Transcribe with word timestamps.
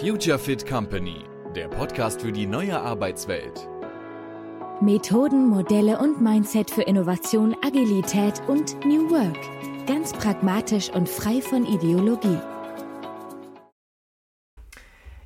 Future 0.00 0.38
Fit 0.38 0.66
Company, 0.66 1.24
der 1.56 1.68
Podcast 1.68 2.20
für 2.22 2.30
die 2.30 2.46
neue 2.46 2.80
Arbeitswelt. 2.80 3.68
Methoden, 4.80 5.48
Modelle 5.48 5.98
und 5.98 6.22
Mindset 6.22 6.70
für 6.70 6.82
Innovation, 6.82 7.56
Agilität 7.62 8.40
und 8.46 8.78
New 8.84 9.10
Work. 9.10 9.36
Ganz 9.86 10.12
pragmatisch 10.12 10.88
und 10.90 11.08
frei 11.08 11.40
von 11.40 11.66
Ideologie. 11.66 12.38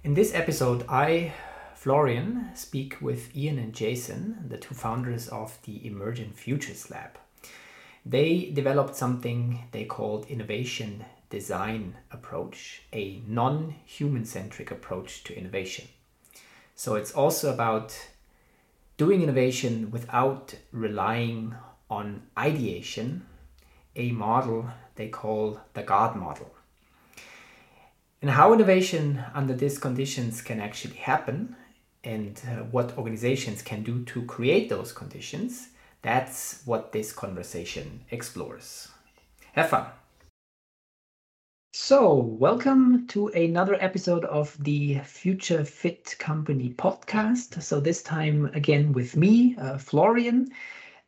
In 0.02 0.14
this 0.14 0.32
episode, 0.32 0.86
I, 0.88 1.32
Florian, 1.74 2.48
speak 2.56 3.02
with 3.02 3.34
Ian 3.36 3.58
and 3.58 3.78
Jason, 3.78 4.46
the 4.48 4.56
two 4.56 4.74
founders 4.74 5.28
of 5.28 5.58
the 5.66 5.86
Emergent 5.86 6.34
Futures 6.34 6.88
Lab. 6.88 7.18
They 8.04 8.50
developed 8.54 8.96
something 8.96 9.64
they 9.72 9.84
called 9.84 10.26
innovation 10.30 11.04
design 11.32 11.96
approach, 12.10 12.82
a 12.92 13.22
non 13.26 13.74
human 13.86 14.24
centric 14.24 14.70
approach 14.70 15.24
to 15.24 15.36
innovation. 15.36 15.88
So 16.74 16.94
it's 16.94 17.12
also 17.12 17.52
about 17.52 17.88
doing 18.98 19.22
innovation 19.22 19.90
without 19.90 20.54
relying 20.72 21.54
on 21.88 22.22
ideation, 22.38 23.26
a 23.96 24.12
model 24.12 24.68
they 24.96 25.08
call 25.08 25.58
the 25.72 25.82
God 25.82 26.16
model. 26.16 26.50
And 28.20 28.30
how 28.30 28.52
innovation 28.52 29.24
under 29.34 29.54
these 29.54 29.78
conditions 29.78 30.42
can 30.42 30.60
actually 30.60 30.96
happen 30.96 31.56
and 32.04 32.40
uh, 32.46 32.64
what 32.74 32.98
organizations 32.98 33.62
can 33.62 33.82
do 33.82 34.04
to 34.04 34.22
create 34.26 34.68
those 34.68 34.92
conditions, 34.92 35.68
that's 36.02 36.62
what 36.66 36.92
this 36.92 37.12
conversation 37.12 38.04
explores. 38.10 38.88
Have 39.54 39.70
fun! 39.70 39.86
So, 41.74 42.14
welcome 42.14 43.06
to 43.08 43.28
another 43.28 43.78
episode 43.80 44.26
of 44.26 44.62
the 44.62 44.98
Future 45.04 45.64
Fit 45.64 46.14
Company 46.18 46.74
podcast. 46.76 47.62
So, 47.62 47.80
this 47.80 48.02
time 48.02 48.50
again 48.52 48.92
with 48.92 49.16
me, 49.16 49.56
uh, 49.56 49.78
Florian. 49.78 50.50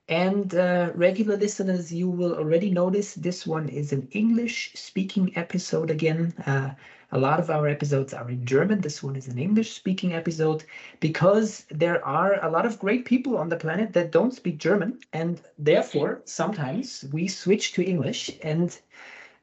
And 0.09 0.55
uh, 0.55 0.93
regular 0.95 1.37
listeners, 1.37 1.93
you 1.93 2.09
will 2.09 2.35
already 2.35 2.71
notice 2.71 3.15
this 3.15 3.47
one 3.47 3.69
is 3.69 3.93
an 3.93 4.09
English 4.13 4.73
speaking 4.75 5.37
episode 5.37 5.91
again. 5.91 6.33
Uh, 6.47 6.71
a 7.13 7.19
lot 7.19 7.41
of 7.41 7.51
our 7.51 7.69
episodes 7.69 8.15
are 8.15 8.31
in 8.31 8.47
German. 8.47 8.81
This 8.81 9.03
one 9.03 9.17
is 9.17 9.29
an 9.29 9.39
English 9.39 9.75
speaking 9.75 10.15
episode 10.15 10.65
because 10.99 11.67
there 11.71 12.03
are 12.07 12.43
a 12.43 12.51
lot 12.51 12.65
of 12.65 12.79
great 12.79 13.05
people 13.05 13.37
on 13.37 13.51
the 13.51 13.57
planet 13.57 13.93
that 13.93 14.13
don't 14.13 14.33
speak 14.33 14.57
German. 14.57 14.99
And 15.13 15.43
therefore, 15.59 16.23
sometimes 16.25 17.05
we 17.13 17.29
switch 17.29 17.75
to 17.75 17.85
English. 17.85 18.31
And 18.43 18.75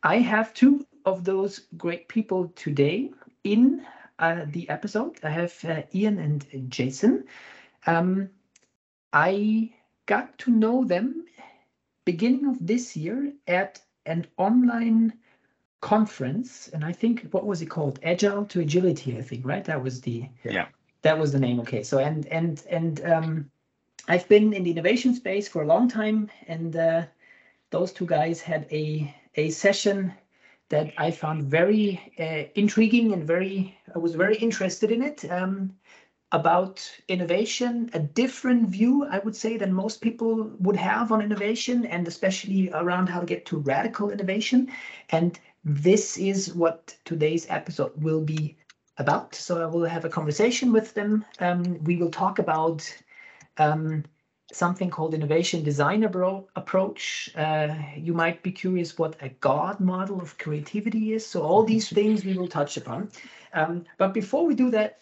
I 0.02 0.18
have 0.18 0.56
two 0.56 0.84
of 1.06 1.24
those 1.24 1.68
great 1.78 2.08
people 2.08 2.52
today 2.56 3.12
in 3.44 3.86
uh, 4.20 4.46
the 4.48 4.70
episode. 4.70 5.20
I 5.24 5.30
have 5.30 5.54
uh, 5.66 5.82
Iain 5.96 6.20
and 6.20 6.70
Jason. 6.70 7.26
Um, 7.88 8.30
I 9.14 9.74
got 10.06 10.38
to 10.40 10.52
know 10.52 10.84
them 10.84 11.26
beginning 12.06 12.46
of 12.46 12.58
this 12.66 12.96
year 12.96 13.34
at 13.48 13.82
an 14.06 14.26
online 14.38 15.14
conference, 15.82 16.70
and 16.70 16.86
I 16.86 16.92
think 16.92 17.28
what 17.32 17.46
was 17.46 17.62
it 17.62 17.68
called? 17.68 18.00
Agile 18.04 18.46
to 18.46 18.62
Agility, 18.62 19.18
I 19.18 19.22
think, 19.22 19.46
right? 19.46 19.66
That 19.66 19.84
was 19.84 20.02
the 20.02 20.28
yeah. 20.44 20.68
That 21.02 21.18
was 21.18 21.32
the 21.32 21.40
name. 21.40 21.60
Okay, 21.62 21.84
so 21.84 21.98
and 21.98 22.28
and 22.28 22.64
and 22.70 23.04
um, 23.06 23.52
I've 24.08 24.28
been 24.28 24.54
in 24.54 24.64
the 24.64 24.72
innovation 24.72 25.16
space 25.16 25.48
for 25.48 25.64
a 25.64 25.68
long 25.68 25.88
time, 25.88 26.30
and 26.48 26.76
uh, 26.76 27.04
those 27.72 27.92
two 27.92 28.06
guys 28.06 28.42
had 28.42 28.68
a 28.72 29.14
a 29.36 29.50
session 29.50 30.14
that 30.72 30.94
I 30.98 31.12
found 31.12 31.44
very 31.44 32.14
uh, 32.20 32.50
intriguing 32.56 33.14
and 33.14 33.24
very, 33.24 33.78
I 33.96 34.00
was 34.00 34.16
very 34.16 34.38
interested 34.38 34.92
in 34.92 35.02
it. 35.04 35.30
Um, 35.32 35.76
about 36.34 36.90
innovation, 37.10 37.90
a 37.94 38.00
different 38.00 38.70
view, 38.70 39.06
I 39.06 39.20
would 39.20 39.36
say, 39.36 39.58
than 39.58 39.74
most 39.74 40.02
people 40.02 40.50
would 40.60 40.78
have 40.78 41.12
on 41.12 41.22
innovation, 41.22 41.86
and 41.86 42.08
especially 42.08 42.72
around 42.72 43.10
how 43.10 43.20
to 43.20 43.26
get 43.26 43.46
to 43.48 43.58
radical 43.58 44.10
innovation. 44.10 44.72
And 45.10 45.38
this 45.66 46.18
is 46.18 46.56
what 46.56 46.96
today's 47.04 47.46
episode 47.50 47.92
will 48.02 48.24
be 48.24 48.58
about. 48.98 49.36
So 49.36 49.62
I 49.62 49.66
will 49.66 49.84
have 49.84 50.06
a 50.06 50.10
conversation 50.10 50.72
with 50.72 50.94
them. 50.94 51.26
Um, 51.40 51.84
we 51.84 51.98
will 51.98 52.12
talk 52.12 52.40
about 52.40 52.81
um, 53.58 54.06
something 54.51 54.89
called 54.89 55.13
innovation 55.13 55.63
design 55.63 56.03
approach. 56.03 57.29
Uh, 57.35 57.75
you 57.95 58.13
might 58.13 58.44
be 58.44 58.51
curious 58.51 58.97
what 58.97 59.16
a 59.22 59.29
God 59.29 59.79
model 59.79 60.22
of 60.22 60.38
creativity 60.38 61.13
is. 61.13 61.25
So 61.25 61.41
all 61.41 61.63
these 61.63 61.89
things 61.97 62.25
we 62.25 62.38
will 62.38 62.47
touch 62.47 62.78
upon. 62.78 63.09
Um, 63.53 63.85
but 63.97 64.13
before 64.13 64.45
we 64.45 64.56
do 64.56 64.69
that, 64.72 65.00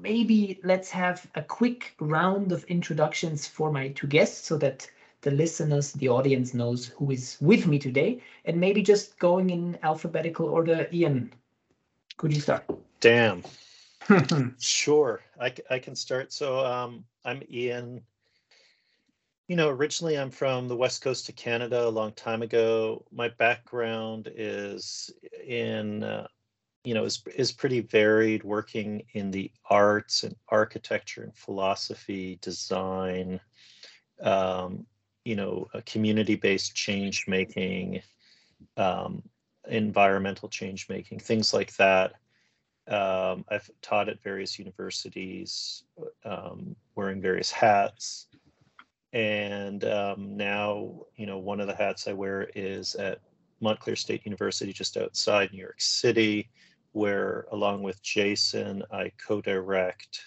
maybe 0.00 0.60
let's 0.64 0.90
have 0.90 1.26
a 1.34 1.42
quick 1.42 1.94
round 2.00 2.52
of 2.52 2.64
introductions 2.64 3.46
for 3.46 3.70
my 3.70 3.88
two 3.88 4.06
guests 4.06 4.46
so 4.46 4.56
that 4.58 4.90
the 5.22 5.30
listeners, 5.30 5.92
the 5.92 6.08
audience 6.08 6.54
knows 6.54 6.86
who 6.96 7.10
is 7.10 7.36
with 7.40 7.66
me 7.66 7.78
today. 7.78 8.22
And 8.44 8.58
maybe 8.58 8.82
just 8.82 9.18
going 9.18 9.50
in 9.50 9.78
alphabetical 9.82 10.46
order, 10.46 10.88
Iain, 10.92 11.32
could 12.16 12.32
you 12.34 12.40
start? 12.40 12.64
Damn. 13.00 13.42
sure, 14.58 15.20
I, 15.40 15.52
I 15.70 15.78
can 15.78 15.94
start. 15.94 16.32
So 16.32 16.64
um, 16.64 17.04
I'm 17.24 17.42
Iain 17.52 18.02
you 19.50 19.56
know, 19.56 19.68
originally 19.68 20.16
I'm 20.16 20.30
from 20.30 20.68
the 20.68 20.76
west 20.76 21.02
coast 21.02 21.28
of 21.28 21.34
Canada 21.34 21.84
a 21.84 21.90
long 21.90 22.12
time 22.12 22.40
ago. 22.40 23.04
My 23.10 23.30
background 23.30 24.30
is 24.36 25.10
in, 25.44 26.04
uh, 26.04 26.28
you 26.84 26.94
know, 26.94 27.04
is 27.04 27.20
is 27.34 27.50
pretty 27.50 27.80
varied, 27.80 28.44
working 28.44 29.02
in 29.14 29.32
the 29.32 29.50
arts 29.68 30.22
and 30.22 30.36
architecture 30.50 31.24
and 31.24 31.34
philosophy, 31.34 32.38
design, 32.40 33.40
um, 34.22 34.86
you 35.24 35.34
know, 35.34 35.66
community-based 35.84 36.72
change 36.76 37.24
making, 37.26 38.02
um, 38.76 39.20
environmental 39.68 40.48
change 40.48 40.88
making, 40.88 41.18
things 41.18 41.52
like 41.52 41.74
that. 41.74 42.12
Um, 42.86 43.44
I've 43.50 43.68
taught 43.82 44.08
at 44.08 44.22
various 44.22 44.60
universities, 44.60 45.82
um, 46.24 46.76
wearing 46.94 47.20
various 47.20 47.50
hats 47.50 48.28
and 49.12 49.84
um, 49.84 50.36
now 50.36 50.92
you 51.16 51.26
know 51.26 51.38
one 51.38 51.60
of 51.60 51.66
the 51.66 51.74
hats 51.74 52.06
i 52.06 52.12
wear 52.12 52.48
is 52.54 52.94
at 52.94 53.20
montclair 53.60 53.96
state 53.96 54.24
university 54.24 54.72
just 54.72 54.96
outside 54.96 55.52
new 55.52 55.58
york 55.58 55.80
city 55.80 56.48
where 56.92 57.46
along 57.52 57.82
with 57.82 58.00
jason 58.02 58.82
i 58.92 59.10
co-direct 59.24 60.22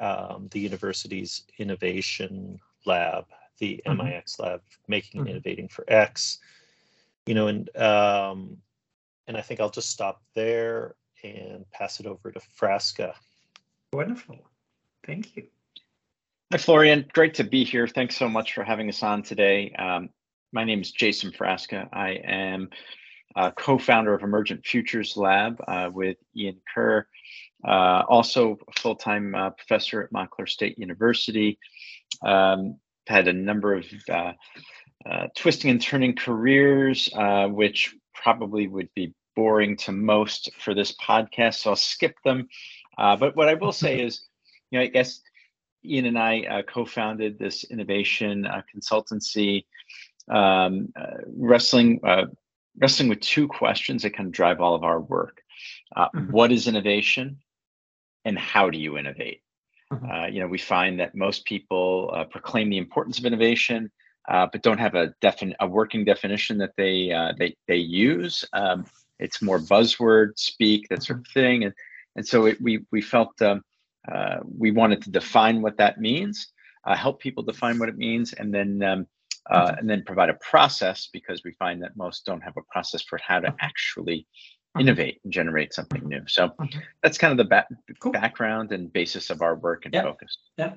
um, 0.00 0.48
the 0.50 0.60
university's 0.60 1.44
innovation 1.58 2.58
lab 2.84 3.24
the 3.58 3.80
mm-hmm. 3.86 4.04
mix 4.04 4.38
lab 4.40 4.60
making 4.88 5.20
and 5.20 5.28
mm-hmm. 5.28 5.36
innovating 5.36 5.68
for 5.68 5.84
x 5.88 6.38
you 7.26 7.34
know 7.34 7.46
and 7.46 7.74
um, 7.76 8.56
and 9.28 9.36
i 9.36 9.40
think 9.40 9.60
i'll 9.60 9.70
just 9.70 9.90
stop 9.90 10.20
there 10.34 10.96
and 11.22 11.68
pass 11.70 12.00
it 12.00 12.06
over 12.06 12.32
to 12.32 12.40
frasca 12.60 13.14
wonderful 13.92 14.36
thank 15.04 15.36
you 15.36 15.44
Hi, 16.52 16.58
Florian. 16.58 17.04
Great 17.12 17.34
to 17.34 17.44
be 17.44 17.64
here. 17.64 17.88
Thanks 17.88 18.16
so 18.16 18.28
much 18.28 18.54
for 18.54 18.62
having 18.62 18.88
us 18.88 19.02
on 19.02 19.24
today. 19.24 19.72
Um, 19.76 20.10
my 20.52 20.62
name 20.62 20.80
is 20.80 20.92
Jason 20.92 21.32
Frasca. 21.32 21.88
I 21.92 22.20
am 22.24 22.70
co-founder 23.56 24.14
of 24.14 24.22
Emergent 24.22 24.64
Futures 24.64 25.16
Lab 25.16 25.60
uh, 25.66 25.90
with 25.92 26.18
Iain 26.38 26.60
Kerr, 26.72 27.04
uh, 27.66 28.04
also 28.08 28.58
a 28.68 28.80
full-time 28.80 29.34
uh, 29.34 29.50
professor 29.50 30.02
at 30.02 30.12
Montclair 30.12 30.46
State 30.46 30.78
University. 30.78 31.58
Um, 32.24 32.78
had 33.08 33.26
a 33.26 33.32
number 33.32 33.74
of 33.74 33.84
uh, 34.08 34.32
uh, 35.04 35.26
twisting 35.36 35.72
and 35.72 35.82
turning 35.82 36.14
careers, 36.14 37.08
uh, 37.16 37.48
which 37.48 37.92
probably 38.14 38.68
would 38.68 38.88
be 38.94 39.12
boring 39.34 39.76
to 39.78 39.90
most 39.90 40.50
for 40.60 40.74
this 40.74 40.94
podcast, 41.04 41.54
so 41.54 41.70
I'll 41.70 41.76
skip 41.76 42.14
them. 42.24 42.46
but 42.96 43.34
what 43.34 43.48
I 43.48 43.54
will 43.54 43.72
say 43.72 44.00
is, 44.06 44.22
you 44.70 44.78
know, 44.78 44.84
I 44.84 44.86
guess 44.86 45.22
Iain 45.86 46.06
and 46.06 46.18
I 46.18 46.42
uh, 46.42 46.62
co-founded 46.62 47.38
this 47.38 47.64
innovation 47.64 48.46
uh, 48.46 48.62
consultancy, 48.74 49.64
um, 50.30 50.92
uh, 50.96 51.22
wrestling 51.36 52.00
uh, 52.04 52.26
wrestling 52.78 53.08
with 53.08 53.20
two 53.20 53.48
questions 53.48 54.02
that 54.02 54.14
kind 54.14 54.26
of 54.26 54.32
drive 54.32 54.60
all 54.60 54.74
of 54.74 54.84
our 54.84 55.00
work: 55.00 55.42
uh, 55.94 56.08
mm-hmm. 56.14 56.30
what 56.32 56.52
is 56.52 56.68
innovation, 56.68 57.38
and 58.24 58.38
how 58.38 58.70
do 58.70 58.78
you 58.78 58.98
innovate? 58.98 59.42
Mm-hmm. 59.92 60.10
Uh, 60.10 60.26
you 60.26 60.40
know, 60.40 60.48
we 60.48 60.58
find 60.58 60.98
that 61.00 61.14
most 61.14 61.44
people 61.44 62.26
proclaim 62.30 62.70
the 62.70 62.78
importance 62.78 63.18
of 63.18 63.24
innovation, 63.24 63.90
but 64.28 64.62
don't 64.62 64.78
have 64.78 64.94
a 64.94 65.14
defin- 65.22 65.54
a 65.60 65.66
working 65.66 66.04
definition 66.04 66.58
that 66.58 66.72
they 66.76 67.12
they 67.38 67.56
they 67.68 67.76
use. 67.76 68.44
Um, 68.52 68.86
it's 69.18 69.40
more 69.40 69.58
buzzword 69.58 70.38
speak, 70.38 70.88
that 70.88 71.02
sort 71.02 71.20
of 71.20 71.26
thing, 71.28 71.64
and 71.64 71.74
and 72.16 72.26
so 72.26 72.46
it, 72.46 72.60
we 72.60 72.84
we 72.90 73.00
felt. 73.00 73.40
Um, 73.40 73.62
uh, 74.12 74.38
we 74.58 74.70
wanted 74.70 75.02
to 75.02 75.10
define 75.10 75.62
what 75.62 75.76
that 75.78 76.00
means, 76.00 76.52
uh, 76.84 76.94
help 76.96 77.20
people 77.20 77.42
define 77.42 77.78
what 77.78 77.88
it 77.88 77.96
means, 77.96 78.32
and 78.32 78.52
then 78.54 78.82
um, 78.82 79.06
uh, 79.50 79.74
and 79.78 79.88
then 79.88 80.02
provide 80.04 80.28
a 80.28 80.34
process 80.34 81.08
because 81.12 81.42
we 81.44 81.52
find 81.52 81.82
that 81.82 81.96
most 81.96 82.24
don't 82.26 82.42
have 82.42 82.56
a 82.56 82.62
process 82.72 83.02
for 83.02 83.18
how 83.18 83.38
to 83.40 83.54
actually 83.60 84.26
innovate 84.78 85.20
and 85.24 85.32
generate 85.32 85.72
something 85.72 86.06
new. 86.06 86.22
So 86.26 86.48
Mhm. 86.48 86.82
that's 87.02 87.18
kind 87.18 87.30
of 87.32 87.38
the 87.38 87.44
ba- 87.44 87.66
Cool. 88.00 88.12
background 88.12 88.72
and 88.72 88.92
basis 88.92 89.30
of 89.30 89.40
our 89.42 89.54
work 89.54 89.84
and 89.84 89.94
Yeah. 89.94 90.02
focus. 90.02 90.38
Yeah. 90.58 90.74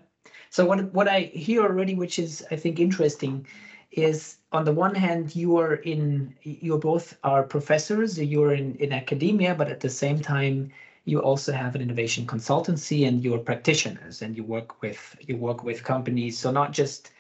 So 0.50 0.66
what 0.66 0.94
what 0.94 1.08
I 1.08 1.22
hear 1.22 1.64
already, 1.64 1.96
which 1.96 2.20
is 2.20 2.46
I 2.52 2.56
think 2.56 2.80
interesting, 2.80 3.46
is 3.92 4.38
on 4.52 4.66
the 4.66 4.72
one 4.72 4.96
hand 4.96 5.36
you 5.36 5.58
are 5.58 5.76
in 5.76 6.36
you 6.44 6.78
both 6.78 7.18
are 7.24 7.44
professors, 7.44 8.20
you're 8.20 8.54
in 8.54 8.76
in 8.76 8.94
academia, 8.94 9.56
but 9.56 9.70
at 9.70 9.80
the 9.80 9.90
same 9.90 10.20
time 10.20 10.72
you 11.10 11.20
also 11.20 11.52
have 11.52 11.76
an 11.76 11.82
innovation 11.82 12.26
consultancy 12.26 13.08
and 13.08 13.24
you're 13.24 13.40
practitioners 13.40 14.22
and 14.22 14.38
you 14.38 14.44
work 14.44 14.82
with 14.82 15.16
you 15.28 15.36
work 15.38 15.64
with 15.64 15.84
companies. 15.84 16.38
So 16.38 16.52
not 16.52 16.72
just 16.72 17.12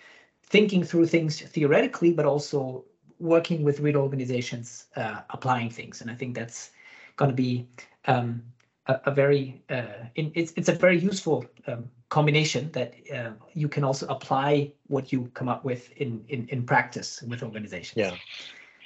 thinking 0.43 0.83
through 0.83 1.07
things 1.07 1.41
theoretically, 1.41 2.13
but 2.13 2.25
also 2.25 2.85
working 3.19 3.63
with 3.63 3.79
real 3.79 3.97
organizations 3.97 4.85
uh, 4.95 5.21
applying 5.29 5.69
things. 5.69 6.01
And 6.01 6.11
I 6.11 6.15
think 6.15 6.35
that's 6.35 6.71
going 7.17 7.31
to 7.31 7.35
be 7.35 7.67
um, 8.05 8.43
a, 8.87 8.99
a 9.05 9.11
very 9.11 9.61
uh, 9.69 10.05
in, 10.15 10.31
it's 10.35 10.53
it's 10.55 10.69
a 10.69 10.73
very 10.73 10.99
useful 10.99 11.45
um, 11.67 11.89
combination 12.09 12.71
that 12.71 12.93
uh, 13.15 13.31
you 13.53 13.67
can 13.67 13.83
also 13.83 14.05
apply 14.07 14.71
what 14.87 15.11
you 15.11 15.29
come 15.33 15.49
up 15.49 15.63
with 15.65 15.91
in 15.97 16.23
in, 16.29 16.47
in 16.49 16.63
practice 16.63 17.21
with 17.23 17.43
organizations. 17.43 17.97
Yeah. 17.97 18.15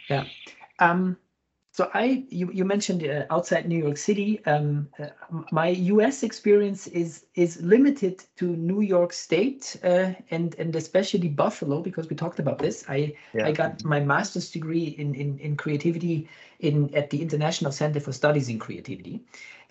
Yeah. 0.10 0.26
Um, 0.80 1.18
so 1.74 1.90
I, 1.96 2.24
you, 2.30 2.52
you 2.54 2.66
mentioned 2.66 3.04
uh, 3.04 3.26
outside 3.32 3.68
New 3.68 3.80
York 3.80 3.98
City. 3.98 4.46
Um, 4.46 4.88
uh, 5.00 5.08
my 5.52 5.70
U.S. 5.70 6.22
experience 6.22 6.86
is 6.86 7.26
is 7.34 7.60
limited 7.64 8.24
to 8.36 8.56
New 8.56 8.82
York 8.82 9.12
State 9.12 9.76
uh, 9.84 10.12
and 10.30 10.54
and 10.60 10.76
especially 10.76 11.30
Buffalo 11.30 11.82
because 11.82 12.08
we 12.10 12.16
talked 12.16 12.38
about 12.38 12.60
this. 12.60 12.86
I 12.88 13.16
Yeah. 13.34 13.48
I 13.48 13.52
got 13.54 13.84
my 13.84 14.00
master's 14.00 14.52
degree 14.52 14.96
in 15.00 15.16
in, 15.16 15.40
in 15.40 15.56
creativity 15.56 16.30
in 16.60 16.94
at 16.94 17.10
the 17.10 17.20
International 17.24 17.72
Center 17.72 18.00
for 18.00 18.12
Studies 18.12 18.50
in 18.50 18.60
Creativity, 18.60 19.24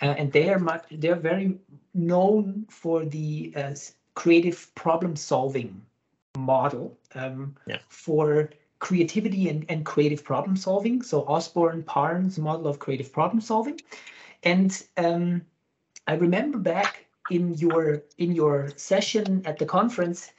uh, 0.02 0.14
and 0.18 0.32
they 0.32 0.50
are 0.50 0.58
much 0.58 0.84
they're 0.90 1.22
very 1.30 1.56
known 1.94 2.66
for 2.68 3.04
the 3.04 3.52
uh, 3.54 3.74
creative 4.14 4.74
problem 4.74 5.14
solving 5.14 5.80
model 6.36 6.98
um, 7.14 7.54
Yeah. 7.66 7.78
for 7.88 8.50
creativity 8.82 9.48
and, 9.48 9.64
and 9.68 9.86
creative 9.86 10.24
problem 10.24 10.56
solving. 10.56 11.02
So 11.02 11.22
Osborn 11.28 11.84
Parnes 11.84 12.36
model 12.36 12.66
of 12.66 12.80
creative 12.80 13.12
problem 13.12 13.40
solving. 13.40 13.80
And 14.42 14.70
um, 14.96 15.42
I 16.08 16.14
remember 16.14 16.58
back 16.58 17.06
in 17.30 17.54
your 17.54 18.02
in 18.18 18.32
your 18.32 18.72
session 18.76 19.42
at 19.46 19.56
the 19.58 19.66
conference, 19.66 20.32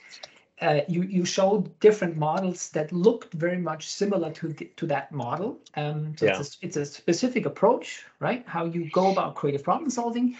uh, 0.60 0.80
you 0.88 1.02
you 1.16 1.24
showed 1.24 1.62
different 1.80 2.16
models 2.18 2.70
that 2.72 2.92
looked 2.92 3.32
very 3.32 3.60
much 3.70 3.82
similar 3.86 4.30
to 4.32 4.48
the, 4.48 4.66
to 4.76 4.86
that 4.86 5.10
model. 5.10 5.58
Um, 5.74 6.14
so 6.18 6.26
it's, 6.26 6.40
a, 6.40 6.66
it's 6.66 6.76
a 6.76 6.84
specific 6.84 7.46
approach, 7.46 8.04
right? 8.20 8.44
How 8.46 8.66
you 8.66 8.90
go 8.90 9.10
about 9.10 9.36
creative 9.36 9.64
problem 9.64 9.90
solving, 9.90 10.36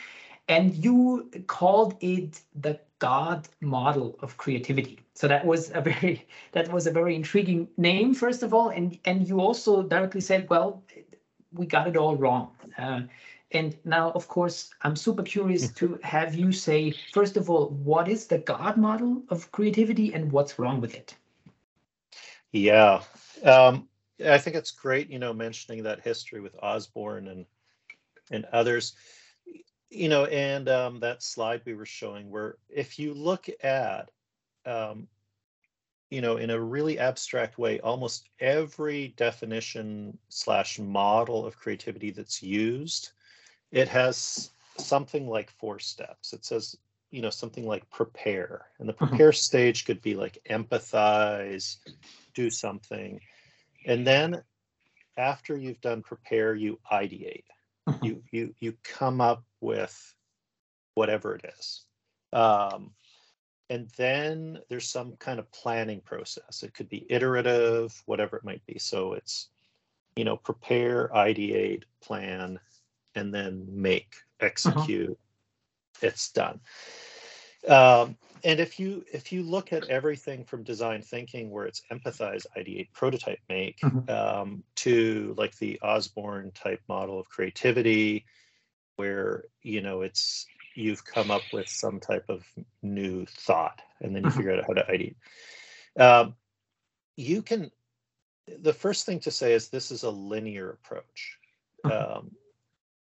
and 0.48 0.74
you 0.84 1.30
called 1.46 1.96
it 2.00 2.42
the 2.60 2.78
God 3.04 3.48
model 3.60 4.18
of 4.22 4.38
creativity. 4.38 4.98
So 5.12 5.28
that 5.28 5.44
was 5.44 5.70
a 5.74 5.80
very 5.90 6.26
that 6.52 6.72
was 6.72 6.86
a 6.86 6.90
very 6.90 7.14
intriguing 7.14 7.68
name, 7.76 8.14
first 8.14 8.42
of 8.42 8.54
all, 8.54 8.70
and 8.70 8.98
and 9.04 9.28
you 9.28 9.40
also 9.40 9.82
directly 9.82 10.22
said, 10.22 10.48
well, 10.48 10.82
we 11.52 11.66
got 11.66 11.86
it 11.86 11.98
all 11.98 12.16
wrong. 12.16 12.48
Uh, 12.78 13.02
and 13.52 13.76
now, 13.84 14.10
of 14.12 14.26
course, 14.26 14.70
I'm 14.82 14.96
super 14.96 15.22
curious 15.22 15.70
to 15.74 15.98
have 16.02 16.34
you 16.34 16.50
say, 16.50 16.94
first 17.12 17.36
of 17.36 17.50
all, 17.50 17.68
what 17.90 18.08
is 18.08 18.26
the 18.26 18.38
God 18.38 18.78
model 18.78 19.22
of 19.28 19.52
creativity 19.52 20.14
and 20.14 20.32
what's 20.32 20.58
wrong 20.58 20.80
with 20.80 20.94
it? 20.94 21.14
Yeah. 22.52 23.02
Um, 23.44 23.86
I 24.26 24.38
think 24.38 24.56
it's 24.56 24.70
great, 24.70 25.10
you 25.10 25.18
know, 25.18 25.34
mentioning 25.34 25.82
that 25.82 26.00
history 26.00 26.40
with 26.40 26.56
Osborn 26.62 27.28
and 27.28 27.44
and 28.30 28.46
others. 28.46 28.94
You 29.94 30.08
know, 30.08 30.26
and 30.26 30.68
um, 30.68 31.00
that 31.00 31.22
slide 31.22 31.62
we 31.64 31.74
were 31.74 31.86
showing 31.86 32.30
where 32.30 32.58
if 32.68 32.98
you 32.98 33.14
look 33.14 33.48
at 33.62 34.10
um, 34.66 35.08
you 36.10 36.20
know, 36.20 36.36
in 36.36 36.50
a 36.50 36.60
really 36.60 36.98
abstract 36.98 37.58
way, 37.58 37.80
almost 37.80 38.28
every 38.40 39.08
definition 39.16 40.18
slash 40.28 40.78
model 40.78 41.46
of 41.46 41.56
creativity 41.56 42.10
that's 42.10 42.42
used, 42.42 43.12
it 43.72 43.88
has 43.88 44.50
something 44.78 45.28
like 45.28 45.50
four 45.50 45.78
steps. 45.78 46.32
It 46.32 46.44
says, 46.44 46.76
you 47.10 47.22
know, 47.22 47.30
something 47.30 47.66
like 47.66 47.88
prepare. 47.90 48.66
And 48.78 48.88
the 48.88 48.92
Mhm. 49.00 49.08
prepare 49.08 49.32
stage 49.32 49.84
could 49.84 50.02
be 50.02 50.14
like 50.14 50.38
empathize, 50.50 51.78
do 52.34 52.50
something. 52.50 53.20
And 53.86 54.06
then 54.06 54.42
after 55.16 55.56
you've 55.56 55.80
done 55.80 56.02
prepare, 56.02 56.54
you 56.54 56.78
ideate. 56.92 57.44
You 58.02 58.22
you 58.30 58.54
you 58.60 58.74
come 58.82 59.20
up 59.20 59.44
with 59.60 60.14
whatever 60.94 61.34
it 61.34 61.44
is. 61.58 61.84
Um, 62.32 62.90
and 63.70 63.88
then 63.96 64.58
there's 64.68 64.88
some 64.88 65.16
kind 65.16 65.38
of 65.38 65.50
planning 65.50 66.00
process. 66.00 66.62
It 66.62 66.74
could 66.74 66.88
be 66.88 67.06
iterative, 67.08 68.02
whatever 68.06 68.36
it 68.36 68.44
might 68.44 68.64
be. 68.66 68.78
So 68.78 69.14
it's, 69.14 69.48
you 70.16 70.24
know, 70.24 70.36
prepare, 70.36 71.08
ideate, 71.08 71.84
plan, 72.02 72.60
and 73.14 73.34
then 73.34 73.66
make, 73.68 74.14
execute. 74.40 75.18
It's 76.02 76.30
done. 76.32 76.60
Um, 77.66 78.16
and 78.44 78.60
if 78.60 78.78
you 78.78 79.04
if 79.12 79.32
you 79.32 79.42
look 79.42 79.72
at 79.72 79.84
everything 79.84 80.44
from 80.44 80.62
design 80.62 81.02
thinking, 81.02 81.50
where 81.50 81.66
it's 81.66 81.82
empathize, 81.90 82.46
ideate, 82.56 82.92
prototype, 82.92 83.40
make, 83.48 83.80
Mhm. 83.82 84.08
um, 84.10 84.64
to 84.76 85.34
like 85.38 85.56
the 85.58 85.80
Osborn 85.82 86.52
type 86.52 86.80
model 86.88 87.18
of 87.18 87.28
creativity, 87.28 88.26
where 88.96 89.44
you 89.62 89.80
know 89.80 90.02
it's 90.02 90.50
you've 90.74 91.04
come 91.04 91.30
up 91.30 91.52
with 91.52 91.68
some 91.68 92.00
type 92.00 92.24
of 92.28 92.44
new 92.82 93.24
thought 93.26 93.80
and 94.00 94.14
then 94.14 94.24
you 94.24 94.30
Mhm. 94.30 94.36
figure 94.36 94.54
out 94.54 94.64
how 94.66 94.72
to 94.74 94.82
ideate 94.84 95.16
Um, 95.98 96.36
you 97.16 97.42
can, 97.42 97.70
the 98.46 98.72
first 98.72 99.06
thing 99.06 99.20
to 99.20 99.30
say 99.30 99.52
is 99.54 99.68
this 99.68 99.90
is 99.92 100.02
a 100.02 100.10
linear 100.10 100.70
approach. 100.70 101.38
Mhm. 101.84 102.10
Um, 102.18 102.30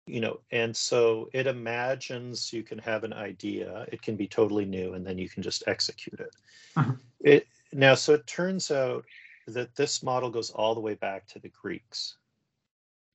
you 0.06 0.20
know, 0.20 0.40
and 0.50 0.76
so 0.76 1.28
it 1.32 1.46
imagines 1.46 2.52
you 2.52 2.62
can 2.62 2.78
have 2.78 3.04
an 3.04 3.12
idea, 3.12 3.87
it 3.93 4.02
can 4.02 4.16
be 4.16 4.26
totally 4.26 4.64
new, 4.64 4.94
and 4.94 5.06
then 5.06 5.19
you 5.19 5.28
can 5.28 5.43
just 5.43 5.62
execute 5.66 6.20
it. 6.20 6.34
Mhm. 6.76 6.99
It 7.20 7.46
now, 7.72 7.94
so 7.94 8.14
it 8.14 8.26
turns 8.26 8.70
out 8.70 9.04
that 9.46 9.75
this 9.76 10.02
model 10.02 10.31
goes 10.31 10.50
all 10.50 10.75
the 10.75 10.81
way 10.81 10.94
back 10.94 11.26
to 11.28 11.38
the 11.38 11.49
Greeks. 11.49 12.16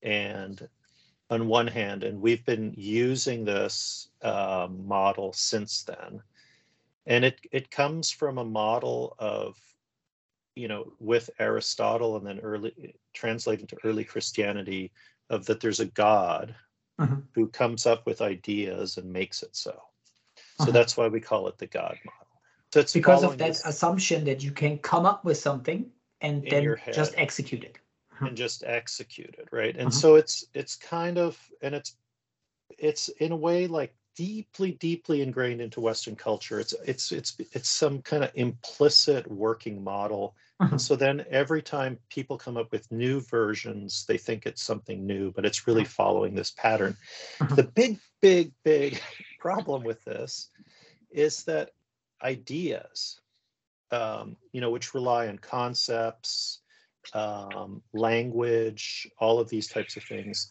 And 0.02 0.68
on 1.30 1.48
one 1.48 1.68
hand, 1.68 2.04
and 2.04 2.22
we've 2.22 2.46
been 2.46 2.74
using 2.78 3.44
this 3.44 4.10
um, 4.22 4.88
model 4.88 5.34
since 5.34 5.84
then. 5.84 6.22
And 7.06 7.26
it 7.26 7.40
it 7.52 7.72
comes 7.72 8.12
from 8.12 8.38
a 8.38 8.46
model 8.46 9.16
of, 9.20 9.58
you 10.56 10.68
know, 10.68 10.94
with 11.00 11.30
Aristotle 11.40 12.18
and 12.18 12.26
then 12.26 12.40
early 12.40 12.96
translated 13.14 13.70
to 13.70 13.78
early 13.84 14.04
Christianity 14.04 14.92
of 15.30 15.46
that 15.46 15.60
there's 15.60 15.80
a 15.80 15.86
God 15.86 16.56
Mhm. 17.00 17.24
who 17.34 17.48
comes 17.48 17.86
up 17.86 18.06
with 18.06 18.22
ideas 18.22 18.98
and 18.98 19.12
makes 19.12 19.44
it 19.44 19.56
so. 19.56 19.72
So 20.58 20.64
Uh-huh. 20.64 20.72
that's 20.72 20.98
why 20.98 21.08
we 21.08 21.20
call 21.22 21.48
it 21.48 21.58
the 21.58 21.68
God 21.68 21.98
model. 22.04 22.28
So 22.74 22.80
it's 22.80 22.94
Because 22.94 23.24
of 23.24 23.30
following 23.32 23.38
that 23.38 23.48
this- 23.50 23.66
assumption 23.66 24.26
that 24.26 24.44
you 24.44 24.52
can 24.52 24.80
come 24.80 25.06
up 25.06 25.24
with 25.24 25.38
something 25.38 25.92
and 26.22 26.44
In 26.44 26.50
then 26.50 26.64
your 26.64 26.82
just 26.92 27.14
execute 27.18 27.64
it. 27.64 27.78
and 28.22 28.36
just 28.36 28.64
execute 28.64 29.36
it 29.38 29.48
right 29.52 29.76
and 29.78 29.90
Mhm. 29.92 29.94
so 29.94 30.16
it's 30.16 30.44
it's 30.56 30.76
kind 30.76 31.20
of 31.20 31.38
and 31.62 31.76
it's 31.76 31.96
it's 32.80 33.10
in 33.10 33.32
a 33.32 33.36
way 33.36 33.68
like 33.68 33.94
deeply 34.16 34.72
deeply 34.72 35.22
ingrained 35.22 35.62
into 35.62 35.80
western 35.80 36.16
culture 36.16 36.60
it's 36.60 36.74
it's 36.84 37.12
it's 37.12 37.38
it's 37.52 37.70
some 37.70 38.02
kind 38.02 38.24
of 38.24 38.32
implicit 38.34 39.28
working 39.28 39.84
model 39.84 40.36
so 40.78 40.96
then 40.96 41.26
every 41.30 41.62
time 41.62 41.98
people 42.10 42.38
come 42.38 42.58
up 42.58 42.72
with 42.72 42.92
new 42.92 43.22
versions 43.22 44.06
they 44.08 44.18
think 44.18 44.46
it's 44.46 44.64
something 44.64 45.06
new 45.06 45.32
but 45.32 45.46
it's 45.46 45.68
really 45.68 45.86
following 45.86 46.34
this 46.34 46.52
pattern 46.52 46.96
Mhm. 47.40 47.56
the 47.56 47.64
big 47.64 48.00
big 48.22 48.52
big 48.64 49.00
problem 49.40 49.84
with 49.84 50.04
this 50.04 50.50
is 51.12 51.44
that 51.44 51.72
ideas 52.24 53.20
um, 53.92 54.36
you 54.52 54.62
know 54.62 54.72
which 54.72 54.94
rely 54.94 55.28
on 55.28 55.38
concepts 55.40 56.62
um, 57.14 57.82
language, 57.94 59.08
all 59.20 59.40
of 59.40 59.50
these 59.50 59.68
types 59.68 59.96
of 59.96 60.04
things, 60.04 60.50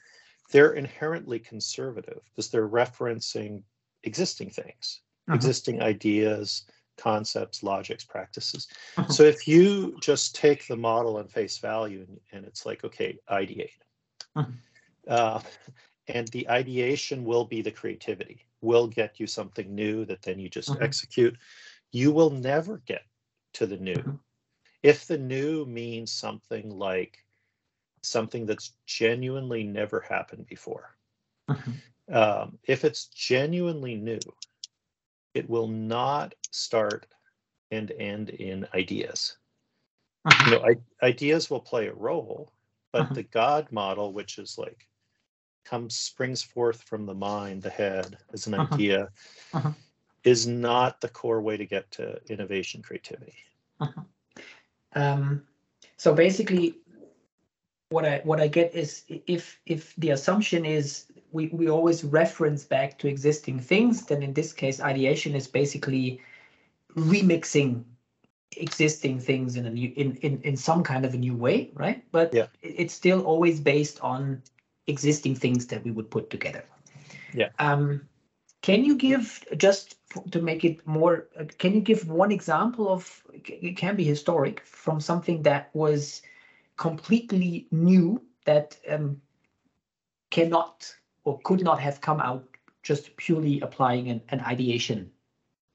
they're 0.53 0.73
inherently 0.73 1.39
conservative 1.39 2.21
because 2.25 2.51
they're 2.51 2.69
referencing 2.69 3.63
existing 4.05 4.51
things, 4.51 5.03
Mhm. 5.29 5.35
existing 5.37 5.83
ideas, 5.83 6.65
concepts, 6.97 7.63
logics, 7.63 8.05
practices. 8.05 8.69
Mhm. 8.97 9.13
So 9.13 9.23
if 9.25 9.47
you 9.47 9.97
just 10.01 10.35
take 10.35 10.67
the 10.67 10.77
model 10.77 11.17
on 11.17 11.29
face 11.29 11.59
value 11.59 12.05
and, 12.09 12.21
and 12.33 12.45
it's 12.45 12.67
like, 12.67 12.85
okay, 12.85 13.19
ideate. 13.31 13.81
Mhm. 14.35 14.55
Uh, 15.07 15.41
and 16.09 16.29
the 16.29 16.49
ideation 16.49 17.25
will 17.25 17.45
be 17.45 17.63
the 17.63 17.71
creativity, 17.71 18.47
will 18.61 18.87
get 18.87 19.21
you 19.21 19.27
something 19.27 19.75
new 19.75 20.05
that 20.05 20.23
then 20.23 20.39
you 20.39 20.49
just 20.49 20.71
Mhm. 20.71 20.83
execute. 20.83 21.37
You 21.93 22.13
will 22.13 22.31
never 22.31 22.79
get 22.79 23.05
to 23.55 23.67
the 23.67 23.77
new 23.79 24.21
if 24.83 25.07
the 25.07 25.19
new 25.19 25.67
means 25.67 26.13
something 26.13 26.71
like 26.71 27.25
something 28.03 28.47
that's 28.47 28.73
genuinely 28.87 29.65
never 29.65 30.01
happened 30.01 30.47
before. 30.47 30.97
Um, 32.09 32.59
if 32.65 32.85
it's 32.85 33.07
genuinely 33.07 33.97
new, 33.97 34.21
it 35.37 35.51
will 35.51 35.69
not 35.69 36.35
start 36.51 37.07
and 37.71 37.91
end 37.91 38.31
in 38.31 38.67
ideas. 38.73 39.37
Mhm. 40.25 40.47
You 40.47 40.53
know, 40.53 40.65
I, 40.65 41.07
ideas 41.07 41.51
will 41.51 41.61
play 41.61 41.89
a 41.89 41.95
role, 41.95 42.53
but 42.91 43.11
Mhm. 43.11 43.15
the 43.15 43.23
God 43.25 43.71
model, 43.71 44.15
which 44.15 44.39
is 44.39 44.57
like 44.57 44.89
comes 45.65 45.95
springs 45.97 46.43
forth 46.43 46.83
from 46.83 47.05
the 47.05 47.15
mind, 47.15 47.63
the 47.63 47.71
head 47.71 48.17
as 48.33 48.47
an 48.47 48.55
Mhm. 48.55 48.73
idea, 48.73 49.09
Mhm. 49.53 49.75
is 50.25 50.47
not 50.47 51.01
the 51.01 51.09
core 51.09 51.43
way 51.43 51.59
to 51.59 51.67
get 51.67 51.91
to 51.93 52.19
innovation 52.33 52.83
creativity. 52.83 53.35
Um, 54.95 55.47
so 55.99 56.15
basically, 56.15 56.77
what 57.91 58.07
I 58.07 58.21
what 58.25 58.41
I 58.41 58.49
get 58.49 58.75
is 58.75 59.05
if 59.09 59.61
if 59.67 59.95
the 59.97 60.11
assumption 60.11 60.65
is 60.65 61.07
we 61.37 61.49
we 61.49 61.69
always 61.69 62.03
reference 62.05 62.65
back 62.65 62.99
to 62.99 63.09
existing 63.09 63.61
things, 63.61 64.07
then 64.07 64.23
in 64.23 64.33
this 64.33 64.53
case, 64.53 64.81
ideation 64.81 65.35
is 65.35 65.47
basically 65.47 66.21
remixing 66.97 67.85
existing 68.57 69.21
things 69.21 69.57
in 69.57 69.67
a 69.67 69.71
new 69.71 69.93
in 69.97 70.17
in 70.17 70.41
in 70.43 70.57
some 70.57 70.83
kind 70.83 71.05
of 71.05 71.15
a 71.15 71.19
new 71.19 71.37
way, 71.37 71.71
right? 71.75 72.03
But 72.11 72.35
Yeah. 72.35 72.47
it's 72.63 72.95
still 72.95 73.21
always 73.23 73.61
based 73.61 74.01
on 74.01 74.43
existing 74.87 75.35
things 75.37 75.67
that 75.67 75.85
we 75.85 75.91
would 75.91 76.11
put 76.11 76.31
together. 76.31 76.65
Yeah. 77.35 77.51
Um, 77.59 78.09
can 78.63 78.85
you 78.85 78.97
give 78.97 79.45
just 79.57 79.97
to 80.31 80.41
make 80.41 80.65
it 80.65 80.87
more? 80.87 81.29
uh, 81.39 81.45
Can 81.59 81.75
you 81.75 81.81
give 81.81 82.09
one 82.09 82.33
example 82.33 82.89
of? 82.89 83.23
It 83.33 83.77
can 83.77 83.97
be 83.97 84.05
historic 84.05 84.61
from 84.65 85.01
something 85.01 85.43
that 85.43 85.71
was 85.75 86.23
completely 86.77 87.67
new 87.71 88.21
that 88.45 88.79
um, 88.89 89.21
cannot 90.31 90.95
or 91.27 91.41
could 91.41 91.63
not 91.63 91.81
have 91.81 92.01
come 92.01 92.21
out 92.21 92.47
just 92.83 93.15
purely 93.17 93.61
applying 93.61 94.09
an, 94.09 94.23
an 94.29 94.41
ideation 94.41 95.11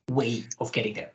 way 0.09 0.45
of 0.59 0.71
getting 0.71 0.93
there. 0.93 1.11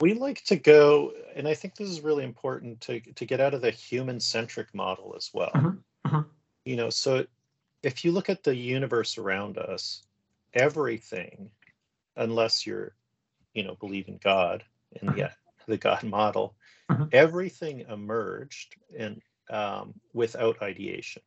We 0.00 0.14
like 0.14 0.44
to 0.44 0.56
go, 0.56 1.12
and 1.34 1.46
I 1.46 1.54
think 1.54 1.74
this 1.74 1.88
is 1.88 2.00
really 2.00 2.24
important 2.24 2.80
to 2.82 3.00
to 3.00 3.26
get 3.26 3.40
out 3.40 3.54
of 3.54 3.60
the 3.60 3.70
human 3.70 4.20
centric 4.20 4.74
model 4.74 5.14
as 5.16 5.30
well. 5.34 5.50
Mhm, 5.54 5.78
mhm. 6.06 6.26
You 6.64 6.76
know, 6.76 6.90
so 6.90 7.26
if 7.82 8.04
you 8.04 8.12
look 8.12 8.28
at 8.28 8.44
the 8.44 8.54
universe 8.54 9.18
around 9.18 9.58
us, 9.58 10.02
everything, 10.54 11.50
unless 12.16 12.66
you're, 12.66 12.94
you 13.54 13.64
know, 13.64 13.74
believe 13.74 14.08
in 14.08 14.18
God 14.18 14.64
in 15.00 15.08
the 15.08 15.30
the 15.66 15.78
God 15.78 16.02
model, 16.04 16.54
everything 17.12 17.80
emerged 17.88 18.76
in 18.94 19.20
um, 19.50 19.94
without 20.12 20.62
ideation. 20.62 21.22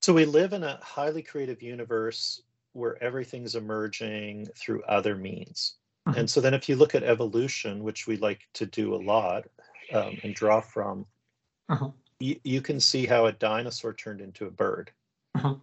So 0.00 0.14
we 0.14 0.24
live 0.24 0.54
in 0.54 0.64
a 0.64 0.78
highly 0.82 1.22
creative 1.22 1.62
universe 1.62 2.42
where 2.72 3.02
everything's 3.02 3.54
emerging 3.54 4.46
through 4.56 4.82
other 4.84 5.14
means. 5.14 5.76
Mhm. 6.08 6.16
And 6.16 6.30
so 6.30 6.40
then 6.40 6.54
if 6.54 6.68
you 6.68 6.76
look 6.76 6.94
at 6.94 7.02
evolution, 7.02 7.82
which 7.84 8.06
we 8.06 8.16
like 8.16 8.48
to 8.54 8.64
do 8.64 8.94
a 8.94 8.96
lot 8.96 9.46
um, 9.92 10.18
and 10.22 10.34
draw 10.34 10.60
from, 10.60 11.06
Mhm. 11.70 11.92
you, 12.18 12.40
you 12.44 12.62
can 12.62 12.80
see 12.80 13.06
how 13.06 13.26
a 13.26 13.32
dinosaur 13.32 13.92
turned 13.92 14.20
into 14.20 14.46
a 14.46 14.50
bird. 14.50 14.90
Mhm. 15.36 15.60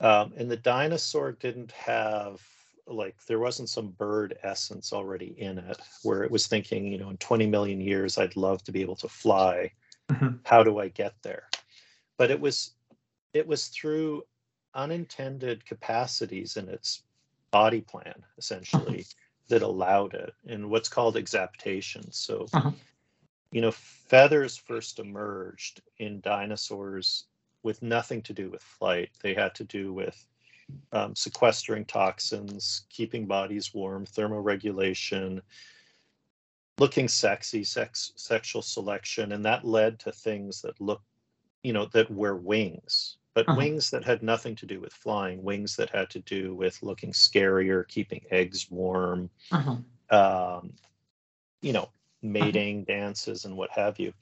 Um, 0.00 0.32
and 0.36 0.50
the 0.50 0.56
dinosaur 0.56 1.32
didn't 1.32 1.72
have 1.72 2.40
like 2.86 3.22
there 3.26 3.38
wasn't 3.38 3.68
some 3.68 3.90
bird 3.90 4.38
essence 4.42 4.94
already 4.94 5.38
in 5.38 5.58
it 5.58 5.78
where 6.04 6.24
it 6.24 6.30
was 6.30 6.46
thinking 6.46 6.90
you 6.90 6.96
know 6.96 7.10
in 7.10 7.18
20 7.18 7.46
million 7.46 7.82
years 7.82 8.16
i'd 8.16 8.34
love 8.34 8.64
to 8.64 8.72
be 8.72 8.80
able 8.80 8.96
to 8.96 9.06
fly 9.10 9.70
Mhm. 10.10 10.40
how 10.46 10.62
do 10.62 10.78
i 10.78 10.88
get 10.88 11.14
there 11.22 11.50
but 12.16 12.30
it 12.30 12.40
was 12.40 12.77
it 13.38 13.46
was 13.46 13.68
through 13.68 14.24
unintended 14.74 15.64
capacities 15.66 16.56
in 16.56 16.68
its 16.68 17.04
body 17.50 17.80
plan 17.80 18.24
essentially 18.36 19.06
that 19.48 19.62
allowed 19.62 20.14
it 20.14 20.34
in 20.44 20.68
what's 20.68 20.88
called 20.88 21.16
exaptation. 21.16 22.12
So 22.12 22.46
Mhm. 22.52 22.74
you 23.52 23.60
know 23.62 23.72
feathers 23.72 24.56
first 24.56 24.98
emerged 24.98 25.82
in 25.98 26.20
dinosaurs 26.20 27.24
with 27.62 27.82
nothing 27.82 28.22
to 28.22 28.32
do 28.34 28.50
with 28.50 28.62
flight. 28.62 29.10
They 29.22 29.34
had 29.34 29.54
to 29.56 29.64
do 29.64 29.92
with 29.94 30.26
um, 30.92 31.14
sequestering 31.16 31.84
toxins 31.86 32.86
keeping 32.90 33.26
bodies 33.26 33.74
warm 33.74 34.06
thermoregulation 34.06 35.42
looking 36.78 37.08
sexy 37.08 37.64
sex 37.64 38.12
sexual 38.16 38.62
selection 38.62 39.32
and 39.32 39.44
that 39.44 39.64
led 39.64 39.98
to 40.00 40.12
things 40.12 40.62
that 40.62 40.80
look 40.80 41.02
you 41.62 41.72
know 41.72 41.86
that 41.86 42.10
were 42.10 42.36
wings 42.36 43.17
but 43.38 43.46
Mhm. 43.46 43.56
wings 43.56 43.90
that 43.90 44.02
had 44.02 44.20
nothing 44.20 44.56
to 44.56 44.66
do 44.66 44.80
with 44.80 44.92
flying 44.92 45.44
wings 45.44 45.76
that 45.76 45.90
had 45.90 46.10
to 46.10 46.18
do 46.18 46.56
with 46.56 46.82
looking 46.82 47.12
scarier 47.12 47.86
keeping 47.86 48.20
eggs 48.32 48.68
warm 48.68 49.30
Mhm. 49.52 49.84
um, 50.10 50.72
you 51.62 51.72
know 51.72 51.88
mating 52.20 52.82
dances 52.82 53.44
and 53.44 53.56
what 53.56 53.70
have 53.70 53.96
you 54.00 54.12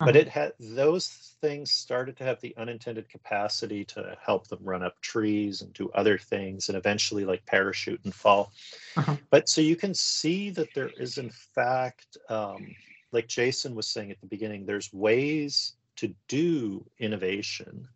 but 0.00 0.16
Mhm. 0.16 0.20
it 0.22 0.28
had 0.28 0.52
those 0.58 1.36
things 1.40 1.70
started 1.70 2.16
to 2.16 2.24
have 2.24 2.40
the 2.40 2.52
unintended 2.56 3.08
capacity 3.08 3.84
to 3.84 4.16
help 4.20 4.48
them 4.48 4.58
run 4.60 4.82
up 4.82 5.00
trees 5.00 5.62
and 5.62 5.72
do 5.72 5.88
other 5.90 6.18
things 6.18 6.68
and 6.68 6.76
eventually 6.76 7.24
like 7.24 7.46
parachute 7.46 8.00
and 8.02 8.12
fall 8.12 8.50
Mhm. 8.96 9.20
but 9.30 9.48
so 9.48 9.60
you 9.60 9.76
can 9.76 9.94
see 9.94 10.50
that 10.50 10.74
there 10.74 10.90
is 10.98 11.16
in 11.16 11.30
fact 11.30 12.16
um, 12.28 12.74
like 13.12 13.28
jason 13.28 13.76
was 13.76 13.86
saying 13.86 14.10
at 14.10 14.20
the 14.20 14.26
beginning 14.26 14.66
there's 14.66 14.92
ways 14.92 15.76
to 15.96 16.12
do 16.26 16.84
innovation. 16.98 17.88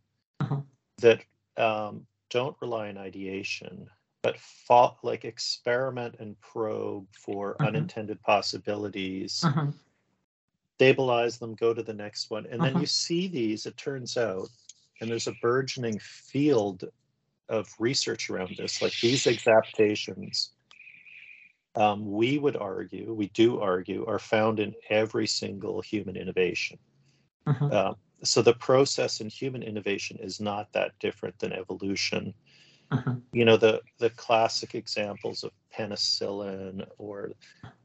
That 0.99 1.25
um, 1.57 2.07
don't 2.31 2.57
rely 2.61 2.89
on 2.89 2.99
ideation 2.99 3.89
but 4.23 4.39
like 5.03 5.25
experiment 5.25 6.17
and 6.19 6.39
probe 6.41 7.07
for 7.15 7.57
Mhm. 7.61 7.67
unintended 7.67 8.21
possibilities 8.23 9.41
Mhm. 9.45 9.75
stabilize 10.79 11.39
them, 11.39 11.55
go 11.57 11.75
to 11.75 11.83
the 11.83 11.95
next 11.95 12.31
one. 12.31 12.47
And 12.47 12.63
then 12.63 12.75
Mhm. 12.75 12.81
you 12.81 12.87
see 12.87 13.27
these, 13.27 13.67
it 13.67 13.77
turns 13.77 14.17
out, 14.17 14.49
and 15.01 15.11
there's 15.11 15.27
a 15.27 15.35
burgeoning 15.43 15.99
field 15.99 16.85
of 17.49 17.75
research 17.81 18.31
around 18.31 18.57
this, 18.57 18.81
like 18.81 18.93
these 19.01 19.27
exaptations. 19.27 20.53
Um, 21.75 22.13
we 22.13 22.39
would 22.39 22.57
argue, 22.57 23.13
we 23.13 23.29
do 23.29 23.61
argue, 23.61 24.05
are 24.07 24.19
found 24.21 24.61
in 24.61 24.75
every 24.89 25.27
single 25.27 25.81
human 25.81 26.17
innovation. 26.17 26.79
Mhm. 27.47 27.73
So 28.23 28.43
the 28.43 28.55
process 28.55 29.21
in 29.21 29.29
human 29.29 29.63
innovation 29.63 30.19
is 30.21 30.41
not 30.41 30.73
that 30.73 30.99
different 30.99 31.39
than 31.39 31.53
evolution. 31.53 32.35
Mhm. 32.93 33.23
You 33.33 33.45
know, 33.45 33.57
the 33.57 33.81
the 33.99 34.11
classic 34.11 34.75
examples 34.75 35.45
of 35.45 35.53
penicillin 35.73 36.87
or, 36.99 37.33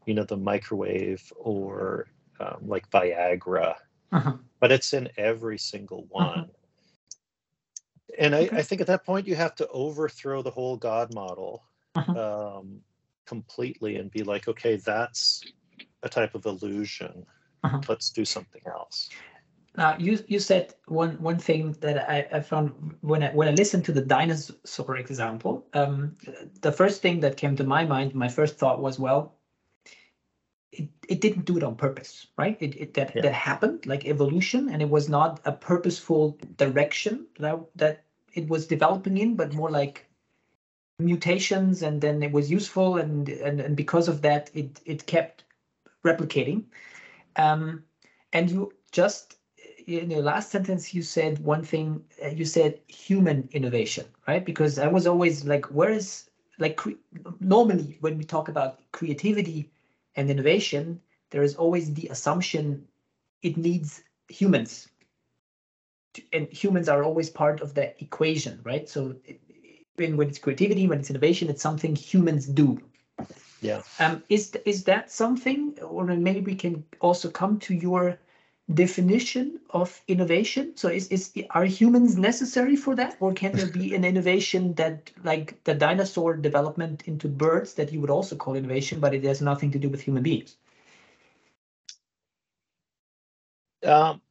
you 0.05 0.13
know, 0.13 0.23
the 0.23 0.37
microwave 0.37 1.31
or 1.35 2.07
um, 2.39 2.67
like 2.67 2.89
Viagra, 2.89 3.75
Mhm. 4.11 4.39
but 4.59 4.71
it's 4.71 4.93
in 4.93 5.09
every 5.17 5.57
single 5.57 6.05
one. 6.05 6.49
And 8.17 8.35
I, 8.35 8.39
Okay. 8.45 8.57
I 8.57 8.61
think 8.63 8.81
at 8.81 8.87
that 8.87 9.05
point 9.05 9.27
you 9.27 9.35
have 9.35 9.55
to 9.55 9.67
overthrow 9.69 10.41
the 10.41 10.51
whole 10.51 10.77
God 10.77 11.13
model 11.13 11.63
um, 12.15 12.81
completely 13.25 13.97
and 13.97 14.09
be 14.11 14.23
like, 14.23 14.47
okay, 14.47 14.77
that's 14.77 15.43
a 16.03 16.09
type 16.09 16.35
of 16.35 16.45
illusion. 16.45 17.25
Let's 17.87 18.09
do 18.09 18.25
something 18.25 18.61
else. 18.67 19.09
Now 19.75 19.97
you 19.97 20.23
you 20.27 20.39
said 20.39 20.75
one 20.87 21.19
one 21.21 21.39
thing 21.39 21.71
that 21.81 22.09
I, 22.09 22.27
I 22.37 22.41
found 22.41 22.95
when 23.01 23.23
I 23.23 23.29
when 23.31 23.47
I 23.47 23.51
listened 23.51 23.85
to 23.85 23.91
the 23.91 24.01
dinosaur 24.05 24.97
example, 24.97 25.65
um, 25.73 26.15
the 26.61 26.71
first 26.71 27.01
thing 27.01 27.19
that 27.21 27.37
came 27.37 27.55
to 27.55 27.63
my 27.63 27.83
mind, 27.85 28.13
my 28.13 28.29
first 28.29 28.57
thought 28.57 28.81
was, 28.81 28.99
well, 28.99 29.35
it, 30.71 30.89
it 31.07 31.21
didn't 31.21 31.45
do 31.45 31.57
it 31.57 31.63
on 31.63 31.75
purpose, 31.75 32.27
right? 32.37 32.57
It, 32.59 32.75
it 32.75 32.93
that 32.95 33.15
Yeah. 33.15 33.21
that 33.23 33.33
happened 33.33 33.85
like 33.85 34.05
evolution, 34.05 34.69
and 34.69 34.81
it 34.81 34.89
was 34.89 35.09
not 35.09 35.39
a 35.45 35.51
purposeful 35.51 36.37
direction 36.57 37.27
that 37.39 37.59
that 37.75 38.03
it 38.33 38.47
was 38.49 38.67
developing 38.67 39.17
in, 39.17 39.35
but 39.35 39.53
more 39.53 39.71
like 39.71 40.07
mutations, 40.99 41.81
and 41.83 42.01
then 42.01 42.23
it 42.23 42.31
was 42.31 42.51
useful, 42.51 42.97
and 42.97 43.29
and, 43.29 43.59
and 43.59 43.75
because 43.77 44.07
of 44.07 44.21
that, 44.21 44.51
it 44.53 44.81
it 44.85 45.05
kept 45.07 45.45
replicating. 46.05 46.65
Um, 47.37 47.83
and 48.33 48.51
you 48.51 48.71
just 48.91 49.37
in 49.87 50.09
your 50.11 50.21
last 50.21 50.49
sentence 50.51 50.93
you 50.93 51.01
said 51.01 51.39
one 51.39 51.63
thing 51.63 52.03
uh, 52.23 52.27
you 52.29 52.45
said 52.45 52.79
human 52.87 53.47
innovation 53.51 54.05
right? 54.27 54.45
Because 54.45 54.77
i 54.79 54.87
was 54.87 55.07
always 55.07 55.45
like 55.45 55.65
where 55.65 55.91
is 55.91 56.29
like 56.59 56.77
cre- 56.77 57.01
normally 57.39 57.97
when 58.01 58.17
we 58.17 58.23
talk 58.23 58.47
about 58.49 58.79
creativity 58.91 59.69
and 60.15 60.29
innovation 60.29 61.01
there 61.31 61.43
is 61.43 61.55
always 61.55 61.93
the 61.93 62.07
assumption 62.09 62.87
it 63.41 63.57
needs 63.57 64.03
humans. 64.29 64.89
To- 66.13 66.23
and 66.33 66.47
humans 66.51 66.89
are 66.89 67.03
always 67.03 67.29
part 67.29 67.61
of 67.61 67.73
the 67.75 68.01
equation 68.03 68.59
right? 68.63 68.87
So 68.89 69.15
it- 69.25 69.41
when, 69.95 70.17
when 70.17 70.29
it's 70.29 70.39
creativity 70.39 70.87
when 70.87 70.99
it's 70.99 71.09
innovation 71.09 71.49
it's 71.49 71.61
something 71.61 71.95
humans 71.95 72.47
do. 72.47 72.79
Yeah. 73.61 73.81
um, 73.99 74.23
is 74.29 74.55
is 74.65 74.83
that 74.85 75.11
something, 75.11 75.77
or 75.81 76.05
maybe 76.05 76.41
we 76.41 76.55
can 76.55 76.83
also 76.99 77.29
come 77.29 77.59
to 77.59 77.73
your 77.73 78.17
definition 78.73 79.59
of 79.71 80.01
innovation? 80.07 80.75
So 80.75 80.87
is, 80.87 81.07
is 81.09 81.31
are 81.49 81.65
humans 81.65 82.17
necessary 82.17 82.75
for 82.75 82.95
that? 82.95 83.17
Or 83.19 83.33
can 83.33 83.51
there 83.53 83.67
be 83.67 83.93
an 83.95 84.05
innovation 84.05 84.73
that 84.75 85.11
like 85.23 85.61
the 85.63 85.73
dinosaur 85.73 86.35
development 86.35 87.03
into 87.05 87.27
birds 87.27 87.73
that 87.73 87.91
you 87.91 87.99
would 88.01 88.09
also 88.09 88.35
call 88.35 88.55
innovation, 88.55 88.99
but 88.99 89.13
it 89.13 89.23
has 89.25 89.41
nothing 89.41 89.71
to 89.71 89.79
do 89.79 89.89
with 89.89 90.01
human 90.01 90.23
beings? 90.23 90.55
Um, 93.85 94.21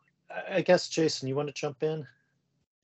I 0.51 0.63
guess 0.63 0.89
Jason, 0.89 1.29
you 1.29 1.35
want 1.35 1.49
to 1.49 1.55
jump 1.55 1.83
in? 1.83 2.07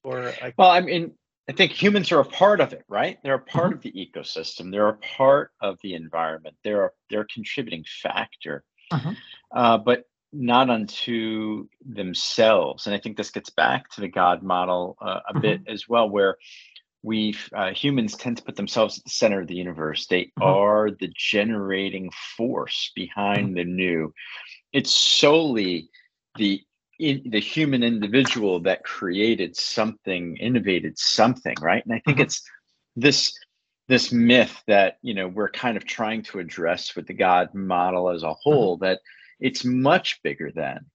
Or 0.03 0.31
I... 0.41 0.53
well, 0.55 0.69
I 0.69 0.81
mean, 0.81 1.13
I 1.49 1.51
think 1.51 1.71
humans 1.71 2.11
are 2.11 2.19
a 2.19 2.25
part 2.25 2.61
of 2.61 2.73
it, 2.73 2.83
right? 2.87 3.17
They're 3.23 3.33
a 3.33 3.39
part 3.39 3.67
mm-hmm. 3.67 3.73
of 3.73 3.81
the 3.81 3.91
ecosystem. 3.91 4.71
They're 4.71 4.89
a 4.89 4.97
part 4.97 5.51
of 5.61 5.79
the 5.81 5.95
environment. 5.95 6.55
They're 6.63 6.85
a, 6.85 6.89
they're 7.09 7.21
a 7.21 7.27
contributing 7.27 7.83
factor, 8.03 8.63
uh-huh. 8.91 9.13
uh, 9.51 9.77
but 9.79 10.05
not 10.31 10.69
unto 10.69 11.67
themselves. 11.85 12.85
And 12.85 12.95
I 12.95 12.99
think 12.99 13.17
this 13.17 13.31
gets 13.31 13.49
back 13.49 13.89
to 13.91 14.01
the 14.01 14.07
God 14.07 14.43
model 14.43 14.97
uh, 15.01 15.05
a 15.05 15.11
uh-huh. 15.11 15.39
bit 15.39 15.61
as 15.67 15.87
well, 15.87 16.09
where 16.09 16.37
we 17.01 17.35
uh, 17.53 17.71
humans 17.71 18.15
tend 18.15 18.37
to 18.37 18.43
put 18.43 18.55
themselves 18.55 18.97
at 18.97 19.05
the 19.05 19.09
center 19.09 19.41
of 19.41 19.47
the 19.47 19.55
universe. 19.55 20.05
They 20.07 20.31
uh-huh. 20.39 20.45
are 20.45 20.91
the 20.91 21.11
generating 21.15 22.11
force 22.37 22.91
behind 22.95 23.55
the 23.55 23.63
new. 23.63 24.13
It's 24.73 24.93
solely 24.93 25.89
the 26.35 26.61
in, 26.99 27.23
the 27.25 27.39
human 27.39 27.81
individual 27.81 28.59
that 28.61 28.83
created 28.83 29.55
something, 29.55 30.35
innovated 30.37 30.97
something, 30.99 31.55
right? 31.61 31.83
And 31.85 31.93
I 31.93 32.01
think 32.05 32.17
mm-hmm. 32.17 32.25
it's 32.25 32.43
this 32.95 33.33
this 33.87 34.11
myth 34.11 34.61
that 34.67 34.97
you 35.01 35.13
know 35.13 35.27
we're 35.27 35.49
kind 35.49 35.77
of 35.77 35.85
trying 35.85 36.21
to 36.23 36.39
address 36.39 36.95
with 36.95 37.07
the 37.07 37.13
God 37.13 37.53
model 37.53 38.09
as 38.09 38.23
a 38.23 38.27
mm-hmm. 38.27 38.35
whole 38.43 38.75
mm-hmm. 38.75 38.85
that 38.85 38.99
it's 39.39 39.65
much 39.65 40.21
bigger 40.23 40.51
than 40.51 40.85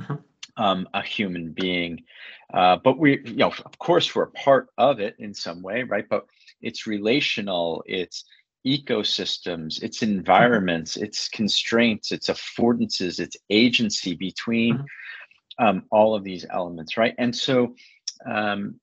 mm-hmm. 0.00 0.62
um, 0.62 0.88
a 0.94 1.02
human 1.02 1.52
being. 1.52 2.02
Uh, 2.52 2.76
but 2.82 2.98
we, 2.98 3.20
you 3.24 3.36
know, 3.36 3.52
of 3.64 3.78
course, 3.78 4.14
we're 4.14 4.26
part 4.26 4.68
of 4.78 5.00
it 5.00 5.16
in 5.18 5.34
some 5.34 5.62
way, 5.62 5.82
right? 5.82 6.04
But 6.08 6.26
it's 6.60 6.86
relational, 6.86 7.82
it's 7.86 8.24
ecosystems, 8.66 9.82
it's 9.82 10.02
environments, 10.02 10.96
it's 10.96 11.28
constraints, 11.28 12.12
it's 12.12 12.28
affordances, 12.28 13.20
it's 13.20 13.36
agency 13.50 14.14
between 14.14 14.74
mm-hmm 14.74 14.84
um, 15.58 15.84
all 15.90 16.14
of 16.14 16.24
these 16.24 16.46
elements, 16.48 16.96
right? 16.96 17.14
And 17.18 17.34
so, 17.34 17.74
um, 18.24 18.80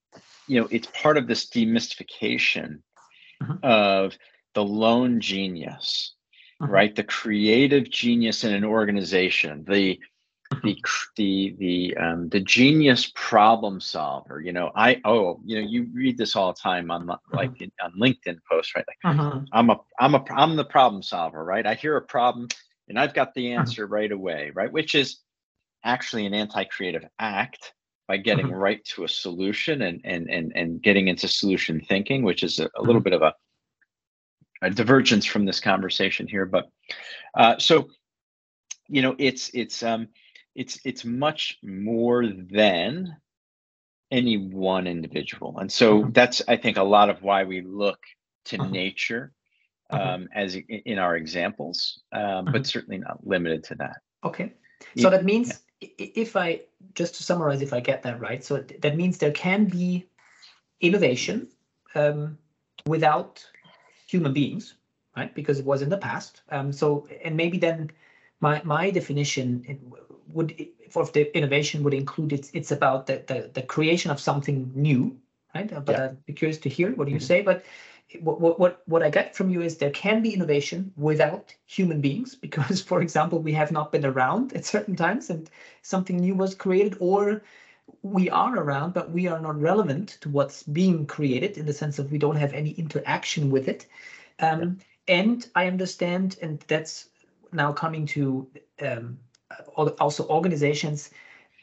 you 0.48 0.60
know, 0.60 0.68
it's 0.70 0.88
part 0.88 1.18
of 1.18 1.28
this 1.28 1.50
demystification 1.50 2.80
uh-huh. 3.42 3.58
of 3.64 4.18
the 4.54 4.64
lone 4.64 5.20
genius, 5.20 6.15
uh-huh. 6.62 6.72
right? 6.72 6.96
The 6.96 7.04
creative 7.04 7.90
genius 7.90 8.44
in 8.44 8.54
an 8.54 8.66
organization, 8.66 9.66
the 9.68 10.00
the 10.64 10.78
the 11.16 11.56
the 11.58 11.98
um, 11.98 12.30
the 12.30 12.40
genius 12.40 13.12
problem 13.16 13.80
solver. 13.80 14.40
You 14.40 14.54
know, 14.54 14.72
I 14.76 15.02
oh, 15.06 15.40
you 15.44 15.62
know, 15.62 15.68
you 15.68 15.88
read 15.94 16.18
this 16.18 16.36
all 16.36 16.54
the 16.54 16.60
time 16.60 16.92
on 16.92 17.08
like 17.34 17.52
on 17.84 17.94
LinkedIn 18.00 18.40
posts, 18.50 18.74
right? 18.76 18.86
Like, 18.88 19.16
uh-huh. 19.16 19.42
I'm 19.52 19.70
a 19.70 19.80
I'm 20.00 20.16
a 20.16 20.24
I'm 20.30 20.56
the 20.56 20.66
problem 20.66 21.02
solver, 21.02 21.44
right? 21.44 21.66
I 21.66 21.74
hear 21.74 21.98
a 21.98 22.02
problem 22.02 22.48
and 22.88 23.00
I've 23.00 23.14
got 23.14 23.34
the 23.34 23.54
answer 23.54 23.88
right 23.88 24.12
away, 24.12 24.52
right? 24.54 24.72
Which 24.72 24.96
is 24.96 25.20
actually 25.84 26.26
an 26.26 26.34
anti-creative 26.34 27.06
act 27.20 27.74
by 28.08 28.18
getting 28.18 28.48
mm-hmm. 28.48 28.56
right 28.56 28.86
to 28.86 29.04
a 29.04 29.10
solution 29.10 29.82
and 29.84 30.02
and 30.04 30.30
and 30.30 30.52
and 30.56 30.82
getting 30.82 31.08
into 31.08 31.28
solution 31.28 31.82
thinking, 31.82 32.24
which 32.24 32.44
is 32.44 32.60
a, 32.60 32.70
a 32.76 32.82
little 32.82 32.96
mm-hmm. 32.96 33.04
bit 33.04 33.14
of 33.14 33.22
a, 33.24 33.34
a, 34.62 34.70
divergence 34.70 35.26
from 35.26 35.46
this 35.46 35.60
conversation 35.60 36.28
here. 36.28 36.46
But 36.46 36.70
uh, 37.36 37.58
so 37.58 37.90
you 38.88 39.02
know, 39.02 39.16
it's 39.18 39.50
it's 39.54 39.84
um 39.84 40.08
it's 40.56 40.80
it's 40.86 41.06
much 41.06 41.58
more 41.64 42.26
than 42.28 43.16
any 44.12 44.38
one 44.38 44.88
individual, 44.88 45.58
and 45.60 45.72
so 45.72 46.02
mm-hmm. 46.02 46.12
that's 46.12 46.42
I 46.48 46.58
think 46.58 46.78
a 46.78 46.84
lot 46.84 47.10
of 47.10 47.22
why 47.22 47.44
we 47.44 47.62
look 47.62 48.00
to 48.46 48.58
mm-hmm. 48.58 48.72
nature 48.72 49.34
mm-hmm. 49.92 50.08
um, 50.08 50.30
as 50.34 50.56
in 50.56 51.00
our 51.00 51.16
examples, 51.16 52.02
um, 52.12 52.46
but 52.46 52.68
certainly 52.68 53.00
not 53.00 53.26
limited 53.26 53.64
to 53.66 53.76
that. 53.76 53.98
Okay, 54.24 54.54
so 54.98 55.10
that 55.10 55.26
means 55.26 55.62
if 55.82 56.36
I 56.36 56.62
just 56.94 57.16
to 57.16 57.24
summarize, 57.24 57.62
if 57.62 57.74
I 57.74 57.80
get 57.80 58.04
that 58.04 58.20
right, 58.20 58.44
so 58.44 58.64
that 58.80 58.96
means 58.96 59.18
there 59.18 59.32
can 59.32 59.66
be 59.66 60.08
innovation 60.80 61.50
um, 61.96 62.38
without 62.86 63.44
human 64.06 64.34
beings, 64.34 64.76
right? 65.16 65.34
Because 65.34 65.60
it 65.60 65.66
was 65.66 65.82
in 65.82 65.90
the 65.90 65.98
past. 65.98 66.42
Um, 66.50 66.72
so 66.72 67.08
and 67.24 67.36
maybe 67.36 67.58
then 67.58 67.92
my 68.40 68.62
my 68.64 68.92
definition 68.92 69.80
would 70.28 70.68
for 70.90 71.06
the 71.06 71.36
innovation 71.38 71.84
would 71.84 71.94
include 71.94 72.34
it's 72.34 72.50
it's 72.54 72.72
about 72.72 73.08
the 73.08 73.24
the, 73.28 73.52
the 73.54 73.62
creation 73.62 74.12
of 74.12 74.20
something 74.20 74.72
new, 74.76 75.18
right? 75.54 75.70
But 75.86 75.98
yeah. 75.98 76.06
I'd 76.06 76.26
be 76.26 76.34
curious 76.34 76.60
to 76.60 76.70
hear 76.70 76.92
what 76.96 77.08
you 77.08 77.16
mm-hmm. 77.16 77.24
say. 77.24 77.42
But 77.42 77.66
what, 78.22 78.60
what, 78.60 78.82
what 78.86 79.04
I 79.04 79.10
get 79.10 79.36
from 79.36 79.50
you 79.50 79.62
is 79.62 79.78
there 79.78 79.90
can 79.92 80.22
be 80.22 80.34
innovation 80.34 80.94
without 80.96 81.54
human 81.66 82.02
beings 82.02 82.36
because, 82.46 82.82
for 82.82 83.02
example, 83.02 83.40
we 83.40 83.54
have 83.54 83.72
not 83.72 83.92
been 83.92 84.06
around 84.06 84.54
at 84.54 84.66
certain 84.66 84.96
times 84.96 85.30
and 85.30 85.50
something 85.82 86.18
new 86.18 86.36
was 86.36 86.56
created, 86.56 86.98
or 87.00 87.42
we 88.02 88.30
are 88.30 88.58
around, 88.58 88.94
but 88.94 89.12
we 89.12 89.28
are 89.28 89.40
not 89.40 89.60
relevant 89.60 90.18
to 90.22 90.30
what's 90.30 90.64
being 90.64 91.06
created 91.06 91.58
in 91.58 91.66
the 91.66 91.74
sense 91.74 92.00
of 92.00 92.12
we 92.12 92.18
don't 92.18 92.36
have 92.36 92.54
any 92.54 92.72
interaction 92.72 93.50
with 93.50 93.68
it. 93.68 93.86
Um, 94.40 94.80
yeah. 95.08 95.16
And 95.18 95.48
I 95.56 95.68
understand, 95.68 96.38
and 96.42 96.60
that's 96.68 97.10
now 97.52 97.72
coming 97.72 98.06
to 98.08 98.48
um, 98.82 99.20
also 99.76 100.28
organizations 100.28 101.12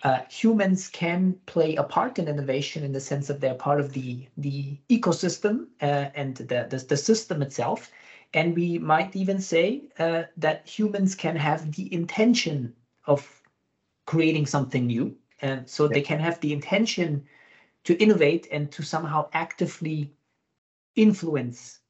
uh, 0.05 0.21
humans 0.29 0.89
can 0.89 1.35
play 1.47 1.77
a 1.77 1.83
part 1.83 2.19
in 2.19 2.27
innovation 2.27 2.83
in 2.83 2.93
the 2.93 3.01
sense 3.01 3.29
that 3.29 3.41
they're 3.41 3.55
part 3.55 3.81
of 3.81 3.93
the 3.93 4.27
the 4.37 4.77
ecosystem 4.89 5.67
uh, 5.81 6.11
and 6.15 6.37
the, 6.37 6.67
the, 6.69 6.85
the 6.89 6.97
system 6.97 7.43
itself 7.43 7.91
and 8.35 8.55
we 8.55 8.79
might 8.79 9.15
even 9.15 9.41
say 9.41 9.83
uh, 9.99 10.25
that 10.37 10.67
humans 10.67 11.15
can 11.15 11.37
have 11.37 11.73
the 11.73 11.93
intention 11.93 12.75
of 13.07 13.43
creating 14.07 14.47
something 14.47 14.87
new 14.87 15.15
and 15.43 15.69
so 15.69 15.85
yeah. 15.85 15.91
they 15.95 16.01
can 16.01 16.19
have 16.19 16.41
the 16.41 16.53
intention 16.53 17.25
to 17.85 17.95
innovate 18.03 18.47
and 18.51 18.71
to 18.73 18.83
somehow 18.83 19.29
actively 19.33 20.13
influence 20.97 21.81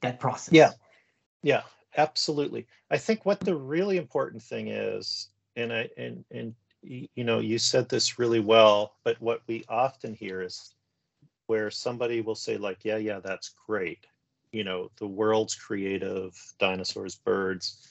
that 0.00 0.18
process 0.20 0.52
yeah 0.52 0.70
yeah 1.42 1.62
absolutely 1.96 2.66
i 2.90 2.98
think 2.98 3.24
what 3.24 3.40
the 3.40 3.54
really 3.54 3.96
important 3.96 4.42
thing 4.42 4.68
is 4.68 5.28
and 5.56 5.72
i 5.72 5.88
and 5.96 6.24
and 6.30 6.54
you 6.82 7.24
know, 7.24 7.40
you 7.40 7.58
said 7.58 7.88
this 7.88 8.18
really 8.18 8.40
well, 8.40 8.94
but 9.04 9.20
what 9.20 9.42
we 9.46 9.64
often 9.68 10.14
hear 10.14 10.42
is 10.42 10.74
where 11.46 11.70
somebody 11.70 12.20
will 12.20 12.34
say, 12.34 12.56
like, 12.56 12.84
yeah, 12.84 12.96
yeah, 12.96 13.20
that's 13.20 13.54
great. 13.66 14.06
You 14.52 14.64
know, 14.64 14.90
the 14.96 15.06
world's 15.06 15.54
creative, 15.54 16.34
dinosaurs, 16.58 17.16
birds, 17.16 17.88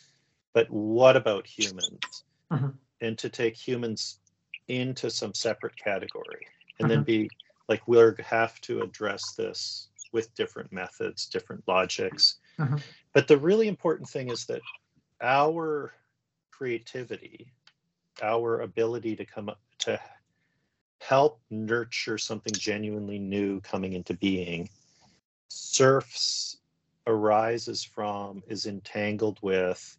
but 0.54 0.70
what 0.70 1.16
about 1.16 1.46
humans? 1.46 2.24
Uh-huh. 2.50 2.70
And 3.02 3.18
to 3.18 3.30
take 3.30 3.56
humans 3.56 4.20
into 4.68 5.10
some 5.10 5.34
separate 5.34 5.76
category 5.78 6.48
and 6.80 6.86
uh-huh. 6.86 6.96
then 6.96 7.04
be 7.04 7.30
like, 7.68 7.88
we'll 7.88 8.14
have 8.24 8.60
to 8.62 8.82
address 8.82 9.34
this 9.34 9.90
with 10.14 10.34
different 10.36 10.72
methods, 10.72 11.28
different 11.28 11.64
logics. 11.68 12.38
Uh-huh. 12.60 12.78
But 13.14 13.28
the 13.28 13.38
really 13.38 13.68
important 13.68 14.10
thing 14.10 14.30
is 14.30 14.46
that 14.46 14.62
our 15.22 15.94
creativity 16.52 17.52
our 18.22 18.62
ability 18.62 19.16
to 19.16 19.26
come 19.26 19.50
up 19.50 19.60
to 19.80 20.00
help 21.00 21.40
nurture 21.50 22.18
something 22.18 22.54
genuinely 22.54 23.20
new 23.20 23.62
coming 23.62 23.94
into 23.94 24.14
being 24.16 24.68
surfs 25.50 26.58
arises 27.06 27.84
from 27.84 28.44
is 28.48 28.66
entangled 28.66 29.40
with 29.42 29.98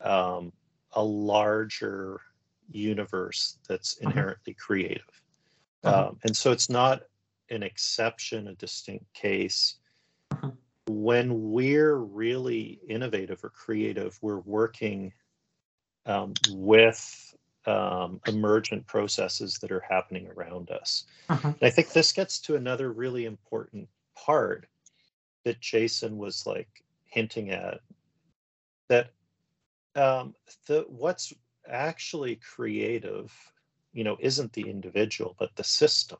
um, 0.00 0.52
a 0.92 1.02
larger 1.02 2.20
universe 2.70 3.58
that's 3.68 3.96
uh-huh. 3.98 4.10
inherently 4.10 4.54
creative 4.54 5.22
uh-huh. 5.84 6.08
um, 6.08 6.18
and 6.24 6.36
so 6.36 6.52
it's 6.52 6.70
not 6.70 7.02
an 7.50 7.62
exception 7.62 8.48
a 8.48 8.54
distinct 8.54 9.12
case 9.14 9.76
uh-huh. 10.30 10.50
when 10.88 11.52
we're 11.52 11.96
really 11.96 12.80
innovative 12.88 13.42
or 13.44 13.50
creative 13.50 14.18
we're 14.22 14.40
working 14.40 15.12
um, 16.06 16.32
with 16.50 17.34
um, 17.66 18.20
emergent 18.26 18.86
processes 18.86 19.58
that 19.58 19.72
are 19.72 19.84
happening 19.88 20.28
around 20.36 20.70
us. 20.70 21.04
Uh-huh. 21.28 21.52
I 21.60 21.70
think 21.70 21.92
this 21.92 22.12
gets 22.12 22.38
to 22.40 22.56
another 22.56 22.92
really 22.92 23.26
important 23.26 23.88
part 24.14 24.66
that 25.44 25.60
Jason 25.60 26.16
was 26.16 26.46
like 26.46 26.68
hinting 27.04 27.50
at 27.50 27.80
that 28.88 29.10
um, 29.96 30.34
the 30.66 30.84
what's 30.88 31.32
actually 31.68 32.36
creative, 32.36 33.32
you 33.92 34.04
know, 34.04 34.16
isn't 34.20 34.52
the 34.52 34.68
individual 34.68 35.34
but 35.38 35.54
the 35.56 35.64
system, 35.64 36.18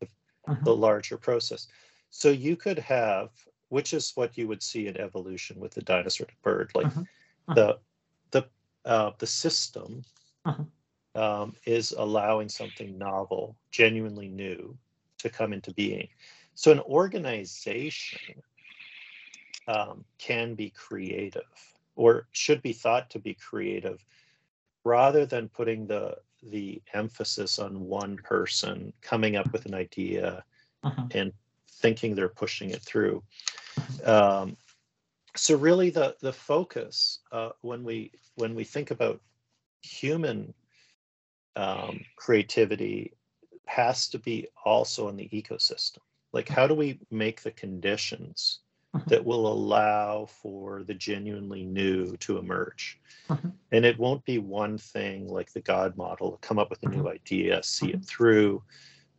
the, 0.00 0.08
uh-huh. 0.46 0.60
the 0.64 0.74
larger 0.74 1.16
process. 1.16 1.68
So 2.10 2.30
you 2.30 2.56
could 2.56 2.78
have, 2.78 3.30
which 3.68 3.92
is 3.92 4.12
what 4.14 4.36
you 4.38 4.46
would 4.48 4.62
see 4.62 4.86
in 4.86 4.96
evolution 4.96 5.58
with 5.58 5.74
the 5.74 5.82
dinosaur 5.82 6.26
to 6.26 6.34
bird, 6.42 6.70
like 6.74 6.86
uh-huh. 6.86 7.54
the 7.54 7.78
the 8.30 8.46
uh, 8.84 9.10
the 9.18 9.26
system 9.26 10.02
uh-huh 10.44 10.64
um, 11.14 11.54
is 11.64 11.92
allowing 11.96 12.48
something 12.48 12.98
novel, 12.98 13.56
genuinely 13.70 14.28
new, 14.28 14.76
to 15.18 15.30
come 15.30 15.52
into 15.52 15.72
being. 15.74 16.08
So 16.54 16.72
an 16.72 16.80
organization 16.80 18.42
um, 19.68 20.04
can 20.18 20.54
be 20.54 20.70
creative 20.70 21.42
or 21.96 22.26
should 22.32 22.62
be 22.62 22.72
thought 22.72 23.10
to 23.10 23.18
be 23.18 23.34
creative 23.34 24.04
rather 24.84 25.26
than 25.26 25.48
putting 25.48 25.86
the 25.86 26.16
the 26.42 26.82
emphasis 26.92 27.58
on 27.58 27.80
one 27.80 28.16
person 28.18 28.92
coming 29.00 29.36
up 29.36 29.50
with 29.52 29.64
an 29.64 29.74
idea 29.74 30.44
uh-huh. 30.82 31.06
and 31.12 31.32
thinking 31.80 32.14
they're 32.14 32.28
pushing 32.28 32.70
it 32.70 32.82
through 32.82 33.22
um, 34.04 34.56
so 35.36 35.56
really 35.56 35.90
the 35.90 36.14
the 36.20 36.32
focus 36.32 37.20
uh, 37.32 37.50
when 37.62 37.82
we 37.82 38.12
when 38.36 38.54
we 38.54 38.64
think 38.64 38.90
about 38.90 39.20
human 39.82 40.52
um, 41.56 42.00
creativity 42.16 43.12
has 43.66 44.08
to 44.08 44.18
be 44.18 44.46
also 44.64 45.08
in 45.08 45.16
the 45.16 45.28
ecosystem 45.28 45.98
like 46.34 46.48
how 46.48 46.66
do 46.66 46.74
we 46.74 46.98
make 47.12 47.42
the 47.42 47.52
conditions. 47.52 48.58
That 49.08 49.24
will 49.30 49.46
allow 49.52 50.26
for 50.26 50.82
the 50.84 50.94
genuinely 50.94 51.64
new 51.64 52.16
to 52.18 52.38
emerge 52.38 53.00
Mhm. 53.28 53.52
and 53.72 53.84
it 53.84 53.98
won't 53.98 54.24
be 54.24 54.38
one 54.38 54.78
thing 54.78 55.28
like 55.28 55.52
the 55.52 55.60
god 55.60 55.96
model 55.96 56.38
come 56.40 56.58
up 56.58 56.70
with 56.70 56.82
a 56.82 56.88
new 56.88 57.04
Mhm. 57.04 57.14
idea 57.14 57.62
see 57.62 57.90
it 57.90 58.00
Mhm. 58.00 58.06
through 58.06 58.62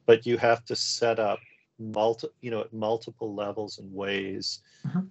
but 0.06 0.26
you 0.26 0.38
have 0.38 0.64
to 0.66 0.76
set 0.76 1.20
up 1.20 1.40
multi 1.80 2.28
you 2.42 2.52
know 2.52 2.62
at 2.62 2.74
multiple 2.74 3.34
levels 3.36 3.80
and 3.80 3.92
ways 3.94 4.62
Mhm. 4.86 5.10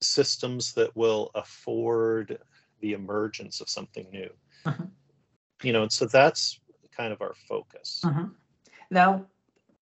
systems 0.00 0.72
that 0.74 0.94
will 0.96 1.30
afford 1.34 2.38
the 2.80 2.92
emergence 2.94 3.60
of 3.60 3.68
something 3.68 4.10
new 4.10 4.30
Mhm. 4.64 4.90
you 5.62 5.72
know 5.72 5.82
and 5.82 5.92
so 5.92 6.06
that's 6.06 6.58
kind 6.90 7.12
of 7.12 7.22
our 7.22 7.32
focus. 7.48 8.04
Now, 8.90 9.26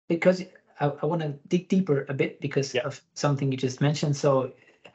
because 0.09 0.45
I, 0.81 0.93
I 1.03 1.07
want 1.07 1.23
to 1.23 1.35
dig 1.49 1.69
deeper 1.69 2.07
a 2.09 2.15
bit 2.15 2.41
because 2.41 2.75
Yeah. 2.75 2.83
of 2.87 3.01
something 3.15 3.51
you 3.51 3.59
just 3.59 3.81
mentioned. 3.81 4.17
So, 4.17 4.53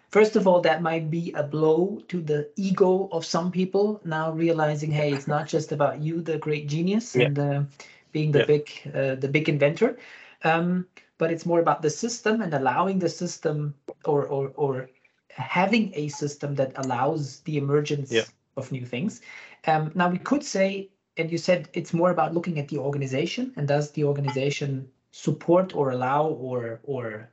first 0.10 0.36
of 0.36 0.48
all, 0.48 0.62
that 0.62 0.82
might 0.82 1.10
be 1.10 1.32
a 1.34 1.44
blow 1.44 2.02
to 2.08 2.22
the 2.22 2.50
ego 2.56 3.10
of 3.12 3.26
some 3.26 3.52
people 3.52 4.02
now 4.06 4.32
realizing, 4.32 4.92
hey, 4.92 5.14
it's 5.14 5.28
not 5.28 5.48
just 5.48 5.72
about 5.72 6.00
you, 6.02 6.22
the 6.22 6.38
great 6.38 6.68
genius, 6.68 7.16
Yeah. 7.16 7.26
and 7.26 7.40
uh, 7.40 7.64
being 8.12 8.32
the 8.32 8.40
Yeah. 8.40 8.46
big, 8.46 8.70
uh, 8.94 9.16
the 9.16 9.28
big 9.30 9.50
inventor, 9.50 9.98
um, 10.44 10.88
but 11.18 11.32
it's 11.32 11.46
more 11.46 11.60
about 11.60 11.82
the 11.82 11.90
system 11.90 12.42
and 12.42 12.54
allowing 12.54 13.00
the 13.00 13.10
system 13.10 13.76
or 14.06 14.28
or 14.28 14.52
or 14.56 14.90
having 15.30 15.92
a 15.96 16.08
system 16.10 16.56
that 16.56 16.72
allows 16.76 17.40
the 17.42 17.58
emergence 17.58 18.32
of 18.58 18.72
new 18.72 18.86
things. 18.86 19.22
Um, 19.68 19.92
now 19.96 20.10
we 20.10 20.20
could 20.20 20.44
say 20.44 20.90
and 21.18 21.32
you 21.32 21.38
said 21.38 21.70
it's 21.74 21.94
more 21.94 22.12
about 22.12 22.34
looking 22.34 22.60
at 22.60 22.68
the 22.68 22.78
organization 22.78 23.54
and 23.56 23.68
does 23.68 23.92
the 23.92 24.04
organization 24.04 24.90
support 25.14 25.76
or 25.76 25.92
allow 25.92 26.28
or 26.28 26.80
or 26.84 27.30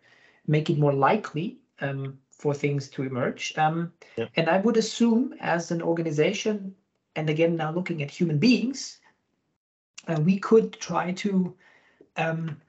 make 0.46 0.68
it 0.68 0.78
more 0.78 0.92
likely 0.92 1.58
um, 1.80 2.18
for 2.30 2.52
things 2.54 2.90
to 2.90 3.02
emerge 3.02 3.56
um, 3.56 3.90
Yeah. 4.16 4.28
and 4.36 4.48
i 4.50 4.58
would 4.58 4.76
assume 4.76 5.34
as 5.40 5.70
an 5.70 5.80
organization 5.82 6.74
and 7.16 7.30
again 7.30 7.56
now 7.56 7.72
looking 7.72 8.02
at 8.02 8.10
human 8.10 8.38
beings 8.38 9.00
uh, 10.08 10.20
we 10.20 10.38
could 10.38 10.74
try 10.74 11.12
to 11.12 11.56
um, 12.16 12.60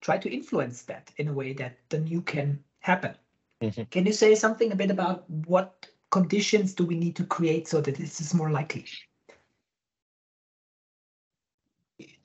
try 0.00 0.16
to 0.16 0.30
influence 0.30 0.82
that 0.84 1.12
in 1.18 1.28
a 1.28 1.32
way 1.32 1.52
that 1.52 1.76
the 1.90 1.98
new 1.98 2.22
can 2.22 2.64
happen 2.80 3.14
Mhm. 3.60 3.90
can 3.90 4.06
you 4.06 4.14
say 4.14 4.34
something 4.34 4.72
a 4.72 4.76
bit 4.76 4.90
about 4.90 5.28
what 5.46 5.86
conditions 6.10 6.74
do 6.74 6.86
we 6.86 6.96
need 6.96 7.16
to 7.16 7.26
create 7.26 7.68
so 7.68 7.82
that 7.82 7.96
this 7.96 8.20
is 8.20 8.32
more 8.32 8.50
likely 8.50 8.86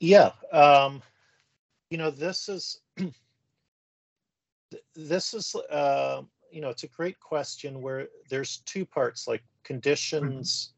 yeah 0.00 0.30
um 0.52 1.02
you 1.90 1.98
know 1.98 2.10
this 2.10 2.48
is 2.48 2.80
this 4.94 5.34
is 5.34 5.54
uh, 5.70 6.22
you 6.50 6.60
know 6.60 6.70
it's 6.70 6.84
a 6.84 6.88
great 6.88 7.18
question 7.20 7.80
where 7.82 8.08
there's 8.28 8.58
two 8.66 8.84
parts 8.84 9.26
like 9.28 9.42
conditions 9.64 10.72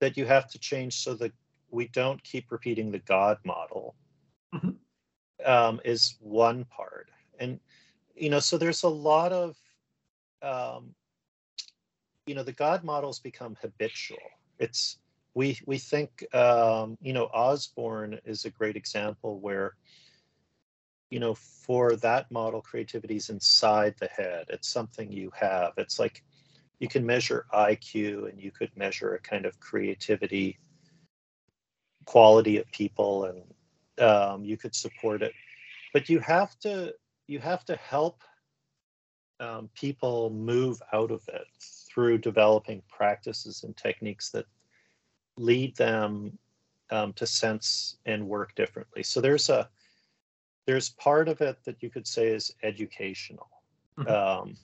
that 0.00 0.16
you 0.16 0.26
have 0.26 0.48
to 0.48 0.58
change 0.58 0.94
so 1.02 1.14
that 1.14 1.32
we 1.70 1.88
don't 1.88 2.22
keep 2.24 2.50
repeating 2.50 2.90
the 2.90 2.98
god 3.00 3.38
model 3.44 3.96
Mhm. 4.52 4.78
um, 5.44 5.80
is 5.84 6.16
one 6.20 6.64
part. 6.66 7.10
And 7.38 7.60
you 8.16 8.30
know 8.30 8.40
so 8.40 8.58
there's 8.58 8.82
a 8.84 8.88
lot 8.88 9.32
of 9.32 9.56
um, 10.42 10.94
you 12.26 12.34
know 12.34 12.42
the 12.44 12.52
god 12.52 12.84
models 12.84 13.20
become 13.20 13.56
habitual. 13.60 14.18
It's 14.58 14.98
we 15.34 15.58
we 15.66 15.78
think 15.78 16.24
um, 16.34 16.98
you 17.00 17.12
know 17.12 17.24
Osborn 17.26 18.20
is 18.24 18.44
a 18.44 18.50
great 18.50 18.76
example 18.76 19.40
where 19.40 19.74
you 21.10 21.20
know 21.20 21.34
for 21.34 21.96
that 21.96 22.30
model 22.30 22.60
creativity 22.60 23.16
is 23.16 23.30
inside 23.30 23.94
the 23.98 24.08
head. 24.08 24.46
It's 24.48 24.68
something 24.68 25.10
you 25.10 25.30
have. 25.34 25.72
It's 25.76 25.98
like 25.98 26.22
you 26.78 26.88
can 26.88 27.06
measure 27.06 27.46
iq 27.54 28.28
and 28.28 28.40
you 28.40 28.50
could 28.50 28.76
measure 28.76 29.14
a 29.14 29.20
kind 29.20 29.46
of 29.46 29.60
creativity 29.60 30.58
quality 32.04 32.58
of 32.58 32.70
people 32.72 33.24
and 33.26 34.04
um, 34.04 34.44
you 34.44 34.56
could 34.56 34.74
support 34.74 35.22
it. 35.22 35.32
But 35.92 36.08
you 36.08 36.18
have 36.20 36.58
to 36.60 36.94
you 37.28 37.38
have 37.38 37.64
to 37.66 37.76
help 37.76 38.22
um, 39.40 39.70
people 39.74 40.30
move 40.30 40.80
out 40.92 41.10
of 41.10 41.22
it 41.28 41.46
through 41.60 42.18
developing 42.18 42.82
practices 42.88 43.64
and 43.64 43.76
techniques 43.76 44.30
that 44.30 44.46
lead 45.36 45.76
them 45.76 46.38
um, 46.90 47.12
to 47.14 47.26
sense 47.26 47.96
and 48.06 48.26
work 48.26 48.54
differently. 48.54 49.02
So 49.02 49.20
there's 49.20 49.48
a 49.48 49.68
there's 50.66 50.90
part 50.90 51.28
of 51.28 51.40
it 51.40 51.58
that 51.64 51.82
you 51.82 51.90
could 51.90 52.06
say 52.06 52.28
is 52.28 52.54
educational. 52.62 53.48
Mhm. 53.98 54.10
um, 54.10 54.56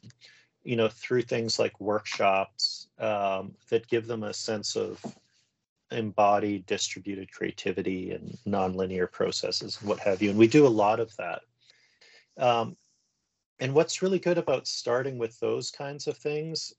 you 0.64 0.74
know 0.74 0.88
through 0.88 1.22
things 1.22 1.59
like 1.59 1.78
workshops 1.81 2.88
um, 2.98 3.54
that 3.68 3.87
give 3.88 4.07
them 4.07 4.22
a 4.22 4.33
sense 4.33 4.74
of 4.76 5.02
embodied 5.90 6.66
distributed 6.66 7.33
creativity 7.33 8.12
and 8.12 8.37
nonlinear 8.46 9.11
processes 9.11 9.78
and 9.81 9.88
what 9.88 9.98
have 9.98 10.20
you. 10.20 10.31
And 10.31 10.38
we 10.38 10.48
do 10.48 10.66
a 10.66 10.68
lot 10.68 11.00
of 11.00 11.14
that. 11.16 11.42
Um, 12.37 12.76
and 13.61 13.74
what's 13.74 14.02
really 14.02 14.18
good 14.18 14.38
about 14.38 14.66
starting 14.66 15.18
with 15.18 15.38
those 15.40 15.70
kinds 15.70 16.07
of 16.07 16.16
things 16.16 16.74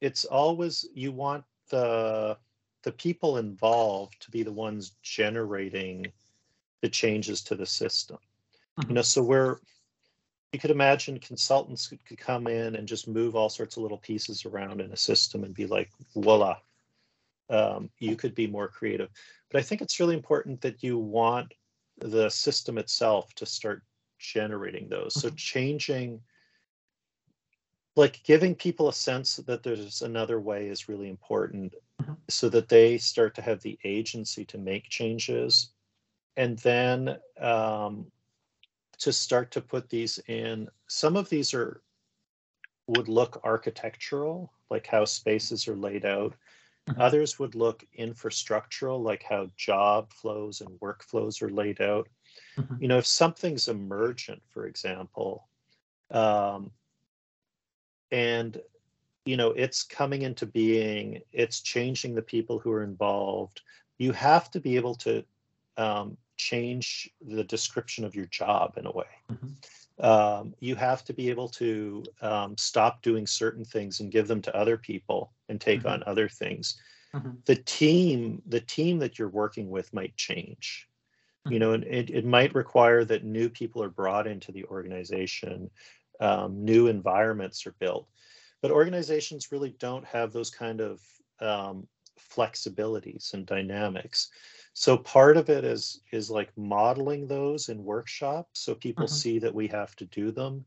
it's 0.00 0.24
always 0.24 0.86
you 0.94 1.12
want 1.12 1.44
the 1.70 2.36
the 2.82 2.92
people 2.92 3.38
involved 3.38 4.20
to 4.22 4.30
be 4.30 4.42
the 4.42 4.52
ones 4.52 4.92
generating 5.02 6.12
the 6.82 6.88
changes 6.88 7.42
to 7.42 7.54
the 7.54 7.66
system. 7.66 8.18
You 8.88 8.94
know 8.94 9.02
so 9.02 9.22
we're 9.22 9.58
you 10.52 10.58
could 10.58 10.70
imagine 10.70 11.18
consultants 11.18 11.88
could, 11.88 12.04
could 12.06 12.18
come 12.18 12.46
in 12.46 12.76
and 12.76 12.88
just 12.88 13.06
move 13.08 13.36
all 13.36 13.50
sorts 13.50 13.76
of 13.76 13.82
little 13.82 13.98
pieces 13.98 14.46
around 14.46 14.80
in 14.80 14.92
a 14.92 14.96
system 14.96 15.44
and 15.44 15.54
be 15.54 15.66
like 15.66 15.90
voila 16.14 16.56
um, 17.50 17.90
you 17.98 18.16
could 18.16 18.34
be 18.34 18.46
more 18.46 18.68
creative. 18.68 19.10
But 19.50 19.58
i 19.58 19.62
think 19.62 19.80
it's 19.80 20.00
really 20.00 20.14
important 20.14 20.60
that 20.60 20.82
you 20.82 20.98
want 20.98 21.52
the 21.98 22.28
system 22.28 22.78
itself 22.78 23.34
to 23.34 23.46
start 23.46 23.82
generating 24.18 24.88
those. 24.88 25.14
So 25.14 25.30
Mhm. 25.30 25.36
changing 25.36 26.22
like 27.98 28.22
giving 28.22 28.54
people 28.54 28.88
a 28.88 28.92
sense 28.92 29.36
that 29.36 29.62
there's 29.64 30.02
another 30.02 30.40
way 30.40 30.68
is 30.68 30.88
really 30.88 31.08
important 31.08 31.74
Mhm. 32.00 32.16
so 32.28 32.48
that 32.48 32.68
they 32.68 32.96
start 32.96 33.34
to 33.34 33.42
have 33.42 33.60
the 33.62 33.78
agency 33.84 34.44
to 34.44 34.56
make 34.56 34.84
changes 34.88 35.72
and 36.36 36.58
then 36.60 37.18
um, 37.40 38.06
to 38.98 39.12
start 39.12 39.50
to 39.50 39.60
put 39.60 39.88
these 39.88 40.18
in 40.28 40.68
some 40.86 41.16
of 41.16 41.28
these 41.28 41.52
are 41.52 41.82
would 42.86 43.08
look 43.08 43.40
architectural 43.44 44.52
like 44.70 44.86
how 44.86 45.04
spaces 45.04 45.66
are 45.66 45.76
laid 45.76 46.04
out 46.06 46.36
Mhm. 46.88 47.00
others 47.00 47.38
would 47.38 47.56
look 47.56 47.84
infrastructural 47.98 49.02
like 49.02 49.24
how 49.24 49.48
job 49.56 50.12
flows 50.12 50.60
and 50.60 50.70
workflows 50.80 51.42
are 51.42 51.50
laid 51.50 51.80
out 51.80 52.08
Mhm. 52.56 52.80
you 52.80 52.88
know 52.88 52.98
if 52.98 53.06
something's 53.06 53.68
emergent 53.68 54.40
for 54.48 54.66
example 54.66 55.48
um, 56.12 56.70
and 58.10 58.60
you 59.24 59.36
know 59.36 59.50
it's 59.50 59.82
coming 59.82 60.22
into 60.22 60.46
being 60.46 61.20
it's 61.32 61.60
changing 61.60 62.14
the 62.14 62.22
people 62.22 62.58
who 62.58 62.72
are 62.72 62.82
involved 62.82 63.60
you 63.98 64.12
have 64.12 64.50
to 64.50 64.60
be 64.60 64.76
able 64.76 64.94
to 64.94 65.22
um, 65.76 66.16
change 66.36 67.10
the 67.20 67.44
description 67.44 68.04
of 68.04 68.14
your 68.14 68.26
job 68.26 68.74
in 68.78 68.86
a 68.86 68.92
way 68.92 69.06
Mhm. 69.30 70.04
um, 70.04 70.54
you 70.60 70.76
have 70.76 71.04
to 71.04 71.12
be 71.12 71.28
able 71.28 71.48
to 71.48 72.04
um, 72.22 72.56
stop 72.56 73.02
doing 73.02 73.26
certain 73.26 73.64
things 73.64 74.00
and 74.00 74.12
give 74.12 74.28
them 74.28 74.40
to 74.42 74.56
other 74.56 74.76
people 74.76 75.32
and 75.48 75.60
take 75.60 75.82
Mhm. 75.82 75.90
on 75.90 76.02
other 76.06 76.28
things 76.28 76.80
Mhm. 77.14 77.44
the 77.44 77.56
team 77.56 78.42
the 78.46 78.60
team 78.60 78.98
that 78.98 79.18
you're 79.18 79.28
working 79.28 79.70
with 79.70 79.92
might 79.92 80.16
change 80.16 80.88
you 81.48 81.58
know 81.58 81.72
and 81.72 81.84
it, 81.84 82.10
it 82.10 82.24
might 82.24 82.54
require 82.54 83.04
that 83.04 83.24
new 83.24 83.48
people 83.48 83.82
are 83.82 83.90
brought 83.90 84.26
into 84.26 84.52
the 84.52 84.64
organization 84.66 85.70
um, 86.20 86.64
new 86.64 86.86
environments 86.88 87.66
are 87.66 87.74
built 87.78 88.08
but 88.62 88.70
organizations 88.72 89.52
really 89.52 89.70
don't 89.78 90.04
have 90.04 90.32
those 90.32 90.50
kind 90.50 90.80
of 90.80 91.00
um, 91.40 91.88
flexibilities 92.18 93.32
and 93.34 93.46
dynamics. 93.46 94.28
So 94.74 94.98
part 94.98 95.36
of 95.36 95.48
it 95.48 95.64
is 95.64 96.02
is 96.12 96.30
like 96.30 96.56
modeling 96.56 97.26
those 97.28 97.68
in 97.68 97.84
workshops 97.84 98.60
so 98.60 98.74
people 98.74 99.06
Mhm. 99.06 99.20
see 99.20 99.38
that 99.38 99.54
we 99.54 99.68
have 99.68 99.94
to 99.96 100.06
do 100.06 100.32
them 100.32 100.66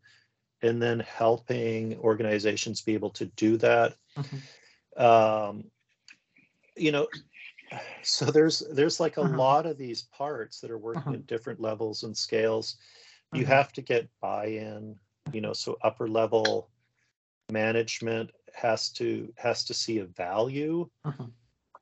and 0.61 0.81
then 0.81 0.99
helping 1.01 1.97
organizations 1.99 2.81
be 2.81 2.93
able 2.93 3.11
to 3.11 3.25
do 3.27 3.57
that. 3.57 3.95
Mhm. 4.15 4.47
Um, 4.97 5.71
you 6.75 6.91
know, 6.91 7.07
so 8.03 8.25
there's 8.25 8.59
there's 8.73 8.99
like 8.99 9.17
a 9.17 9.21
Mhm. 9.21 9.43
lot 9.43 9.65
of 9.65 9.77
these 9.77 10.03
parts 10.03 10.59
that 10.61 10.71
are 10.71 10.77
working 10.77 11.13
Mhm. 11.13 11.15
at 11.15 11.27
different 11.27 11.59
levels 11.59 12.03
and 12.03 12.17
scales. 12.17 12.77
You 13.31 13.45
Mhm. 13.45 13.47
have 13.47 13.73
to 13.73 13.81
get 13.81 14.09
buy-in, 14.21 14.99
you 15.31 15.41
know, 15.41 15.53
so 15.53 15.77
upper 15.81 16.07
level 16.07 16.69
management 17.51 18.31
has 18.53 18.89
to 18.89 19.31
has 19.38 19.63
to 19.65 19.73
see 19.73 19.99
a 19.99 20.05
value 20.05 20.89
Mhm. 21.05 21.31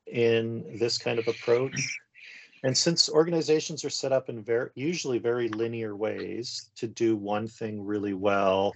in 0.06 0.78
this 0.78 0.98
kind 0.98 1.18
of 1.18 1.28
approach. 1.28 1.98
And 2.62 2.76
since 2.76 3.08
organizations 3.08 3.84
are 3.84 3.90
set 3.90 4.12
up 4.12 4.28
in 4.28 4.42
very 4.42 4.70
usually 4.74 5.18
very 5.18 5.48
linear 5.48 5.96
ways 5.96 6.70
to 6.76 6.86
do 6.86 7.16
one 7.16 7.48
thing 7.48 7.82
really 7.82 8.14
well, 8.14 8.74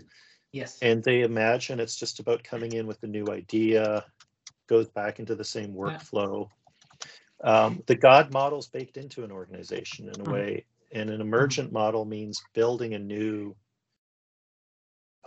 Yes. 0.53 0.79
and 0.81 1.03
they 1.03 1.23
imagine 1.23 1.81
it's 1.81 1.97
just 1.97 2.21
about 2.21 2.45
coming 2.45 2.73
in 2.73 2.87
with 2.87 3.03
a 3.03 3.07
new 3.09 3.31
idea, 3.31 4.05
goes 4.69 4.89
back 4.89 5.19
into 5.19 5.35
the 5.35 5.45
same 5.45 5.75
workflow. 5.75 6.49
Um, 7.43 7.83
the 7.87 7.97
God 7.97 8.33
model 8.33 8.59
is 8.59 8.69
baked 8.69 8.97
into 8.97 9.25
an 9.25 9.33
organization 9.33 10.09
in 10.09 10.21
a 10.21 10.25
Mhm. 10.25 10.33
way, 10.33 10.65
and 10.93 11.11
an 11.11 11.21
emergent 11.21 11.73
model 11.73 12.05
means 12.05 12.41
building 12.55 12.95
a 12.95 12.99
new, 12.99 13.55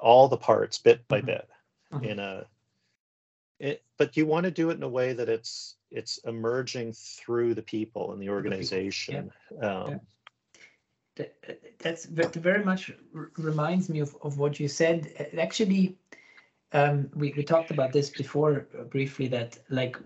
all 0.02 0.28
the 0.28 0.38
parts 0.38 0.78
bit 0.78 1.08
by 1.08 1.22
Mhm. 1.22 1.26
bit 1.26 1.50
Mhm. 1.92 2.04
in 2.06 2.20
a. 2.20 2.46
It, 3.60 3.84
but 3.98 4.16
you 4.16 4.26
want 4.28 4.44
to 4.44 4.52
do 4.52 4.70
it 4.70 4.76
in 4.76 4.84
a 4.84 4.90
way 4.90 5.14
that 5.14 5.30
it's 5.30 5.76
it's 5.90 6.18
emerging 6.26 6.94
through 6.94 7.54
the 7.56 7.62
people 7.62 8.12
in 8.14 8.20
the 8.20 8.26
people, 8.26 8.26
yeah. 8.26 8.32
organization. 8.32 9.32
Um, 9.62 9.90
Yeah. 9.90 10.00
That- 11.16 11.80
that's 11.80 12.06
ve- 12.06 12.40
very 12.40 12.64
much 12.64 12.92
r- 13.16 13.32
reminds 13.38 13.90
me 13.90 14.00
of, 14.02 14.16
of 14.22 14.38
what 14.38 14.60
you 14.60 14.68
said. 14.68 15.12
Uh, 15.20 15.40
Actually, 15.42 15.98
um, 16.74 17.10
we, 17.16 17.34
we 17.36 17.44
talked 17.44 17.72
about 17.72 17.92
this 17.94 18.10
before 18.12 18.68
uh, 18.78 18.84
briefly 18.84 19.28
that 19.30 19.58
like 19.70 19.98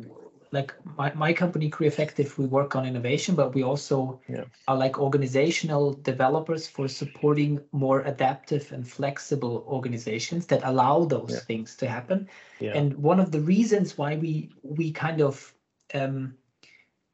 like 0.52 0.74
my, 0.98 1.14
my 1.14 1.34
company 1.34 1.70
Career 1.70 1.88
Effective, 1.90 2.38
we 2.38 2.46
work 2.46 2.76
on 2.76 2.86
innovation, 2.86 3.36
but 3.36 3.54
we 3.56 3.64
also 3.64 4.22
Yeah. 4.28 4.46
are 4.68 4.78
like 4.78 5.00
organizational 5.00 5.94
developers 5.94 6.68
for 6.68 6.88
supporting 6.88 7.60
more 7.72 8.02
adaptive 8.02 8.72
and 8.72 8.88
flexible 8.88 9.64
organizations 9.68 10.48
that 10.48 10.62
allow 10.64 11.06
those 11.06 11.34
Yeah. 11.34 11.40
things 11.42 11.76
to 11.78 11.88
happen. 11.88 12.28
yeah. 12.60 12.74
And 12.74 12.96
one 12.96 13.20
of 13.20 13.32
the 13.32 13.42
reasons 13.42 13.98
why 13.98 14.16
we 14.18 14.52
we 14.64 14.92
kind 14.92 15.22
of 15.22 15.56
um, 15.94 16.38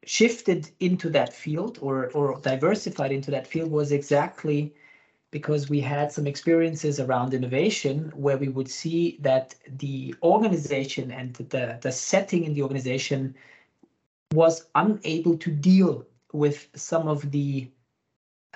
shifted 0.04 0.70
into 0.80 1.10
that 1.10 1.32
field 1.32 1.78
or 1.82 2.10
or 2.12 2.40
diversified 2.40 3.12
into 3.12 3.30
that 3.30 3.46
field 3.46 3.70
was 3.70 3.92
exactly 3.92 4.74
because 5.30 5.68
we 5.68 5.80
had 5.80 6.10
some 6.10 6.26
experiences 6.26 7.00
around 7.00 7.34
innovation 7.34 8.10
where 8.14 8.38
we 8.38 8.48
would 8.48 8.68
see 8.68 9.18
that 9.20 9.54
the 9.78 10.14
organization 10.22 11.10
and 11.10 11.34
the 11.34 11.78
the 11.82 11.92
setting 11.92 12.44
in 12.44 12.54
the 12.54 12.62
organization 12.62 13.34
was 14.32 14.68
unable 14.74 15.36
to 15.36 15.50
deal 15.50 16.06
with 16.32 16.68
some 16.74 17.08
of 17.08 17.30
the 17.30 17.70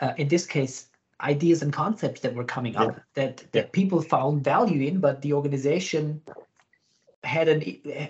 uh, 0.01 0.15
in 0.17 0.29
this 0.29 0.47
case 0.47 0.89
ideas 1.21 1.63
and 1.63 1.73
concepts 1.73 2.21
that 2.21 2.35
were 2.35 2.45
coming 2.45 2.77
up 2.77 3.01
that 3.15 3.39
that 3.53 3.67
Yeah. 3.67 3.71
people 3.73 4.03
found 4.03 4.43
value 4.45 4.89
in 4.89 5.01
but 5.01 5.21
the 5.23 5.33
organization 5.33 6.21
had 7.25 7.49
an 7.49 7.63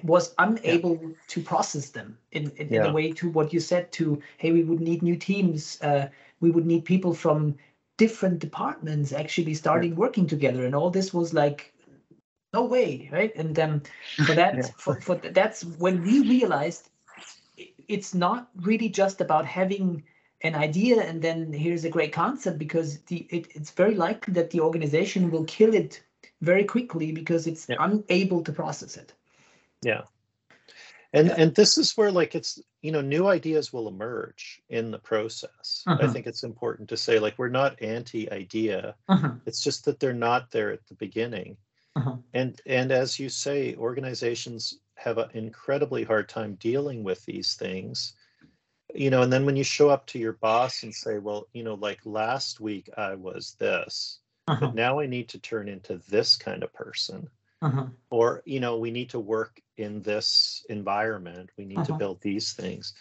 was 0.03 0.35
unable 0.38 1.12
to 1.29 1.42
process 1.42 1.90
them 1.90 2.16
in, 2.31 2.51
in, 2.57 2.68
in 2.68 2.75
Yeah. 2.75 2.87
a 2.88 2.92
way 2.92 3.12
to 3.12 3.29
what 3.29 3.53
you 3.53 3.61
said 3.61 3.92
to 3.92 4.22
hey 4.38 4.53
we 4.53 4.62
would 4.64 4.81
need 4.81 5.03
new 5.03 5.16
teams 5.16 5.81
uh, 5.83 6.09
we 6.40 6.51
would 6.51 6.66
need 6.66 6.85
people 6.85 7.12
from 7.12 7.57
different 8.02 8.38
departments 8.46 9.12
actually 9.12 9.54
starting 9.54 9.94
working 10.04 10.26
together 10.26 10.62
and 10.66 10.74
all 10.74 10.90
this 10.90 11.08
was 11.18 11.32
like 11.42 11.60
no 12.56 12.62
way 12.74 13.08
right 13.12 13.32
and 13.36 13.58
um, 13.58 13.74
for 14.26 14.34
that 14.34 14.54
Yeah. 14.58 14.68
for, 14.84 14.94
for 15.00 15.14
th- 15.16 15.34
that's 15.34 15.64
when 15.84 16.02
we 16.02 16.14
realized 16.36 16.82
it's 17.88 18.12
not 18.14 18.48
really 18.68 18.88
just 18.88 19.20
about 19.20 19.44
having 19.46 20.02
an 20.48 20.54
idea 20.68 20.96
and 21.08 21.22
then 21.22 21.52
here's 21.52 21.84
a 21.84 21.94
great 21.96 22.12
concept 22.12 22.58
because 22.58 22.88
the 23.10 23.18
it, 23.36 23.44
it's 23.56 23.70
very 23.82 23.94
likely 23.94 24.32
that 24.34 24.50
the 24.50 24.60
organization 24.60 25.30
will 25.30 25.44
kill 25.44 25.72
it 25.82 26.02
very 26.40 26.64
quickly 26.74 27.12
because 27.12 27.46
it's 27.50 27.64
Yeah. 27.68 27.76
unable 27.88 28.42
to 28.42 28.52
process 28.52 28.96
it 29.02 29.14
Yeah. 29.90 30.02
and 31.12 31.28
Yeah. 31.28 31.40
and 31.40 31.54
this 31.54 31.78
is 31.78 31.96
where 31.96 32.12
like 32.20 32.34
it's 32.38 32.52
you 32.82 32.92
know 32.92 33.00
new 33.00 33.28
ideas 33.28 33.72
will 33.72 33.88
emerge 33.88 34.62
in 34.68 34.90
the 34.90 34.98
process. 34.98 35.88
I 35.98 36.06
Mhm. 36.06 36.12
think 36.12 36.26
it's 36.26 36.42
important 36.44 36.88
to 36.90 36.96
say 36.96 37.18
like 37.18 37.38
we're 37.38 37.48
not 37.48 37.80
anti 37.82 38.30
idea 38.32 38.96
Mhm, 39.08 39.40
it's 39.46 39.62
just 39.62 39.84
that 39.86 40.00
they're 40.00 40.12
not 40.12 40.50
there 40.50 40.70
at 40.72 40.86
the 40.86 40.94
beginning. 40.94 41.56
Mhm. 41.96 42.22
and 42.34 42.60
and 42.66 42.92
as 42.92 43.18
you 43.18 43.28
say 43.28 43.74
organizations 43.76 44.80
have 44.96 45.18
an 45.18 45.30
incredibly 45.34 46.04
hard 46.04 46.28
time 46.28 46.54
dealing 46.56 47.04
with 47.04 47.24
these 47.26 47.54
things. 47.54 48.14
You 48.94 49.10
know 49.10 49.22
and 49.22 49.32
then 49.32 49.46
when 49.46 49.56
you 49.56 49.64
show 49.64 49.88
up 49.90 50.06
to 50.08 50.18
your 50.18 50.34
boss 50.34 50.82
and 50.82 50.94
say 50.94 51.18
well 51.18 51.48
you 51.52 51.62
know 51.64 51.74
like 51.74 52.00
last 52.06 52.60
week 52.60 52.90
i 52.96 53.14
was 53.14 53.54
this 53.58 54.20
but 54.58 54.74
now 54.74 55.00
i 55.00 55.06
need 55.06 55.28
to 55.30 55.38
turn 55.40 55.68
into 55.68 55.98
this 56.10 56.36
kind 56.36 56.62
of 56.62 56.72
person 56.74 57.30
mhm. 57.62 57.92
or 58.11 58.42
you 58.46 58.61
know 58.61 58.79
we 58.79 58.90
need 58.90 59.11
to 59.11 59.20
work 59.20 59.61
in 59.79 60.03
this 60.03 60.64
environment 60.68 61.51
we 61.59 61.64
need 61.64 61.85
to 61.85 61.92
Uh-huh. 61.92 61.98
build 61.98 62.20
these 62.22 62.53
things 62.55 62.94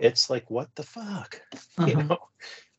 it's 0.00 0.30
like 0.30 0.50
what 0.50 0.74
the 0.76 0.82
fuck 0.84 1.40
you 1.86 1.94
Mhm. 1.94 2.08
know 2.08 2.18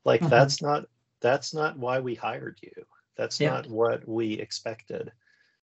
like 0.06 0.22
Mhm. 0.22 0.30
that's 0.30 0.62
not 0.62 0.86
that's 1.22 1.54
not 1.54 1.78
why 1.80 2.00
we 2.00 2.16
hired 2.16 2.60
you 2.64 2.86
that's 3.18 3.42
Yeah. 3.42 3.52
not 3.52 3.70
what 3.70 4.08
we 4.08 4.34
expected 4.34 5.12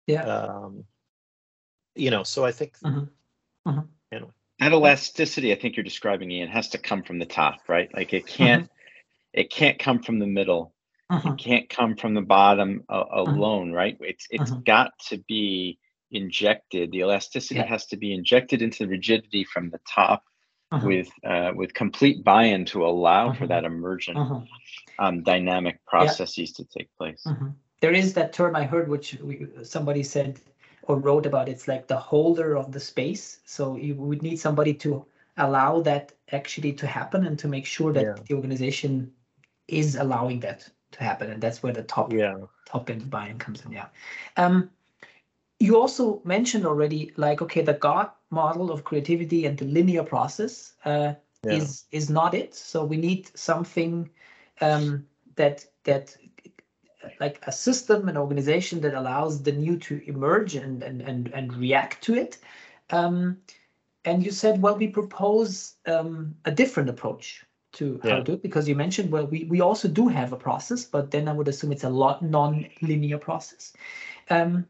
Yeah. 0.06 0.24
um 0.24 0.84
you 1.96 2.10
know 2.10 2.24
so 2.24 2.44
i 2.44 2.52
think 2.52 2.74
Mhm. 2.84 3.08
Mhm. 3.66 3.88
That 4.60 4.72
elasticity 4.72 5.52
I 5.52 5.56
think 5.56 5.76
you're 5.76 5.84
describing, 5.84 6.30
Iain, 6.30 6.48
has 6.48 6.68
to 6.70 6.78
come 6.78 7.02
from 7.02 7.18
the 7.18 7.26
top, 7.26 7.68
right? 7.68 7.92
Like 7.94 8.12
it 8.14 8.26
can't 8.26 8.68
it 9.32 9.50
can't 9.50 9.78
come 9.78 10.00
from 10.02 10.18
the 10.18 10.26
middle. 10.26 10.73
Mhm. 11.10 11.32
It 11.34 11.38
can't 11.38 11.68
come 11.68 11.96
from 11.96 12.14
the 12.14 12.22
bottom 12.22 12.84
uh, 12.88 13.04
alone, 13.12 13.72
right? 13.72 13.96
It's 14.00 14.26
it's 14.30 14.50
Mhm. 14.50 14.64
got 14.64 14.98
to 15.08 15.18
be 15.28 15.78
injected. 16.10 16.92
The 16.92 17.00
elasticity 17.00 17.60
Yeah. 17.60 17.66
has 17.66 17.86
to 17.86 17.96
be 17.96 18.12
injected 18.14 18.62
into 18.62 18.84
the 18.84 18.88
rigidity 18.90 19.44
from 19.44 19.70
the 19.70 19.80
top 19.88 20.24
Mhm. 20.72 20.86
with 20.86 21.08
uh, 21.24 21.52
with 21.54 21.74
complete 21.74 22.24
buy-in 22.24 22.64
to 22.66 22.86
allow 22.86 23.32
for 23.32 23.44
Mhm. 23.44 23.48
that 23.48 23.64
emergent 23.64 24.18
um, 24.98 25.22
dynamic 25.22 25.84
processes 25.86 26.52
to 26.52 26.64
take 26.64 26.88
place. 26.96 27.26
There 27.80 27.92
is 27.92 28.14
that 28.14 28.32
term 28.32 28.56
I 28.56 28.64
heard, 28.64 28.88
which 28.88 29.18
we, 29.20 29.46
somebody 29.62 30.02
said 30.02 30.40
or 30.84 30.96
wrote 30.98 31.26
about. 31.26 31.48
It's 31.48 31.68
like 31.68 31.86
the 31.86 31.98
holder 31.98 32.56
of 32.56 32.72
the 32.72 32.80
space. 32.80 33.40
So 33.44 33.76
you 33.76 33.94
would 33.96 34.22
need 34.22 34.38
somebody 34.38 34.72
to 34.74 35.04
allow 35.36 35.80
that 35.82 36.12
actually 36.32 36.72
to 36.74 36.86
happen 36.86 37.26
and 37.26 37.38
to 37.40 37.48
make 37.48 37.66
sure 37.66 37.92
that 37.92 38.02
Yeah. 38.02 38.14
the 38.26 38.34
organization 38.34 39.12
is 39.68 39.96
allowing 39.96 40.40
that 40.40 40.68
to 40.94 41.04
happen. 41.04 41.30
And 41.30 41.42
that's 41.42 41.62
where 41.62 41.72
the 41.72 41.82
top 41.82 42.12
yeah 42.12 42.34
top 42.66 42.90
end 42.90 43.10
buy-in 43.10 43.38
comes 43.38 43.64
in. 43.64 43.72
Yeah. 43.72 43.86
Um, 44.36 44.70
you 45.60 45.80
also 45.80 46.20
mentioned 46.24 46.66
already, 46.66 47.12
like, 47.16 47.40
okay, 47.40 47.62
the 47.62 47.74
God 47.74 48.10
model 48.30 48.70
of 48.70 48.84
creativity 48.84 49.46
and 49.46 49.56
the 49.56 49.64
linear 49.64 50.02
process 50.02 50.74
uh, 50.84 51.14
Yeah. 51.44 51.56
is 51.56 51.84
is 51.90 52.10
not 52.10 52.34
it. 52.34 52.54
So 52.54 52.84
we 52.84 52.96
need 52.96 53.30
something 53.34 54.10
um, 54.60 55.06
that 55.36 55.66
that 55.84 56.16
like 57.20 57.38
a 57.46 57.52
system, 57.52 58.08
an 58.08 58.16
organization 58.16 58.80
that 58.80 58.94
allows 58.94 59.42
the 59.42 59.52
new 59.52 59.76
to 59.78 60.00
emerge 60.08 60.54
and 60.56 60.82
and 60.82 61.02
and, 61.02 61.28
and 61.34 61.56
react 61.56 62.02
to 62.04 62.14
it. 62.14 62.38
Um, 62.90 63.38
and 64.04 64.24
you 64.24 64.32
said, 64.32 64.60
well, 64.60 64.76
we 64.76 64.88
propose 64.88 65.76
um, 65.86 66.34
a 66.44 66.50
different 66.50 66.90
approach 66.90 67.46
to 67.74 68.00
how 68.02 68.16
to 68.16 68.22
do 68.22 68.32
it 68.32 68.42
because 68.42 68.68
you 68.68 68.74
mentioned, 68.74 69.10
well, 69.10 69.26
we, 69.26 69.44
we 69.44 69.60
also 69.60 69.88
do 69.88 70.08
have 70.08 70.32
a 70.32 70.36
process, 70.36 70.84
but 70.84 71.10
then 71.10 71.28
I 71.28 71.32
would 71.32 71.48
assume 71.48 71.72
it's 71.72 71.84
a 71.84 71.90
lot 71.90 72.22
non-linear 72.22 73.18
process. 73.18 73.72
Um, 74.30 74.66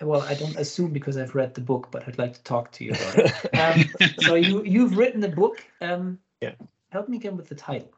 well, 0.00 0.22
I 0.22 0.34
don't 0.34 0.56
assume 0.56 0.92
because 0.92 1.16
I've 1.16 1.34
read 1.34 1.54
the 1.54 1.62
book, 1.62 1.88
but 1.90 2.06
I'd 2.06 2.18
like 2.18 2.34
to 2.34 2.42
talk 2.42 2.72
to 2.72 2.84
you 2.84 2.92
about 2.92 3.18
it. 3.18 3.32
Um, 3.56 3.84
so 4.18 4.34
you 4.34 4.62
you've 4.64 4.96
written 4.96 5.24
a 5.24 5.28
book. 5.28 5.64
Um, 5.80 6.18
Yeah. 6.40 6.52
Help 6.90 7.08
me 7.08 7.16
again 7.16 7.36
with 7.36 7.48
the 7.48 7.54
title. 7.54 7.92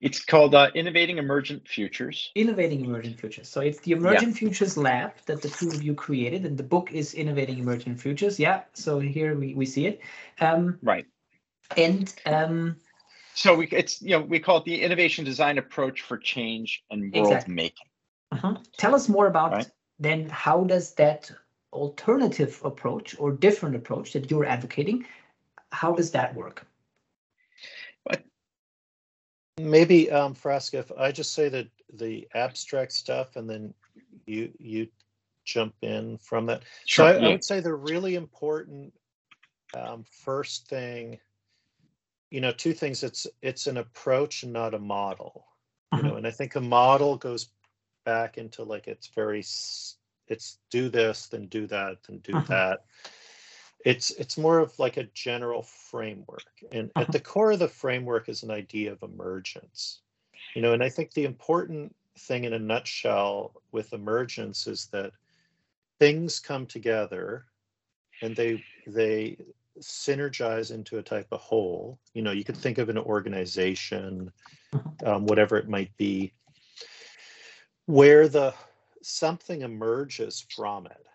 It's 0.00 0.24
called 0.24 0.54
uh, 0.54 0.70
Innovating 0.74 1.18
Emergent 1.18 1.66
Futures. 1.66 2.30
Innovating 2.34 2.84
Emergent 2.84 3.18
Futures. 3.18 3.48
So 3.48 3.60
it's 3.60 3.80
the 3.80 3.92
Emergent 3.92 4.36
Futures 4.36 4.76
Lab 4.76 5.12
that 5.26 5.42
the 5.42 5.48
two 5.48 5.68
of 5.68 5.82
you 5.82 5.94
created, 5.94 6.46
and 6.46 6.56
the 6.56 6.62
book 6.62 6.92
is 6.92 7.14
Innovating 7.14 7.58
Emergent 7.58 8.00
Futures. 8.00 8.38
Yeah. 8.38 8.62
So 8.74 9.00
here 9.00 9.34
we, 9.34 9.54
we 9.54 9.66
see 9.66 9.86
it. 9.86 10.00
Um, 10.40 10.78
Right. 10.82 11.06
And 11.76 12.14
um, 12.26 12.76
So 13.34 13.54
we 13.56 13.66
it's 13.68 14.00
you 14.02 14.10
know 14.10 14.20
we 14.22 14.40
call 14.40 14.58
it 14.58 14.64
the 14.64 14.82
innovation 14.82 15.24
design 15.24 15.58
approach 15.58 16.00
for 16.02 16.18
change 16.18 16.82
and 16.90 17.12
world 17.12 17.32
Exactly. 17.32 17.54
making. 17.54 17.86
uh-huh. 18.32 18.56
tell 18.76 18.94
us 18.94 19.08
more 19.08 19.26
about 19.26 19.52
Right. 19.52 19.70
then 19.98 20.28
how 20.28 20.64
does 20.64 20.94
that 20.94 21.30
alternative 21.72 22.60
approach 22.64 23.18
or 23.18 23.32
different 23.32 23.76
approach 23.76 24.12
that 24.12 24.30
you're 24.30 24.44
advocating. 24.46 25.04
How 25.70 25.92
does 25.92 26.10
that 26.12 26.34
work? 26.34 26.66
Maybe 29.60 30.08
um, 30.10 30.34
Frasca, 30.34 30.78
if 30.78 30.92
I 30.96 31.10
just 31.10 31.32
say 31.32 31.48
that 31.48 31.66
the 31.92 32.28
abstract 32.34 32.92
stuff 32.92 33.34
and 33.34 33.50
then 33.50 33.74
you 34.24 34.52
you 34.58 34.86
jump 35.44 35.74
in 35.82 36.16
from 36.18 36.46
that. 36.46 36.62
Sure, 36.86 37.06
so 37.12 37.18
I, 37.18 37.20
yeah. 37.20 37.26
I 37.26 37.30
would 37.32 37.44
say 37.44 37.58
the 37.58 37.74
really 37.74 38.14
important 38.14 38.92
um, 39.74 40.04
first 40.24 40.68
thing, 40.68 41.18
you 42.30 42.40
know, 42.40 42.52
two 42.52 42.72
things. 42.72 43.02
It's 43.02 43.26
it's 43.42 43.66
an 43.66 43.78
approach 43.78 44.42
and 44.42 44.52
not 44.52 44.74
a 44.74 44.78
model. 44.78 45.46
You 45.94 46.02
know, 46.02 46.16
and 46.16 46.26
I 46.26 46.30
think 46.30 46.54
a 46.54 46.60
model 46.60 47.16
goes 47.16 47.48
back 48.04 48.38
into 48.38 48.62
like 48.62 48.88
it's 48.88 49.08
very 49.08 49.40
it's 49.40 50.58
do 50.70 50.88
this, 50.88 51.26
then 51.28 51.46
do 51.46 51.66
that, 51.68 52.02
then 52.04 52.18
do 52.18 52.34
Mhm. 52.34 52.46
that. 52.48 52.84
It's 53.84 54.10
it's 54.12 54.36
more 54.36 54.58
of 54.58 54.78
like 54.78 54.96
a 54.96 55.04
general 55.14 55.62
framework, 55.62 56.62
and 56.72 56.90
Mhm. 56.94 57.00
at 57.00 57.12
the 57.12 57.20
core 57.20 57.52
of 57.52 57.58
the 57.58 57.68
framework 57.68 58.28
is 58.28 58.42
an 58.42 58.50
idea 58.50 58.92
of 58.92 59.02
emergence. 59.02 60.00
You 60.54 60.62
know, 60.62 60.72
and 60.72 60.82
I 60.82 60.88
think 60.90 61.12
the 61.12 61.24
important 61.24 61.94
thing 62.18 62.44
in 62.44 62.52
a 62.52 62.58
nutshell 62.58 63.62
with 63.72 63.92
emergence 63.92 64.66
is 64.66 64.86
that 64.88 65.12
things 65.98 66.40
come 66.40 66.66
together 66.66 67.46
and 68.22 68.34
they 68.36 68.62
they 68.86 69.36
synergize 69.80 70.72
into 70.72 70.98
a 70.98 71.02
type 71.02 71.28
of 71.32 71.40
whole 71.40 71.98
you 72.14 72.22
know 72.22 72.32
you 72.32 72.44
could 72.44 72.56
think 72.56 72.78
of 72.78 72.88
an 72.88 72.98
organization 72.98 74.32
Mhm. 74.72 75.06
um, 75.06 75.26
whatever 75.26 75.56
it 75.56 75.68
might 75.68 75.96
be 75.96 76.32
where 77.86 78.28
the 78.28 78.54
something 79.02 79.62
emerges 79.62 80.44
from 80.54 80.86
it 80.86 81.06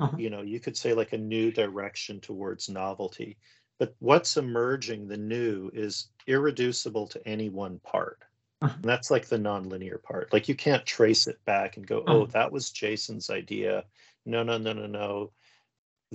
Mhm. 0.00 0.18
you 0.18 0.30
know 0.30 0.42
you 0.42 0.60
could 0.60 0.76
say 0.76 0.92
like 0.94 1.12
a 1.12 1.18
new 1.18 1.50
direction 1.50 2.20
towards 2.20 2.68
novelty 2.68 3.36
but 3.78 3.94
what's 3.98 4.36
emerging 4.36 5.08
the 5.08 5.16
new 5.16 5.70
is 5.74 6.10
irreducible 6.26 7.06
to 7.08 7.26
any 7.26 7.48
one 7.48 7.78
part 7.80 8.22
Mhm. 8.62 8.74
and 8.76 8.84
that's 8.84 9.10
like 9.10 9.26
the 9.26 9.38
nonlinear 9.38 10.02
part 10.02 10.32
like 10.32 10.48
you 10.48 10.54
can't 10.54 10.84
trace 10.86 11.26
it 11.26 11.42
back 11.44 11.76
and 11.76 11.86
go 11.86 12.04
oh 12.06 12.26
Mhm. 12.26 12.32
that 12.32 12.52
was 12.52 12.70
jason's 12.70 13.30
idea 13.30 13.84
no 14.26 14.42
no 14.42 14.58
no 14.58 14.72
no 14.72 14.86
no 14.86 15.32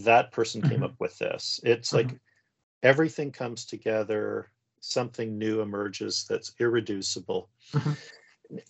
that 0.03 0.31
person 0.31 0.61
came 0.61 0.79
Mhm. 0.79 0.83
up 0.83 0.95
with 0.99 1.17
this 1.19 1.59
it's 1.63 1.93
like 1.93 2.19
everything 2.83 3.31
comes 3.31 3.65
together 3.65 4.51
something 4.79 5.37
new 5.37 5.61
emerges 5.61 6.25
that's 6.29 6.53
irreducible 6.59 7.49
Mhm. 7.73 7.97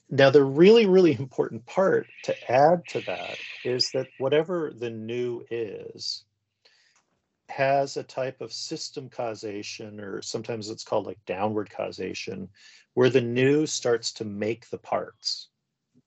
now 0.09 0.29
the 0.29 0.43
really 0.43 0.85
really 0.85 1.13
important 1.13 1.65
part 1.65 2.11
to 2.23 2.51
add 2.51 2.87
to 2.87 3.01
that 3.01 3.39
is 3.63 3.91
that 3.91 4.07
whatever 4.17 4.71
the 4.75 4.89
new 4.89 5.45
is 5.51 6.25
has 7.49 7.97
a 7.97 8.03
type 8.03 8.41
of 8.41 8.53
system 8.53 9.09
causation 9.09 9.99
or 9.99 10.21
sometimes 10.21 10.69
it's 10.69 10.83
called 10.83 11.07
like 11.07 11.23
downward 11.25 11.69
causation 11.69 12.47
where 12.93 13.09
the 13.09 13.21
new 13.21 13.65
starts 13.65 14.13
to 14.13 14.23
make 14.23 14.69
the 14.69 14.77
parts 14.77 15.49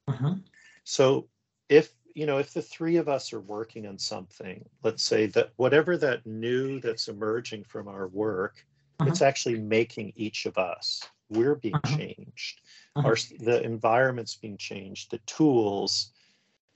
Mhm. 0.09 0.43
so 0.85 1.29
if 1.69 1.93
you 2.15 2.27
know 2.27 2.39
if 2.39 2.53
the 2.53 2.63
three 2.63 2.97
of 2.97 3.09
us 3.09 3.33
are 3.33 3.41
working 3.41 3.87
on 3.87 3.99
something 3.99 4.65
let's 4.83 5.03
say 5.03 5.27
that 5.27 5.53
whatever 5.57 5.97
that 5.97 6.27
new 6.27 6.81
that's 6.81 7.09
emerging 7.09 7.65
from 7.65 7.89
our 7.89 8.09
work 8.09 8.65
it's 9.05 9.21
actually 9.23 9.59
making 9.59 10.13
each 10.15 10.47
of 10.47 10.59
us. 10.59 11.03
We're 11.29 11.57
being 11.57 11.81
Mhm. 11.81 11.97
changed. 11.99 12.61
Mhm. 12.97 13.05
our 13.05 13.17
the 13.45 13.63
environment's 13.63 14.37
being 14.37 14.57
changed 14.57 15.11
the 15.11 15.19
tools. 15.19 16.13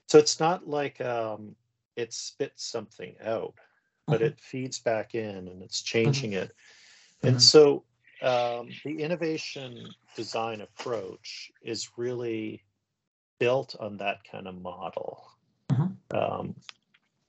So 0.07 0.17
it's 0.17 0.39
not 0.39 0.67
like 0.67 0.99
um 1.01 1.55
it 1.95 2.13
spits 2.13 2.65
something 2.65 3.15
out 3.23 3.55
but 4.07 4.21
Mhm. 4.21 4.25
it 4.25 4.39
feeds 4.39 4.79
back 4.79 5.15
in 5.15 5.47
and 5.47 5.61
it's 5.63 5.81
changing 5.81 6.33
it. 6.33 6.55
And 7.23 7.41
so 7.41 7.83
um, 8.21 8.69
the 8.83 9.01
innovation 9.01 9.93
design 10.15 10.61
approach 10.61 11.51
is 11.61 11.97
really 11.97 12.63
built 13.39 13.75
on 13.79 13.97
that 13.97 14.23
kind 14.29 14.47
of 14.47 14.61
model. 14.61 15.31
Mhm. 15.69 15.95
Um, 16.11 16.55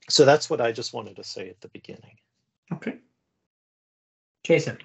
so 0.09 0.25
that's 0.25 0.49
what 0.49 0.61
I 0.61 0.73
just 0.73 0.93
wanted 0.93 1.17
to 1.17 1.25
say 1.25 1.49
at 1.49 1.61
the 1.61 1.69
beginning. 1.69 2.19
Okay. 2.73 2.99
Jason. 4.45 4.79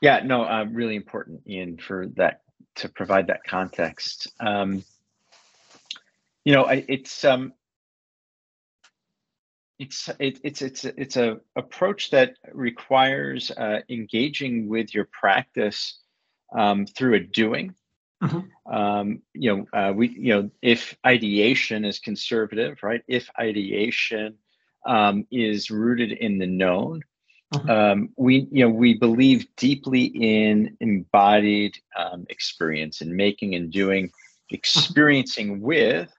Yeah, 0.00 0.20
no, 0.24 0.44
uh, 0.44 0.64
really 0.64 0.96
important, 0.96 1.42
Iain, 1.48 1.76
for 1.76 2.06
that 2.16 2.42
to 2.76 2.88
provide 2.88 3.26
that 3.26 3.44
context. 3.44 4.28
Um, 4.40 4.84
you 6.44 6.54
know, 6.54 6.64
I, 6.64 6.84
it's 6.88 7.24
um, 7.24 7.52
it's 9.78 10.08
it, 10.18 10.40
it's 10.42 10.62
it's 10.62 10.84
it's 10.84 11.16
a 11.16 11.40
approach 11.56 12.10
that 12.10 12.34
requires 12.52 13.50
uh, 13.50 13.80
engaging 13.88 14.68
with 14.68 14.94
your 14.94 15.08
practice 15.12 15.98
um, 16.56 16.86
through 16.86 17.14
a 17.14 17.20
doing. 17.20 17.74
Mhm. 18.22 18.50
Um, 18.66 19.22
you 19.32 19.56
know, 19.56 19.66
uh, 19.72 19.92
we 19.92 20.08
you 20.08 20.34
know 20.34 20.50
if 20.60 20.96
ideation 21.06 21.84
is 21.84 21.98
conservative, 21.98 22.82
right? 22.82 23.02
If 23.06 23.30
ideation 23.38 24.36
um, 24.86 25.26
is 25.30 25.70
rooted 25.70 26.12
in 26.12 26.38
the 26.38 26.46
known, 26.46 27.02
Mhm. 27.54 27.70
um, 27.70 28.08
we 28.16 28.46
you 28.50 28.64
know 28.64 28.70
we 28.70 28.94
believe 28.94 29.46
deeply 29.56 30.04
in 30.04 30.76
embodied 30.80 31.78
um, 31.96 32.26
experience 32.28 33.00
and 33.00 33.12
making 33.12 33.54
and 33.54 33.70
doing, 33.70 34.10
experiencing 34.50 35.60
with 35.60 36.12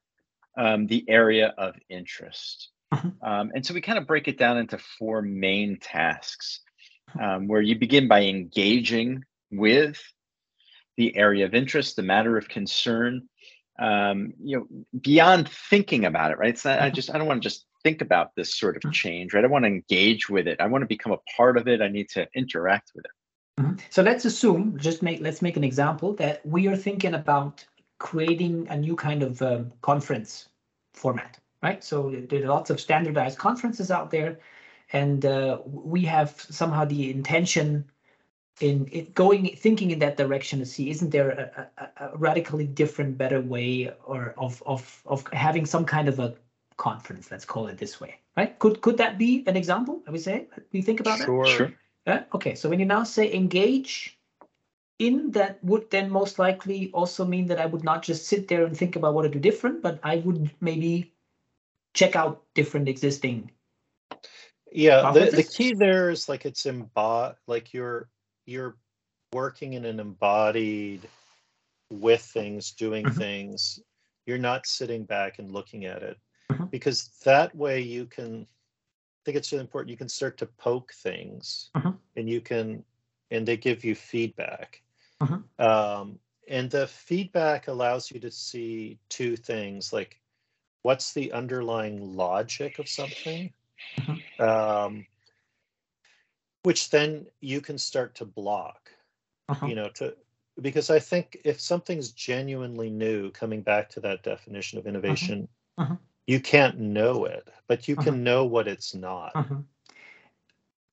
um, 0.58 0.88
the 0.88 1.04
area 1.08 1.54
of 1.58 1.76
interest. 1.90 2.70
Mhm. 2.94 3.16
Um, 3.22 3.52
and 3.54 3.66
so 3.66 3.74
we 3.74 3.82
kind 3.82 3.98
of 3.98 4.08
break 4.08 4.28
it 4.28 4.38
down 4.38 4.58
into 4.58 4.78
four 4.78 5.22
main 5.22 5.78
tasks, 5.78 6.62
um, 7.20 7.48
where 7.48 7.62
you 7.62 7.78
begin 7.78 8.08
by 8.08 8.24
engaging 8.24 9.24
with 9.52 10.02
the 11.00 11.16
area 11.16 11.46
of 11.46 11.56
interest, 11.56 11.96
the 11.96 12.04
matter 12.04 12.38
of 12.38 12.50
concern. 12.50 13.28
Um, 13.80 14.34
you 14.44 14.58
know, 14.58 14.68
beyond 15.00 15.48
thinking 15.48 16.04
about 16.04 16.32
it, 16.32 16.38
right? 16.38 16.50
It's 16.50 16.66
not. 16.66 16.82
I 16.82 16.90
Mhm. 16.90 16.94
just. 16.94 17.10
I 17.10 17.18
don't 17.18 17.28
want 17.28 17.42
to 17.42 17.50
just 17.50 17.66
think 17.82 18.02
about 18.02 18.36
this 18.36 18.60
sort 18.60 18.76
of 18.76 18.84
Mhm. 18.84 18.92
change, 18.92 19.34
right? 19.34 19.46
I 19.46 19.48
want 19.48 19.64
to 19.64 19.70
engage 19.70 20.30
with 20.30 20.48
it. 20.50 20.60
I 20.60 20.68
want 20.68 20.82
to 20.82 20.96
become 20.96 21.14
a 21.14 21.24
part 21.38 21.58
of 21.58 21.70
it. 21.70 21.82
I 21.82 21.88
need 21.88 22.10
to 22.10 22.28
interact 22.36 22.92
with 22.94 23.06
it. 23.06 23.12
Mhm. 23.64 23.80
So 23.90 24.04
let's 24.04 24.26
assume, 24.26 24.78
just 24.78 25.02
make 25.02 25.22
let's 25.22 25.42
make 25.42 25.56
an 25.56 25.64
example 25.64 26.14
that 26.16 26.46
we 26.46 26.68
are 26.68 26.76
thinking 26.76 27.14
about 27.14 27.66
creating 28.00 28.68
a 28.70 28.78
new 28.78 28.96
kind 28.98 29.24
of 29.24 29.42
um, 29.42 29.72
conference 29.82 30.50
format, 30.94 31.40
right? 31.64 31.82
So 31.82 31.96
there 32.30 32.44
are 32.44 32.48
lots 32.48 32.70
of 32.70 32.82
standardized 32.82 33.38
conferences 33.38 33.92
out 33.92 34.12
there, 34.12 34.40
and 34.92 35.26
uh, 35.26 35.60
we 35.66 36.02
have 36.16 36.32
somehow 36.60 36.84
the 36.84 37.10
intention 37.10 37.90
in 38.62 38.88
it 38.92 39.16
going 39.16 39.56
thinking 39.56 39.92
in 39.92 40.00
that 40.00 40.18
direction 40.18 40.60
to 40.60 40.66
see 40.66 40.90
isn't 40.90 41.12
there 41.12 41.30
a, 41.32 41.68
a, 41.78 42.06
a 42.06 42.18
radically 42.18 42.66
different, 42.66 43.18
better 43.18 43.42
way 43.42 43.92
or 44.06 44.34
of 44.38 44.62
of 44.66 45.02
of 45.06 45.26
having 45.34 45.66
some 45.66 45.86
kind 45.86 46.08
of 46.08 46.20
a 46.20 46.36
conference? 46.78 47.32
Let's 47.32 47.46
call 47.46 47.68
it 47.68 47.78
this 47.78 48.00
way, 48.00 48.20
right? 48.38 48.58
Could 48.60 48.82
could 48.82 48.98
that 48.98 49.18
be 49.18 49.44
an 49.48 49.56
example? 49.56 50.02
I 50.08 50.12
would 50.12 50.22
say 50.22 50.48
we 50.72 50.82
think 50.82 51.00
about 51.00 51.20
that. 51.20 51.26
Sure. 51.26 51.46
Sure. 51.46 51.74
Yeah, 52.08 52.24
okay, 52.34 52.56
so 52.56 52.70
when 52.70 52.80
you 52.80 52.86
now 52.86 53.04
say 53.04 53.32
engage 53.34 54.18
in 55.00 55.32
that 55.32 55.64
would 55.64 55.90
then 55.92 56.10
most 56.10 56.40
likely 56.40 56.92
also 56.92 57.26
mean 57.26 57.48
that 57.48 57.60
I 57.60 57.66
would 57.66 57.84
not 57.84 58.04
just 58.04 58.28
sit 58.28 58.48
there 58.48 58.66
and 58.66 58.76
think 58.76 58.96
about 58.96 59.14
what 59.14 59.24
to 59.24 59.30
do 59.30 59.40
different, 59.40 59.82
but 59.82 60.00
I 60.04 60.18
would 60.18 60.50
maybe 60.60 61.14
check 61.94 62.16
out 62.16 62.44
different 62.54 62.90
existing. 62.90 63.52
Yeah, 64.72 65.12
the, 65.12 65.32
the 65.32 65.44
key 65.44 65.74
there 65.74 66.10
is 66.10 66.30
like 66.30 66.46
it's 66.46 66.66
embod 66.66 67.36
like 67.48 67.74
you're 67.74 68.10
you're 68.50 68.78
working 69.34 69.74
in 69.74 69.86
an 69.86 70.00
embodied 70.00 71.10
with 71.90 72.22
things, 72.22 72.72
doing 72.72 73.10
Mhm. 73.10 73.18
things. 73.18 73.80
You're 74.26 74.38
not 74.40 74.68
sitting 74.68 75.06
back 75.06 75.40
and 75.40 75.52
looking 75.52 75.86
at 75.86 76.04
it 76.04 76.20
Mhm. 76.50 76.72
because 76.72 77.10
that 77.26 77.56
way 77.56 77.82
you 77.82 78.06
can 78.06 78.42
I 78.44 79.26
think 79.26 79.38
it's 79.38 79.52
really 79.52 79.64
important. 79.64 79.92
You 79.92 79.98
can 79.98 80.10
start 80.10 80.38
to 80.40 80.48
poke 80.48 80.94
things 80.94 81.72
Mhm. 81.76 82.00
and 82.16 82.30
you 82.30 82.42
can 82.42 82.86
and 83.32 83.48
they 83.48 83.58
give 83.58 83.84
you 83.86 83.96
feedback. 83.96 84.82
Mhm. 85.22 85.44
Um, 85.60 86.20
and 86.50 86.72
the 86.72 86.88
feedback 86.88 87.68
allows 87.68 88.12
you 88.12 88.20
to 88.22 88.32
see 88.32 89.00
two 89.10 89.36
things 89.38 89.94
like 89.94 90.22
what's 90.84 91.14
the 91.14 91.32
underlying 91.34 92.16
logic 92.16 92.80
of 92.80 92.88
something 92.90 93.54
Mhm. 93.98 94.22
um, 94.40 95.06
which 96.64 96.90
then 96.90 97.26
you 97.40 97.62
can 97.62 97.78
start 97.78 98.16
to 98.16 98.26
block 98.26 98.92
Uh-huh. 99.50 99.68
you 99.68 99.76
know 99.76 99.90
to 99.90 100.16
because 100.62 100.90
i 100.90 101.00
think 101.00 101.40
if 101.44 101.60
something's 101.60 102.12
genuinely 102.12 102.90
new 102.90 103.32
coming 103.32 103.62
back 103.62 103.90
to 103.90 104.00
that 104.00 104.24
definition 104.24 104.78
of 104.78 104.88
innovation 104.88 105.48
Mhm. 105.78 105.98
you 106.28 106.40
can't 106.40 106.78
know 106.80 107.26
it 107.26 107.48
but 107.68 107.88
you 107.88 107.96
Uh-huh. 107.96 108.12
can 108.12 108.24
know 108.24 108.46
what 108.46 108.68
it's 108.68 108.94
not 108.94 109.34
Mhm. 109.36 109.64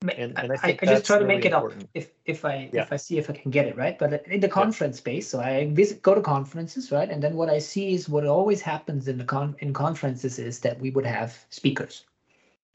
And, 0.03 0.39
and 0.39 0.53
I, 0.53 0.57
I 0.63 0.79
I 0.83 0.87
just 0.87 1.07
try 1.07 1.19
to 1.19 1.25
really 1.25 1.37
make 1.37 1.47
it 1.47 1.53
up 1.53 1.73
if 1.95 2.13
if 2.27 2.45
I 2.45 2.71
Yeah. 2.73 2.83
if 2.83 2.93
I 2.93 2.97
see 2.97 3.19
if 3.19 3.29
I 3.31 3.33
can 3.33 3.51
get 3.51 3.67
it 3.67 3.77
right. 3.77 3.99
But 3.99 4.27
in 4.29 4.41
the 4.41 4.49
conference 4.49 4.99
space, 4.99 5.27
so 5.29 5.41
I 5.41 5.67
visit 5.73 6.03
go 6.03 6.15
to 6.15 6.21
conferences, 6.21 6.93
right? 6.93 7.11
And 7.11 7.23
then 7.23 7.35
what 7.35 7.49
I 7.49 7.59
see 7.59 7.95
is 7.95 8.09
what 8.09 8.25
always 8.27 8.61
happens 8.61 9.09
in 9.09 9.19
the 9.19 9.25
con 9.25 9.57
in 9.59 9.73
conferences 9.73 10.39
is 10.39 10.61
that 10.61 10.79
we 10.79 10.91
would 10.91 11.07
have 11.07 11.45
speakers. 11.51 12.05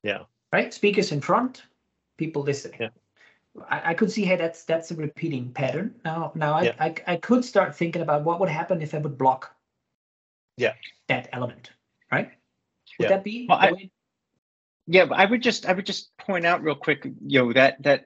Yeah. 0.03 0.25
Right? 0.51 0.73
Speakers 0.73 1.11
in 1.11 1.21
front, 1.21 1.63
people 2.21 2.43
listening. 2.43 2.79
Yeah. 2.85 2.89
I, 3.75 3.91
I 3.91 3.93
could 3.99 4.11
see 4.11 4.23
hey 4.29 4.37
that's 4.37 4.63
that's 4.63 4.91
a 4.91 4.95
repeating 4.95 5.51
pattern. 5.51 5.87
Now 6.05 6.31
now 6.35 6.53
I, 6.59 6.61
Yeah. 6.67 6.75
I 6.87 6.89
I 7.13 7.15
could 7.17 7.43
start 7.43 7.75
thinking 7.75 8.01
about 8.03 8.23
what 8.27 8.39
would 8.39 8.49
happen 8.59 8.81
if 8.81 8.93
I 8.93 8.99
would 8.99 9.17
block 9.17 9.41
Yeah. 10.57 10.73
that 11.07 11.29
element, 11.33 11.71
right? 12.11 12.29
Would 12.99 13.05
Yeah. 13.05 13.09
that 13.15 13.23
be 13.23 13.35
Well, 13.49 13.57
I- 13.59 13.71
way- 13.73 13.91
Yeah, 14.87 15.05
but 15.09 15.17
I 15.23 15.25
would 15.31 15.43
just 15.49 15.65
I 15.69 15.73
would 15.73 15.85
just 15.91 16.15
point 16.27 16.45
out 16.45 16.63
real 16.63 16.75
quick, 16.87 17.01
you 17.31 17.39
know, 17.39 17.53
that 17.53 17.81
that 17.87 18.01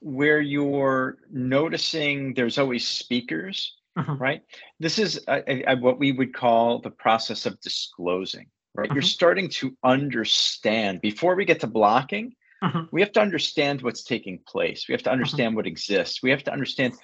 where 0.00 0.40
you're 0.40 1.18
noticing 1.30 2.34
there's 2.34 2.58
always 2.58 2.86
speakers, 2.86 3.56
Mhm. 3.98 4.20
right? 4.20 4.42
This 4.84 4.98
is 4.98 5.10
uh, 5.26 5.40
uh, 5.70 5.76
what 5.86 5.98
we 5.98 6.12
would 6.12 6.32
call 6.34 6.80
the 6.80 6.90
process 7.04 7.46
of 7.46 7.58
disclosing, 7.60 8.46
right? 8.74 8.90
You're 8.94 9.02
Mhm. 9.10 9.16
starting 9.18 9.48
to 9.60 9.66
understand 9.82 11.00
before 11.00 11.34
we 11.38 11.44
get 11.44 11.60
to 11.60 11.66
blocking. 11.80 12.34
Mhm. 12.62 12.88
We 12.92 13.00
have 13.00 13.12
to 13.12 13.20
understand 13.20 13.82
what's 13.82 14.04
taking 14.04 14.38
place. 14.46 14.88
We 14.88 14.92
have 14.92 15.02
to 15.02 15.10
understand 15.10 15.56
what 15.56 15.66
exists. 15.66 16.22
We 16.22 16.30
have 16.30 16.44
to 16.44 16.52
understand 16.52 16.94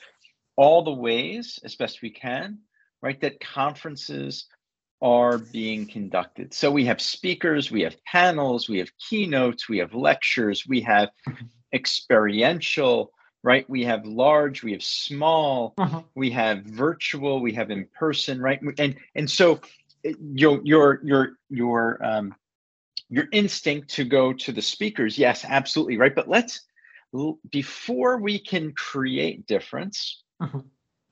all 0.57 0.83
the 0.83 0.93
ways, 0.93 1.59
as 1.65 1.77
best 1.77 2.03
we 2.03 2.11
can, 2.11 2.59
right, 3.03 3.21
that 3.21 3.41
conferences 3.41 4.47
are 5.01 5.39
being 5.39 5.87
conducted. 5.87 6.55
So 6.55 6.71
we 6.71 6.85
have 6.85 7.01
speakers, 7.01 7.71
we 7.71 7.83
have 7.83 7.97
panels, 8.05 8.69
we 8.69 8.79
have 8.79 8.91
keynotes, 8.99 9.69
we 9.69 9.79
have 9.79 9.95
lectures, 9.95 10.67
we 10.67 10.81
have 10.83 11.11
Mhm. 11.29 11.49
experiential, 11.73 13.13
right? 13.43 13.69
We 13.69 13.83
have 13.85 14.07
large, 14.07 14.63
we 14.63 14.73
have 14.73 14.83
small, 14.85 15.75
Mhm. 15.79 16.05
we 16.15 16.31
have 16.31 16.63
virtual, 16.65 17.41
we 17.41 17.53
have 17.55 17.71
in 17.71 17.89
person, 17.99 18.41
right? 18.41 18.61
And 18.79 18.97
and 19.15 19.29
so 19.29 19.61
your 20.05 20.61
your 20.65 21.01
your 21.05 21.39
your 21.51 22.05
um 22.05 22.35
your 23.13 23.29
instinct 23.31 23.91
to 23.91 24.05
go 24.05 24.33
to 24.33 24.53
the 24.53 24.63
speakers, 24.63 25.19
yes, 25.19 25.45
absolutely, 25.47 25.99
right? 25.99 26.15
But 26.15 26.29
let's 26.29 26.63
before 27.51 28.17
we 28.17 28.39
can 28.39 28.73
create 28.73 29.47
difference, 29.47 30.23
Mhm. 30.41 30.65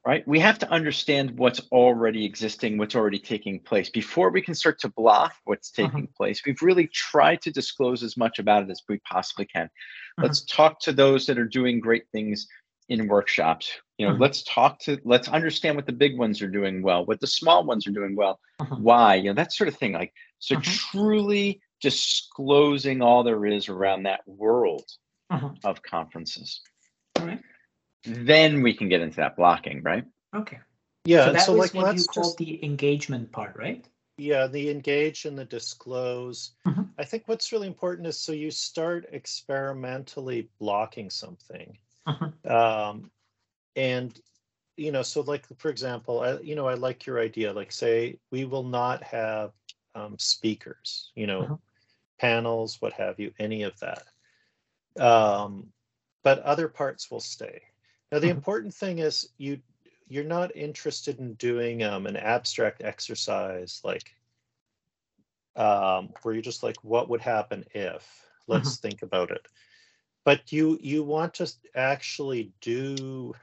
right? 0.07 0.27
We 0.27 0.41
have 0.41 0.59
to 0.61 0.71
understand 0.71 1.39
what's 1.39 1.61
already 1.71 2.25
existing, 2.25 2.79
what's 2.79 2.97
already 2.97 3.19
taking 3.19 3.61
place. 3.61 3.91
Before 3.91 4.31
we 4.31 4.41
can 4.41 4.55
start 4.55 4.81
to 4.81 4.89
block 4.89 5.35
what's 5.45 5.71
taking 5.71 6.09
place, 6.17 6.41
we've 6.47 6.63
really 6.63 6.87
tried 6.87 7.43
to 7.43 7.51
disclose 7.51 8.03
as 8.03 8.17
much 8.17 8.39
about 8.39 8.63
it 8.63 8.71
as 8.71 8.81
we 8.89 8.99
possibly 9.01 9.45
can. 9.45 9.69
Let's 10.23 10.41
talk 10.47 10.81
to 10.81 10.93
those 10.95 11.27
that 11.27 11.39
are 11.39 11.45
doing 11.45 11.81
great 11.81 12.05
things 12.13 12.49
in 12.89 13.09
workshops. 13.09 13.71
You 13.99 14.09
know, 14.09 14.15
Mhm. 14.15 14.21
let's 14.21 14.43
talk 14.45 14.79
to, 14.81 14.99
let's 15.05 15.29
understand 15.29 15.77
what 15.77 15.85
the 15.85 15.93
big 15.93 16.17
ones 16.17 16.41
are 16.41 16.49
doing 16.49 16.81
well, 16.81 17.05
what 17.05 17.21
the 17.21 17.27
small 17.27 17.63
ones 17.65 17.87
are 17.87 17.93
doing 17.93 18.17
well, 18.17 18.41
Mhm. 18.59 18.81
why, 18.81 19.17
you 19.17 19.25
know, 19.25 19.35
that 19.35 19.53
sort 19.53 19.69
of 19.69 19.77
thing. 19.77 19.93
Like, 19.93 20.15
so 20.39 20.57
truly 20.57 21.61
disclosing 21.81 23.03
all 23.03 23.23
there 23.23 23.45
is 23.47 23.69
around 23.69 24.05
that 24.05 24.27
world 24.27 24.91
Mhm. 25.33 25.59
of 25.65 25.83
conferences. 25.83 26.61
All 27.19 27.27
right. 27.27 27.41
Then 28.05 28.63
we 28.63 28.75
can 28.75 28.89
get 28.89 29.01
into 29.01 29.17
that 29.17 29.37
blocking, 29.37 29.83
right? 29.83 30.05
Okay. 30.35 30.59
Yeah, 31.05 31.27
so 31.27 31.33
that 31.33 31.47
so 31.47 31.53
was 31.53 31.61
like 31.61 31.75
what 31.75 31.93
you 31.93 32.01
let's 32.01 32.07
called 32.07 32.39
the 32.39 32.65
engagement 32.65 33.33
part, 33.33 33.57
right? 33.57 33.87
yeah, 34.19 34.47
the 34.47 34.69
engage 34.71 35.25
and 35.25 35.39
the 35.39 35.45
disclose. 35.45 36.53
Mhm. 36.67 36.89
I 36.99 37.05
think 37.05 37.27
what's 37.27 37.53
really 37.53 37.67
important 37.67 38.07
is 38.07 38.19
so 38.19 38.33
you 38.33 38.51
start 38.51 39.07
experimentally 39.13 40.49
blocking 40.59 41.11
something. 41.11 41.79
Mhm. 42.07 42.33
um, 42.51 43.11
and 43.77 44.21
you 44.77 44.91
know 44.93 45.03
so 45.03 45.21
like 45.21 45.47
for 45.59 45.69
example 45.71 46.21
I, 46.21 46.39
you 46.41 46.55
know 46.55 46.67
i 46.67 46.75
like 46.75 47.07
your 47.07 47.21
idea 47.21 47.53
like 47.53 47.71
say 47.73 48.19
we 48.31 48.45
will 48.45 48.63
not 48.65 49.03
have 49.03 49.53
um, 49.95 50.19
speakers 50.19 51.11
you 51.15 51.27
know 51.27 51.43
Mhm. 51.43 51.59
Panels 52.21 52.81
what 52.83 52.93
have 52.95 53.19
you 53.21 53.33
any 53.39 53.63
of 53.63 53.79
that. 53.81 54.05
Um, 55.03 55.73
but 56.23 56.41
other 56.41 56.69
parts 56.69 57.11
will 57.11 57.21
stay. 57.21 57.63
Now 58.13 58.19
the 58.19 58.29
Mhm. 58.29 58.31
important 58.31 58.75
thing 58.75 58.99
is 58.99 59.29
you 59.39 59.61
you're 60.09 60.25
not 60.25 60.55
interested 60.57 61.19
in 61.21 61.35
doing 61.35 61.83
um, 61.85 62.07
an 62.07 62.17
abstract 62.17 62.83
exercise 62.83 63.81
like 63.85 64.11
um, 65.57 66.11
where 66.23 66.35
you're 66.35 66.43
just 66.43 66.63
like 66.63 66.83
what 66.83 67.09
would 67.09 67.21
happen 67.21 67.65
if? 67.75 68.27
Let's 68.49 68.79
think 68.79 69.03
about 69.03 69.31
it. 69.31 69.47
But 70.25 70.53
you 70.53 70.79
you 70.83 71.03
want 71.05 71.35
to 71.35 71.53
actually 71.75 72.53
do 72.61 73.35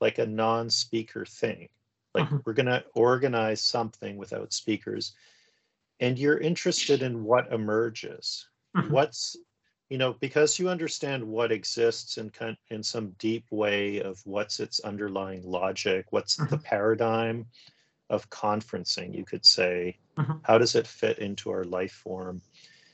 like 0.00 0.18
a 0.18 0.26
non-speaker 0.26 1.24
thing. 1.26 1.68
Like 2.14 2.28
Mhm. 2.30 2.44
we're 2.44 2.54
going 2.54 2.66
to 2.66 2.84
organize 2.94 3.60
something 3.60 4.16
without 4.16 4.52
speakers 4.52 5.14
and 6.00 6.18
you're 6.18 6.38
interested 6.38 7.02
in 7.02 7.22
what 7.24 7.52
emerges 7.52 8.48
Mhm. 8.76 8.90
what's 8.90 9.36
you 9.90 9.98
know 9.98 10.14
because 10.14 10.58
you 10.58 10.68
understand 10.68 11.22
what 11.22 11.52
exists 11.52 12.16
in 12.18 12.30
kind 12.30 12.56
in 12.68 12.82
some 12.82 13.10
deep 13.18 13.44
way 13.50 14.00
of 14.00 14.20
what's 14.24 14.60
its 14.60 14.80
underlying 14.80 15.42
logic 15.42 16.06
what's 16.10 16.36
the 16.36 16.58
paradigm 16.58 17.46
of 18.08 18.28
conferencing 18.30 19.14
you 19.14 19.24
could 19.24 19.44
say 19.44 19.98
Mhm. 20.16 20.40
how 20.44 20.58
does 20.58 20.74
it 20.74 20.86
fit 20.86 21.18
into 21.18 21.50
our 21.50 21.64
life 21.64 21.92
form 21.92 22.40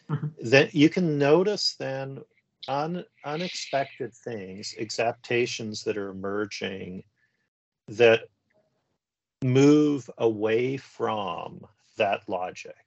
Mhm. 0.08 0.34
then 0.38 0.68
you 0.72 0.88
can 0.88 1.18
notice 1.18 1.74
then 1.76 2.22
un, 2.68 3.04
unexpected 3.24 4.12
things 4.14 4.74
exaptations 4.78 5.84
that 5.84 5.96
are 5.96 6.10
emerging 6.10 7.04
that 7.88 8.28
move 9.42 10.10
away 10.18 10.76
from 10.76 11.64
that 11.96 12.28
logic 12.28 12.85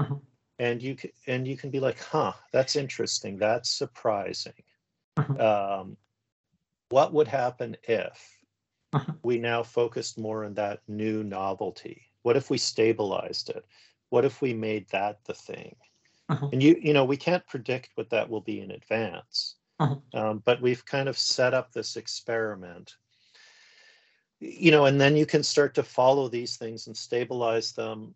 Mhm. 0.00 0.20
and 0.58 0.82
you 0.82 0.94
can 0.94 1.10
and 1.26 1.46
you 1.46 1.56
can 1.56 1.70
be 1.70 1.80
like 1.80 1.98
huh 1.98 2.32
that's 2.52 2.76
interesting 2.76 3.36
that's 3.36 3.70
surprising 3.70 4.62
Mhm. 5.18 5.40
um, 5.40 5.96
what 6.88 7.12
would 7.12 7.28
happen 7.28 7.76
if 7.84 8.44
Mhm. 8.94 9.18
we 9.22 9.38
now 9.38 9.62
focused 9.62 10.18
more 10.18 10.44
on 10.44 10.54
that 10.54 10.80
new 10.88 11.22
novelty 11.22 12.02
what 12.22 12.36
if 12.36 12.50
we 12.50 12.58
stabilized 12.58 13.50
it 13.50 13.64
what 14.08 14.24
if 14.24 14.40
we 14.40 14.52
made 14.54 14.88
that 14.88 15.24
the 15.24 15.34
thing 15.34 15.76
Mhm. 16.30 16.52
and 16.52 16.62
you 16.62 16.76
you 16.80 16.92
know 16.92 17.04
we 17.04 17.16
can't 17.16 17.46
predict 17.46 17.90
what 17.96 18.10
that 18.10 18.28
will 18.28 18.40
be 18.40 18.60
in 18.60 18.70
advance 18.70 19.56
Mhm. 19.80 20.02
um, 20.14 20.38
but 20.44 20.60
we've 20.60 20.84
kind 20.84 21.08
of 21.08 21.18
set 21.18 21.54
up 21.54 21.72
this 21.72 21.96
experiment 21.96 22.96
you 24.40 24.70
know 24.70 24.86
and 24.86 25.00
then 25.00 25.16
you 25.16 25.26
can 25.26 25.42
start 25.42 25.74
to 25.74 25.82
follow 25.82 26.28
these 26.28 26.56
things 26.56 26.86
and 26.86 26.96
stabilize 26.96 27.72
them 27.72 28.14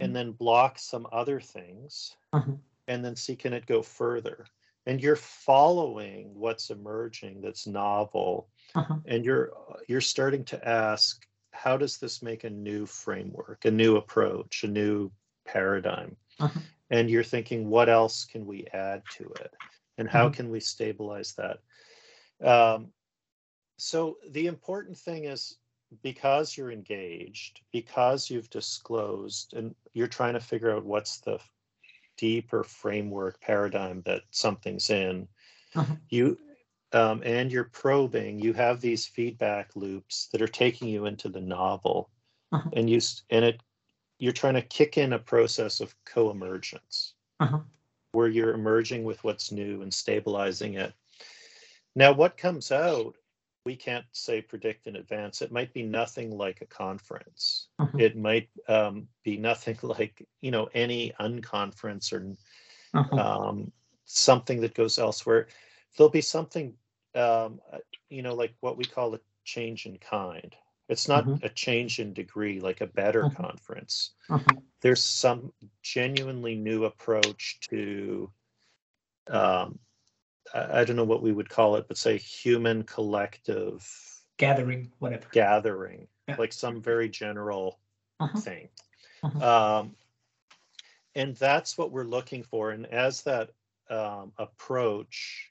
And 0.00 0.14
then 0.14 0.32
block 0.32 0.78
some 0.78 1.06
other 1.12 1.40
things 1.40 2.16
Mhm. 2.32 2.60
and 2.88 3.04
then 3.04 3.16
see 3.16 3.36
can 3.36 3.52
it 3.52 3.66
go 3.66 3.82
further 3.82 4.46
and 4.86 5.02
you're 5.02 5.16
following 5.16 6.34
what's 6.34 6.70
emerging 6.70 7.40
that's 7.40 7.66
novel 7.66 8.48
Mhm. 8.74 9.04
and 9.06 9.24
you're 9.24 9.52
you're 9.88 10.00
starting 10.00 10.44
to 10.44 10.68
ask 10.68 11.26
how 11.52 11.76
does 11.76 11.98
this 11.98 12.22
make 12.22 12.44
a 12.44 12.50
new 12.50 12.86
framework 12.86 13.64
a 13.64 13.70
new 13.70 13.96
approach 13.96 14.64
a 14.64 14.68
new 14.68 15.10
paradigm 15.46 16.16
Mhm. 16.40 16.62
and 16.90 17.10
you're 17.10 17.24
thinking 17.24 17.68
what 17.68 17.88
else 17.88 18.24
can 18.24 18.46
we 18.46 18.66
add 18.72 19.02
to 19.10 19.24
it 19.40 19.54
and 19.98 20.08
how 20.08 20.28
Mhm. 20.28 20.34
can 20.34 20.50
we 20.50 20.60
stabilize 20.60 21.34
that 21.34 21.58
um, 22.44 22.92
so 23.78 24.18
the 24.30 24.46
important 24.46 24.96
thing 24.98 25.24
is 25.24 25.58
because 26.02 26.56
you're 26.56 26.70
engaged 26.72 27.62
because 27.72 28.30
you've 28.30 28.50
disclosed 28.50 29.54
and 29.54 29.74
you're 29.94 30.06
trying 30.08 30.34
to 30.34 30.40
figure 30.40 30.70
out 30.70 30.84
what's 30.84 31.20
the 31.20 31.38
deeper 32.16 32.64
framework 32.64 33.40
paradigm 33.40 34.02
that 34.02 34.22
something's 34.30 34.90
in 34.90 35.28
Mhm. 35.74 36.00
you 36.10 36.38
um, 36.92 37.22
and 37.24 37.52
you're 37.52 37.64
probing 37.64 38.38
you 38.38 38.52
have 38.52 38.80
these 38.80 39.06
feedback 39.06 39.76
loops 39.76 40.28
that 40.32 40.42
are 40.42 40.48
taking 40.48 40.88
you 40.88 41.06
into 41.06 41.28
the 41.28 41.40
novel 41.40 42.10
Mhm. 42.52 42.72
and 42.72 42.90
you 42.90 43.00
and 43.30 43.44
it 43.44 43.62
you're 44.18 44.32
trying 44.32 44.54
to 44.54 44.62
kick 44.62 44.98
in 44.98 45.12
a 45.12 45.18
process 45.18 45.80
of 45.80 45.94
co-emergence 46.04 47.14
Mhm. 47.40 47.64
where 48.12 48.28
you're 48.28 48.54
emerging 48.54 49.04
with 49.04 49.22
what's 49.24 49.52
new 49.52 49.82
and 49.82 49.92
stabilizing 49.94 50.74
it 50.74 50.94
now 51.94 52.12
what 52.12 52.36
comes 52.36 52.72
out 52.72 53.16
we 53.68 53.76
can't 53.76 54.06
say 54.12 54.40
predict 54.40 54.86
in 54.86 54.96
advance 54.96 55.42
it 55.42 55.52
might 55.52 55.72
be 55.74 55.82
nothing 55.82 56.30
like 56.44 56.62
a 56.62 56.66
conference 56.66 57.68
Mhm. 57.78 58.00
it 58.00 58.16
might 58.16 58.48
um, 58.66 59.06
be 59.22 59.36
nothing 59.36 59.76
like 59.82 60.26
you 60.40 60.50
know 60.50 60.70
any 60.72 61.12
unconference 61.20 62.10
or 62.14 62.20
Mhm. 62.94 63.18
um, 63.18 63.72
something 64.06 64.60
that 64.62 64.74
goes 64.74 64.98
elsewhere. 64.98 65.48
There'll 65.96 66.10
be 66.10 66.22
something, 66.22 66.74
um, 67.14 67.60
uh, 67.72 67.78
you 68.08 68.22
know, 68.22 68.34
like 68.34 68.54
what 68.60 68.78
we 68.78 68.84
call 68.84 69.14
a 69.14 69.20
change 69.44 69.84
in 69.84 69.98
kind. 69.98 70.56
It's 70.88 71.08
not 71.08 71.24
Mhm. 71.24 71.42
a 71.42 71.50
change 71.50 71.98
in 71.98 72.14
degree, 72.14 72.60
like 72.60 72.80
a 72.80 72.86
better 72.86 73.24
conference. 73.36 74.12
There's 74.80 75.04
some 75.04 75.52
genuinely 75.82 76.54
new 76.54 76.84
approach 76.84 77.60
to 77.68 78.30
um, 79.28 79.78
I 80.54 80.84
don't 80.84 80.96
know 80.96 81.04
what 81.04 81.22
we 81.22 81.32
would 81.32 81.48
call 81.48 81.76
it, 81.76 81.88
but 81.88 81.96
say 81.96 82.18
human 82.18 82.82
collective 82.82 83.86
gathering, 84.38 84.90
whatever. 84.98 85.26
Gathering, 85.32 86.06
yeah. 86.26 86.36
like 86.38 86.52
some 86.52 86.80
very 86.80 87.08
general 87.08 87.78
uh-huh. 88.20 88.40
thing. 88.40 88.68
Uh-huh. 89.22 89.80
Um, 89.80 89.96
and 91.14 91.36
that's 91.36 91.76
what 91.76 91.90
we're 91.90 92.04
looking 92.04 92.42
for. 92.42 92.70
And 92.70 92.86
as 92.86 93.22
that 93.22 93.50
um, 93.90 94.32
approach 94.38 95.50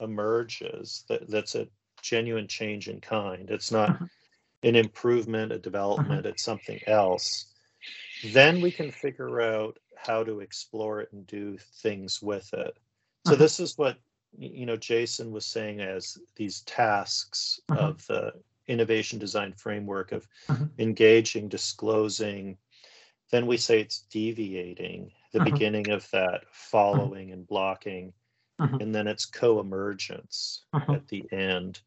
emerges, 0.00 1.04
that, 1.08 1.28
that's 1.28 1.54
a 1.54 1.68
genuine 2.00 2.46
change 2.46 2.88
in 2.88 3.00
kind. 3.00 3.50
It's 3.50 3.72
not 3.72 3.90
uh-huh. 3.90 4.06
an 4.62 4.76
improvement, 4.76 5.52
a 5.52 5.58
development, 5.58 6.26
it's 6.26 6.44
something 6.44 6.80
else. 6.86 7.52
Then 8.32 8.60
we 8.60 8.70
can 8.70 8.90
figure 8.90 9.40
out 9.40 9.78
how 9.96 10.22
to 10.24 10.40
explore 10.40 11.00
it 11.00 11.12
and 11.12 11.26
do 11.26 11.58
things 11.82 12.22
with 12.22 12.52
it. 12.54 12.78
So 13.26 13.32
Uh-huh. 13.32 13.36
this 13.36 13.60
is 13.60 13.76
what 13.76 13.98
you 14.36 14.66
know 14.66 14.76
Jason 14.76 15.30
was 15.32 15.46
saying 15.46 15.80
as 15.80 16.18
these 16.36 16.60
tasks 16.62 17.60
Uh-huh. 17.70 17.88
of 17.88 18.06
the 18.06 18.32
innovation 18.66 19.18
design 19.18 19.52
framework 19.52 20.12
of 20.12 20.26
Uh-huh. 20.48 20.64
engaging, 20.78 21.48
disclosing. 21.48 22.56
Then 23.30 23.46
we 23.46 23.56
say 23.56 23.80
it's 23.80 24.00
deviating, 24.10 25.10
the 25.32 25.40
Uh-huh. 25.40 25.44
beginning 25.44 25.90
of 25.90 26.08
that 26.10 26.44
following 26.50 27.32
and 27.32 27.46
blocking, 27.46 28.12
Uh-huh. 28.58 28.78
and 28.80 28.94
then 28.94 29.06
it's 29.06 29.26
co-emergence 29.26 30.64
Uh-huh. 30.72 30.94
at 30.94 31.08
the 31.08 31.24
end. 31.32 31.80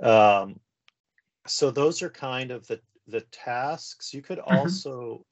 Um, 0.00 0.60
so 1.46 1.70
those 1.70 2.02
are 2.02 2.10
kind 2.10 2.50
of 2.50 2.66
the 2.66 2.80
the 3.06 3.20
tasks. 3.32 4.14
You 4.14 4.22
could 4.22 4.38
also, 4.38 5.24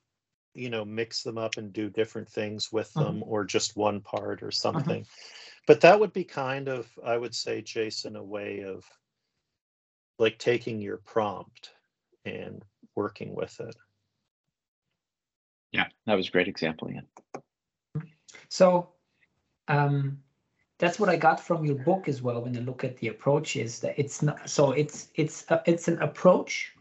you 0.55 0.69
know, 0.69 0.85
mix 0.85 1.23
them 1.23 1.39
up 1.39 1.57
and 1.57 1.73
do 1.73 1.89
different 1.89 2.29
things 2.29 2.71
with 2.73 2.97
them, 2.99 3.23
or 3.27 3.45
just 3.45 3.77
one 3.77 4.01
part 4.01 4.43
or 4.43 4.51
something. 4.51 5.07
But 5.67 5.81
that 5.83 6.01
would 6.01 6.13
be 6.13 6.25
kind 6.25 6.69
of, 6.69 6.89
I 7.05 7.17
would 7.17 7.35
say, 7.35 7.63
Jason, 7.63 8.17
a 8.17 8.23
way 8.23 8.65
of 8.65 8.85
like 10.19 10.39
taking 10.39 10.81
your 10.81 10.99
prompt 10.99 11.71
and 12.25 12.65
working 12.95 13.35
with 13.35 13.59
it. 13.61 13.77
Yeah, 15.73 15.87
that 16.07 16.15
was 16.15 16.29
a 16.29 16.31
great 16.31 16.49
example, 16.49 16.89
Iain. 16.89 17.07
So 18.49 18.91
um, 19.69 20.19
that's 20.79 20.99
what 20.99 21.09
I 21.09 21.17
got 21.17 21.41
from 21.41 21.65
your 21.65 21.77
book 21.77 22.09
as 22.09 22.23
well. 22.23 22.43
When 22.43 22.55
you 22.55 22.61
look 22.61 22.85
at 22.85 22.97
the 22.99 23.09
approach, 23.09 23.57
is 23.57 23.81
that 23.81 23.99
it's 23.99 24.23
not 24.23 24.51
so 24.51 24.73
it's 24.73 25.09
it's 25.15 25.45
a, 25.49 25.63
it's 25.65 25.89
an 25.89 26.01
approach, 26.03 26.75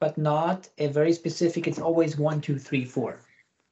but 0.00 0.18
not 0.18 0.68
a 0.78 0.88
very 0.88 1.12
specific. 1.12 1.66
It's 1.66 1.78
always 1.78 2.18
one, 2.18 2.40
two, 2.40 2.58
three, 2.58 2.84
four, 2.84 3.20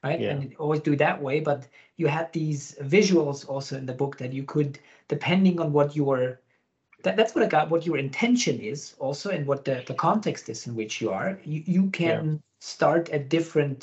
right? 0.07 0.21
Yeah. 0.21 0.33
And 0.33 0.55
always 0.59 0.81
do 0.81 0.97
that 0.97 1.23
way. 1.27 1.41
But 1.41 1.61
you 1.97 2.07
had 2.09 2.33
these 2.33 2.77
visuals 2.97 3.49
also 3.49 3.77
in 3.77 3.87
the 3.87 3.99
book 4.03 4.17
that 4.19 4.33
you 4.33 4.45
could, 4.45 4.79
depending 5.09 5.61
on 5.61 5.73
what 5.73 5.97
your 5.97 6.41
that, 7.03 7.17
that's 7.17 7.35
what 7.35 7.45
I 7.45 7.49
got. 7.49 7.71
What 7.71 7.87
your 7.87 7.99
intention 7.99 8.61
is 8.61 8.95
also, 8.99 9.31
and 9.31 9.47
what 9.47 9.65
the, 9.65 9.83
the 9.87 9.95
context 9.95 10.49
is 10.49 10.67
in 10.67 10.75
which 10.75 11.01
you 11.01 11.11
are. 11.11 11.39
You 11.45 11.63
you 11.67 11.91
can 11.91 12.43
start 12.61 13.09
at 13.11 13.29
different 13.29 13.81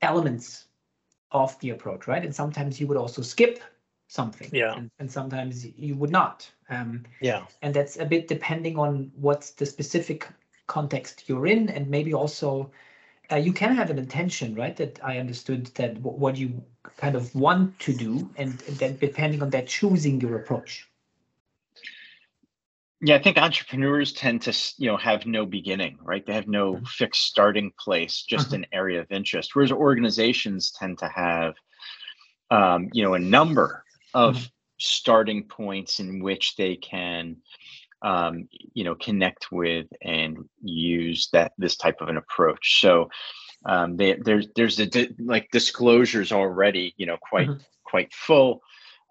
elements 0.00 0.68
of 1.30 1.58
the 1.60 1.70
approach, 1.70 2.06
right? 2.06 2.24
And 2.24 2.34
sometimes 2.34 2.80
you 2.80 2.86
would 2.88 2.98
also 2.98 3.22
skip 3.22 3.58
something. 4.08 4.50
Yeah. 4.52 4.76
And, 4.76 4.90
and 4.98 5.10
sometimes 5.10 5.64
you 5.64 5.96
would 5.96 6.10
not. 6.10 6.50
Um, 6.68 7.04
Yeah. 7.20 7.42
and 7.62 7.74
that's 7.74 7.96
a 7.98 8.04
bit 8.04 8.28
depending 8.28 8.78
on 8.78 9.10
what's 9.16 9.52
the 9.52 9.66
specific 9.66 10.28
context 10.66 11.24
you're 11.28 11.46
in, 11.46 11.68
and 11.70 11.88
maybe 11.88 12.12
also 12.14 12.70
uh, 13.30 13.36
you 13.36 13.52
can 13.52 13.74
have 13.74 13.90
an 13.90 13.98
intention, 13.98 14.54
right? 14.54 14.76
That 14.76 14.98
I 15.02 15.18
understood 15.18 15.66
that 15.74 15.98
what 15.98 16.36
you 16.36 16.62
kind 16.96 17.14
of 17.14 17.34
want 17.34 17.78
to 17.80 17.94
do, 17.94 18.30
and, 18.36 18.62
and 18.66 18.76
then 18.78 18.96
depending 18.96 19.42
on 19.42 19.50
that, 19.50 19.68
choosing 19.68 20.20
your 20.20 20.36
approach. 20.36 20.88
Yeah, 23.04 23.16
I 23.16 23.22
think 23.22 23.36
entrepreneurs 23.36 24.12
tend 24.12 24.42
to, 24.42 24.56
you 24.78 24.88
know, 24.88 24.96
have 24.96 25.26
no 25.26 25.44
beginning, 25.44 25.98
right? 26.02 26.24
They 26.24 26.34
have 26.34 26.46
no 26.46 26.76
Mhm. 26.76 26.86
fixed 26.86 27.22
starting 27.22 27.72
place, 27.78 28.22
just 28.22 28.50
Mhm. 28.50 28.54
an 28.54 28.66
area 28.72 29.00
of 29.00 29.10
interest. 29.10 29.56
Whereas 29.56 29.72
organizations 29.72 30.70
tend 30.70 30.98
to 30.98 31.08
have, 31.08 31.54
um, 32.50 32.90
you 32.92 33.02
know, 33.02 33.14
a 33.14 33.18
number 33.18 33.84
of 34.14 34.36
Mhm. 34.36 34.50
starting 34.78 35.44
points 35.48 35.98
in 35.98 36.22
which 36.22 36.54
they 36.56 36.76
can, 36.76 37.42
um, 38.02 38.48
you 38.74 38.84
know, 38.84 38.94
connect 38.96 39.50
with 39.52 39.86
and 40.02 40.38
use 40.62 41.28
that 41.32 41.52
this 41.58 41.76
type 41.76 42.00
of 42.00 42.08
an 42.08 42.16
approach. 42.16 42.80
So 42.80 43.08
um, 43.64 43.96
they, 43.96 44.14
there's 44.14 44.48
there's 44.56 44.78
a 44.80 44.86
di- 44.86 45.14
like 45.18 45.48
disclosures 45.52 46.32
already, 46.32 46.94
you 46.96 47.06
know, 47.06 47.16
quite 47.16 47.48
Mhm. 47.48 47.60
quite 47.84 48.12
full. 48.12 48.60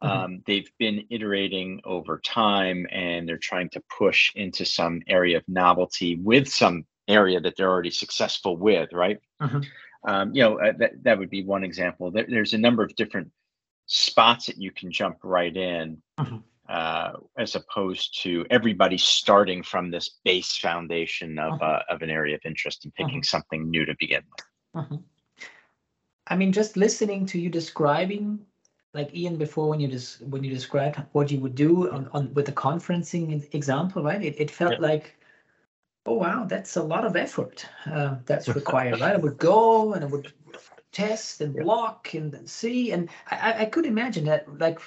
Mhm. 0.03 0.09
Um, 0.09 0.43
they've 0.47 0.69
been 0.79 1.05
iterating 1.09 1.79
over 1.85 2.19
time 2.19 2.87
and 2.91 3.27
they're 3.29 3.37
trying 3.37 3.69
to 3.69 3.83
push 3.97 4.31
into 4.35 4.65
some 4.65 5.01
area 5.07 5.37
of 5.37 5.43
novelty 5.47 6.15
with 6.15 6.47
some 6.49 6.85
area 7.07 7.39
that 7.39 7.55
they're 7.55 7.69
already 7.69 7.91
successful 7.91 8.57
with, 8.57 8.91
right? 8.93 9.19
Mhm. 9.41 9.65
Um, 10.07 10.33
you 10.33 10.41
know, 10.41 10.59
uh, 10.59 10.71
that, 10.79 11.03
that 11.03 11.19
would 11.19 11.29
be 11.29 11.43
one 11.43 11.63
example. 11.63 12.09
There, 12.09 12.25
there's 12.27 12.53
a 12.53 12.57
number 12.57 12.83
of 12.83 12.95
different 12.95 13.31
spots 13.85 14.47
that 14.47 14.57
you 14.57 14.71
can 14.71 14.91
jump 14.91 15.17
right 15.23 15.55
in 15.55 16.01
Mhm. 16.19 16.43
Uh, 16.71 17.17
as 17.37 17.55
opposed 17.55 18.21
to 18.23 18.45
everybody 18.49 18.97
starting 18.97 19.61
from 19.61 19.91
this 19.91 20.07
base 20.23 20.57
foundation 20.57 21.37
of, 21.37 21.51
Mhm. 21.59 21.61
uh, 21.61 21.93
of 21.93 22.01
an 22.01 22.09
area 22.09 22.33
of 22.33 22.41
interest 22.45 22.85
and 22.85 22.93
picking 22.93 23.21
something 23.23 23.69
new 23.69 23.83
to 23.85 23.93
begin 23.99 24.23
with. 24.31 24.45
Mhm. 24.85 25.03
I 26.27 26.35
mean, 26.37 26.53
just 26.53 26.77
listening 26.77 27.25
to 27.25 27.37
you 27.37 27.49
describing, 27.49 28.45
like 28.93 29.13
Iain 29.13 29.37
before, 29.37 29.67
when 29.67 29.81
you 29.81 29.89
just 29.89 30.21
when 30.21 30.45
you 30.45 30.49
described 30.49 30.95
what 31.11 31.29
you 31.29 31.41
would 31.41 31.55
do 31.55 31.91
on, 31.91 32.07
on 32.13 32.33
with 32.35 32.45
the 32.45 32.53
conferencing 32.53 33.53
example, 33.53 34.01
right? 34.01 34.23
It, 34.23 34.39
it 34.39 34.49
felt 34.49 34.73
Yeah. 34.79 34.87
like, 34.91 35.05
oh 36.05 36.15
wow, 36.23 36.45
that's 36.45 36.77
a 36.77 36.83
lot 36.83 37.03
of 37.05 37.17
effort 37.17 37.65
uh, 37.85 38.15
that's 38.25 38.47
required, 38.61 39.01
right? 39.01 39.15
I 39.15 39.17
would 39.17 39.37
go 39.37 39.93
and 39.93 40.05
I 40.05 40.07
would 40.07 40.31
test 40.93 41.41
and 41.41 41.53
Yeah. 41.53 41.63
block 41.63 42.13
and 42.13 42.49
see, 42.49 42.93
and 42.93 43.09
I- 43.29 43.63
I 43.63 43.65
could 43.65 43.85
imagine 43.85 44.23
that 44.25 44.47
like 44.57 44.79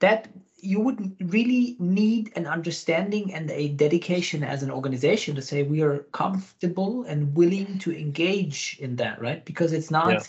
that 0.00 0.28
you 0.60 0.80
would 0.80 1.16
really 1.32 1.76
need 1.78 2.32
an 2.36 2.46
understanding 2.46 3.32
and 3.32 3.50
a 3.50 3.68
dedication 3.68 4.42
as 4.42 4.62
an 4.62 4.70
organization 4.70 5.34
to 5.36 5.42
say 5.42 5.62
we 5.62 5.82
are 5.82 6.00
comfortable 6.12 7.04
and 7.04 7.34
willing 7.36 7.78
to 7.78 7.96
engage 7.96 8.76
in 8.80 8.96
that, 8.96 9.20
right? 9.20 9.44
Because 9.44 9.72
it's 9.72 9.90
not, 9.90 10.12
Yeah. 10.12 10.22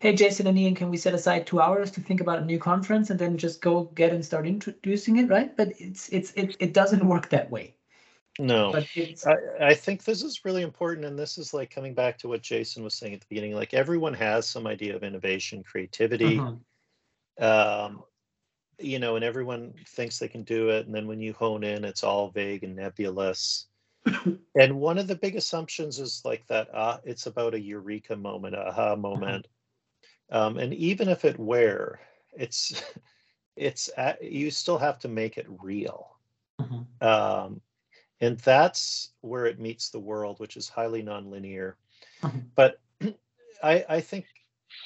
hey, 0.00 0.14
Jason 0.14 0.46
and 0.46 0.58
Iain, 0.58 0.74
can 0.74 0.90
we 0.90 0.96
set 0.96 1.14
aside 1.14 1.46
two 1.46 1.60
hours 1.60 1.90
to 1.92 2.00
think 2.00 2.20
about 2.20 2.38
a 2.40 2.44
new 2.44 2.58
conference 2.58 3.10
and 3.10 3.18
then 3.18 3.36
just 3.36 3.60
go 3.60 3.84
get 3.94 4.12
and 4.12 4.24
start 4.24 4.46
introducing 4.46 5.18
it, 5.18 5.28
right? 5.28 5.54
But 5.56 5.72
it's 5.78 6.08
it's 6.08 6.32
it 6.32 6.56
it 6.60 6.72
doesn't 6.72 7.06
work 7.06 7.28
that 7.30 7.50
way. 7.50 7.74
No. 8.38 8.72
But 8.72 8.88
it's 8.94 9.26
I, 9.26 9.36
I 9.60 9.74
think 9.74 10.04
this 10.04 10.22
is 10.22 10.44
really 10.44 10.62
important, 10.62 11.06
and 11.06 11.18
this 11.18 11.38
is 11.38 11.54
like 11.54 11.70
coming 11.70 11.94
back 11.94 12.18
to 12.18 12.28
what 12.28 12.42
Jason 12.42 12.82
was 12.82 12.94
saying 12.94 13.14
at 13.14 13.20
the 13.20 13.26
beginning. 13.28 13.54
Like 13.54 13.74
everyone 13.74 14.14
has 14.14 14.46
some 14.46 14.66
idea 14.66 14.96
of 14.96 15.04
innovation, 15.04 15.62
creativity, 15.62 16.38
Mhm. 16.38 16.60
um, 17.40 18.02
you 18.78 18.98
know, 18.98 19.16
and 19.16 19.24
everyone 19.24 19.72
thinks 19.86 20.18
they 20.18 20.28
can 20.28 20.42
do 20.44 20.70
it, 20.70 20.86
and 20.86 20.94
then 20.94 21.06
when 21.06 21.20
you 21.20 21.32
hone 21.32 21.64
in, 21.64 21.84
it's 21.84 22.04
all 22.04 22.30
vague 22.30 22.64
and 22.64 22.76
nebulous. 22.76 23.66
and 24.54 24.80
one 24.80 24.98
of 24.98 25.06
the 25.08 25.16
big 25.16 25.36
assumptions 25.36 25.98
is 25.98 26.22
like 26.24 26.46
that. 26.48 26.68
Ah, 26.74 27.00
it's 27.04 27.26
about 27.26 27.54
a 27.54 27.60
eureka 27.60 28.16
moment, 28.16 28.54
aha 28.54 28.96
moment, 28.96 29.46
um, 30.30 30.58
and 30.58 30.74
even 30.74 31.08
if 31.08 31.24
it 31.24 31.38
were, 31.38 31.98
it's 32.32 32.82
it's 33.56 33.90
a- 33.96 34.16
you 34.22 34.50
still 34.50 34.78
have 34.78 34.98
to 35.00 35.08
make 35.08 35.38
it 35.38 35.46
real. 35.62 36.16
Mhm. 36.60 36.86
Um, 37.00 37.60
and 38.20 38.38
that's 38.40 39.12
where 39.20 39.46
it 39.46 39.60
meets 39.60 39.90
the 39.90 40.00
world, 40.00 40.40
which 40.40 40.56
is 40.56 40.68
highly 40.68 41.02
nonlinear. 41.02 41.74
Mhm. 42.22 42.50
But 42.54 42.80
I, 43.62 43.84
I 43.88 44.00
think 44.00 44.26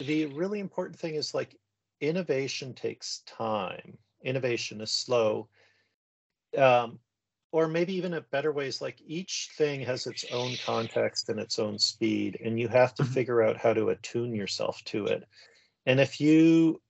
the 0.00 0.26
really 0.26 0.60
important 0.60 0.98
thing 0.98 1.14
is 1.14 1.34
like 1.34 1.56
innovation 2.00 2.74
takes 2.74 3.20
time. 3.26 3.98
Innovation 4.22 4.80
is 4.80 4.90
slow. 4.90 5.48
Um, 6.56 7.00
or 7.52 7.66
maybe 7.68 7.94
even 7.94 8.14
a 8.14 8.20
better 8.20 8.52
way 8.52 8.66
is 8.66 8.80
like 8.82 9.00
each 9.00 9.50
thing 9.56 9.80
has 9.82 10.06
its 10.06 10.24
own 10.24 10.56
context 10.58 11.28
and 11.28 11.40
its 11.40 11.58
own 11.58 11.78
speed, 11.78 12.38
and 12.44 12.60
you 12.60 12.68
have 12.68 12.94
to 12.94 13.04
Mhm. 13.04 13.04
figure 13.04 13.42
out 13.42 13.56
how 13.56 13.72
to 13.72 13.88
attune 13.88 14.34
yourself 14.34 14.82
to 14.84 15.06
it. 15.06 15.24
And 15.86 16.00
if 16.00 16.20
you, 16.20 16.82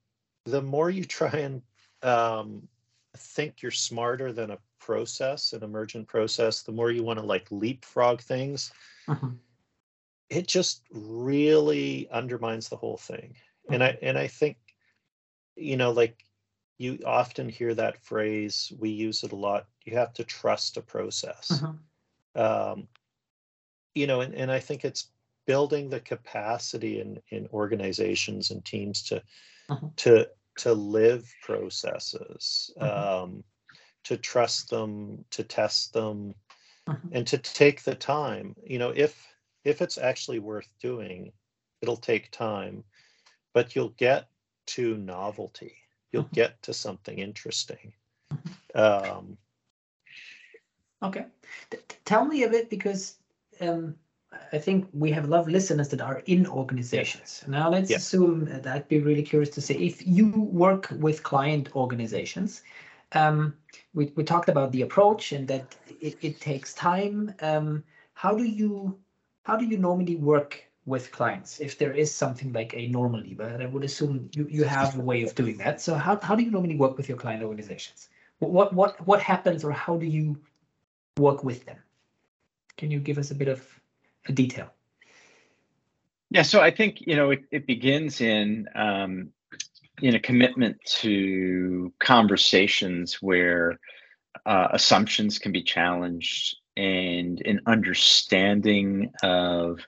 the 0.46 0.62
more 0.62 0.90
you 0.90 1.04
try 1.04 1.30
and 1.30 1.62
um, 2.02 2.68
think 3.16 3.62
you're 3.62 3.72
smarter 3.72 4.32
than 4.32 4.52
a 4.52 4.60
process, 4.80 5.52
an 5.52 5.64
emergent 5.64 6.08
process, 6.08 6.62
the 6.62 6.72
more 6.72 6.90
you 6.92 7.04
want 7.04 7.20
to 7.20 7.26
like 7.26 7.50
leapfrog 7.52 8.20
things, 8.22 8.72
Mhm. 9.08 9.38
it 10.30 10.46
just 10.46 10.82
really 10.90 12.08
undermines 12.10 12.68
the 12.68 12.76
whole 12.76 12.96
thing. 12.96 13.36
And 13.70 13.82
I 13.82 13.98
and 14.02 14.18
I 14.18 14.26
think, 14.26 14.56
you 15.58 15.76
know, 15.76 15.90
like 15.90 16.24
you 16.78 17.00
often 17.06 17.48
hear 17.48 17.74
that 17.74 18.04
phrase, 18.04 18.72
we 18.78 18.90
use 18.90 19.24
it 19.24 19.32
a 19.32 19.36
lot. 19.36 19.68
You 19.84 19.94
have 19.96 20.12
to 20.14 20.24
trust 20.24 20.76
a 20.76 20.82
process. 20.82 21.48
Mhm. 21.50 21.78
Um, 22.34 22.88
you 23.94 24.06
know, 24.06 24.20
and, 24.20 24.34
and 24.34 24.50
I 24.50 24.60
think 24.60 24.84
it's 24.84 25.10
building 25.46 25.88
the 25.90 26.00
capacity 26.00 27.00
in 27.00 27.22
in 27.30 27.48
organizations 27.48 28.50
and 28.50 28.64
teams 28.64 29.02
to 29.04 29.22
Mhm. 29.70 29.96
to 29.96 30.30
to 30.58 30.72
live 30.74 31.32
processes. 31.42 32.70
Mhm. 32.78 32.84
Um, 32.84 33.44
to 34.04 34.16
trust 34.16 34.70
them 34.70 35.24
to 35.30 35.44
test 35.44 35.92
them 35.92 36.34
and 37.12 37.26
to 37.26 37.38
take 37.38 37.82
the 37.84 37.94
time 37.94 38.54
you 38.64 38.78
know 38.78 38.90
if 38.90 39.26
if 39.64 39.82
it's 39.82 39.98
actually 39.98 40.38
worth 40.38 40.68
doing 40.80 41.32
it'll 41.82 41.96
take 41.96 42.30
time 42.30 42.84
but 43.54 43.74
you'll 43.76 43.90
get 43.90 44.28
to 44.68 44.96
novelty 44.96 45.74
you'll 46.12 46.24
Mhm. 46.24 46.34
get 46.34 46.62
to 46.62 46.72
something 46.72 47.18
interesting 47.18 47.92
um 48.74 49.38
Okay. 51.02 51.26
T- 51.70 51.78
tell 52.04 52.24
me 52.26 52.42
a 52.42 52.48
bit 52.48 52.70
because 52.70 53.18
um, 53.60 53.96
I 54.52 54.58
think 54.58 54.88
we 54.92 55.10
have 55.12 55.24
a 55.24 55.28
lot 55.28 55.40
of 55.40 55.48
listeners 55.48 55.88
that 55.90 56.00
are 56.00 56.22
in 56.26 56.46
organizations. 56.46 57.44
Now 57.46 57.70
let's 57.70 57.90
Yeah. 57.90 57.96
assume 57.98 58.44
that 58.46 58.66
I'd 58.66 58.88
be 58.88 59.00
really 59.00 59.22
curious 59.22 59.50
to 59.54 59.60
see 59.60 59.86
if 59.86 60.06
you 60.06 60.28
work 60.40 60.88
with 60.98 61.22
client 61.22 61.74
organizations. 61.76 62.62
Um, 63.12 63.54
we, 63.94 64.12
we 64.16 64.24
talked 64.24 64.48
about 64.48 64.72
the 64.72 64.82
approach 64.82 65.32
and 65.32 65.48
that 65.48 65.76
it, 66.00 66.16
it 66.20 66.40
takes 66.40 66.74
time. 66.74 67.34
Um, 67.40 67.84
how 68.14 68.36
do 68.36 68.44
you 68.44 68.98
how 69.44 69.56
do 69.56 69.64
you 69.64 69.78
normally 69.78 70.16
work 70.16 70.67
with 70.88 71.12
clients 71.12 71.60
if 71.60 71.78
there 71.78 71.92
is 71.92 72.12
something 72.12 72.52
like 72.52 72.74
a 72.74 72.88
normally? 72.88 73.34
But 73.34 73.60
I 73.60 73.66
would 73.66 73.84
assume 73.84 74.30
you, 74.34 74.46
you 74.50 74.64
have 74.64 74.98
a 74.98 75.02
way 75.02 75.22
of 75.22 75.34
doing 75.34 75.56
that. 75.58 75.80
So 75.80 75.94
how, 75.94 76.18
how 76.20 76.34
do 76.34 76.42
you 76.42 76.50
normally 76.50 76.76
work 76.76 76.96
with 76.96 77.08
your 77.08 77.18
client 77.18 77.42
organizations? 77.42 78.08
What 78.40 78.50
what 78.52 78.72
what, 78.72 79.06
what 79.06 79.20
happens 79.20 79.64
or 79.64 79.72
how 79.72 79.96
do 79.96 80.06
you 80.06 80.36
work 81.18 81.44
with 81.44 81.66
them. 81.66 81.78
Can 82.76 82.90
you 82.90 83.00
give 83.00 83.18
us 83.18 83.30
a 83.30 83.34
bit 83.34 83.48
of 83.48 83.62
a 84.26 84.32
detail? 84.32 84.72
Yeah, 86.30 86.42
so 86.42 86.60
I 86.60 86.70
think 86.70 87.00
you 87.00 87.16
know 87.16 87.30
it, 87.30 87.44
it 87.50 87.66
begins 87.66 88.20
in 88.20 88.68
um, 88.74 89.30
in 90.02 90.14
a 90.14 90.20
commitment 90.20 90.78
to 90.84 91.92
conversations 91.98 93.20
where 93.20 93.78
uh, 94.46 94.68
assumptions 94.72 95.38
can 95.38 95.52
be 95.52 95.62
challenged 95.62 96.56
and 96.76 97.42
an 97.44 97.60
understanding 97.66 99.10
of 99.22 99.80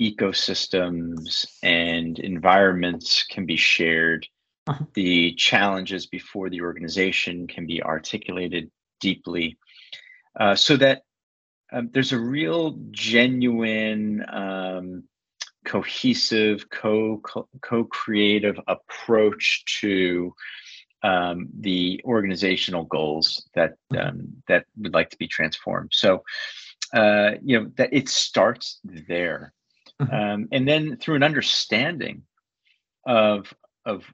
ecosystems 0.00 1.46
and 1.62 2.18
environments 2.18 3.24
can 3.24 3.46
be 3.46 3.56
shared. 3.56 4.26
Uh-huh. 4.66 4.84
The 4.94 5.32
challenges 5.34 6.06
before 6.06 6.50
the 6.50 6.62
organization 6.62 7.46
can 7.46 7.66
be 7.66 7.82
articulated 7.82 8.70
deeply 9.00 9.58
uh, 10.38 10.54
so 10.54 10.76
that 10.76 11.02
um, 11.72 11.90
there's 11.92 12.12
a 12.12 12.18
real 12.18 12.78
genuine 12.90 14.24
um, 14.28 15.04
cohesive 15.64 16.68
co 16.70 17.20
co 17.60 17.84
creative 17.84 18.58
approach 18.66 19.64
to 19.80 20.32
um, 21.02 21.48
the 21.60 22.00
organizational 22.04 22.84
goals 22.84 23.48
that 23.54 23.74
um, 23.98 24.42
that 24.48 24.64
would 24.78 24.94
like 24.94 25.10
to 25.10 25.18
be 25.18 25.28
transformed 25.28 25.90
so 25.92 26.22
uh, 26.92 27.32
you 27.42 27.60
know 27.60 27.70
that 27.76 27.92
it 27.92 28.08
starts 28.08 28.80
there. 28.84 29.52
um, 30.12 30.48
and 30.52 30.66
then 30.68 30.96
through 30.98 31.16
an 31.16 31.22
understanding 31.22 32.22
of 33.06 33.52
of 33.84 34.04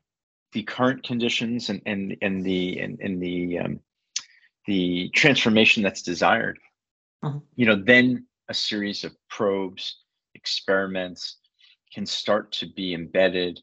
the 0.52 0.62
current 0.62 1.02
conditions 1.02 1.70
and 1.70 1.82
and 1.86 2.16
and 2.22 2.44
the 2.44 2.78
and, 2.78 3.00
and 3.00 3.22
the 3.22 3.58
um, 3.58 3.80
the 4.66 5.10
transformation 5.14 5.82
that's 5.82 6.02
desired 6.02 6.58
Mhm. 7.24 7.42
you 7.56 7.66
know 7.66 7.76
then 7.76 8.26
a 8.48 8.54
series 8.54 9.04
of 9.04 9.16
probes 9.28 9.98
experiments 10.34 11.38
can 11.94 12.04
start 12.06 12.50
to 12.52 12.66
be 12.66 12.94
embedded 12.94 13.60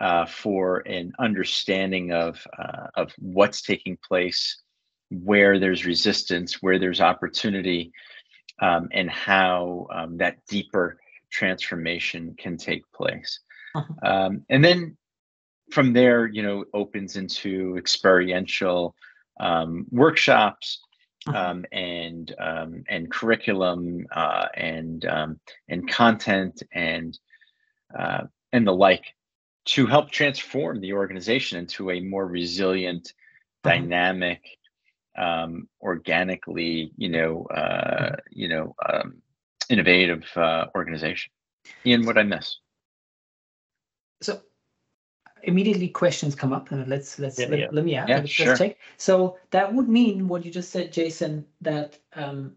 uh, 0.00 0.26
for 0.26 0.78
an 0.86 1.12
understanding 1.18 2.12
of 2.12 2.46
uh, 2.58 2.86
of 2.94 3.12
what's 3.18 3.62
taking 3.62 3.96
place 4.06 4.62
where 5.10 5.58
there's 5.58 5.86
resistance 5.86 6.62
where 6.62 6.78
there's 6.78 7.00
opportunity 7.00 7.90
um, 8.60 8.88
and 8.92 9.10
how 9.10 9.86
um, 9.94 10.18
that 10.18 10.36
deeper 10.46 10.98
transformation 11.30 12.34
can 12.38 12.56
take 12.56 12.82
place 12.92 13.40
Mhm. 13.74 13.96
um, 14.02 14.44
and 14.48 14.64
then 14.64 14.96
from 15.70 15.92
there 15.92 16.26
you 16.26 16.42
know 16.42 16.64
opens 16.74 17.16
into 17.16 17.76
experiential 17.76 18.94
um, 19.40 19.86
workshops 19.90 20.80
Mhm. 21.26 21.34
um, 21.34 21.64
and 21.72 22.34
um, 22.38 22.84
and 22.88 23.10
curriculum 23.10 24.06
uh, 24.12 24.46
and 24.54 25.04
um, 25.06 25.40
and 25.68 25.88
content 25.90 26.62
and 26.72 27.18
uh, 27.98 28.22
and 28.52 28.66
the 28.66 28.72
like 28.72 29.14
to 29.66 29.86
help 29.86 30.10
transform 30.10 30.80
the 30.80 30.94
organization 30.94 31.58
into 31.58 31.90
a 31.90 32.00
more 32.00 32.26
resilient, 32.26 33.12
Mhm. 33.64 33.90
dynamic, 33.90 34.42
um, 35.18 35.68
organically, 35.82 36.90
you 36.96 37.10
know, 37.10 37.44
uh, 37.46 38.16
you 38.30 38.48
know, 38.48 38.74
um, 38.88 39.20
innovative 39.70 40.24
uh, 40.36 40.66
organization. 40.74 41.30
Iain, 41.86 42.06
what 42.06 42.18
I 42.18 42.22
miss? 42.22 42.58
So 44.20 44.40
immediately 45.42 45.88
questions 45.88 46.34
come 46.34 46.52
up 46.52 46.70
and 46.72 46.86
let's 46.88 47.18
let's 47.18 47.38
Yeah, 47.38 47.46
let, 47.48 47.58
yeah. 47.58 47.68
let 47.72 47.84
me 47.84 47.94
add 47.94 48.08
Yeah, 48.08 48.18
let's, 48.18 48.30
sure. 48.30 48.46
let's 48.46 48.58
check. 48.58 48.76
So 48.96 49.38
that 49.50 49.72
would 49.72 49.88
mean 49.88 50.28
what 50.28 50.44
you 50.44 50.50
just 50.50 50.70
said, 50.70 50.92
Jason, 50.92 51.46
that 51.60 51.98
um, 52.14 52.56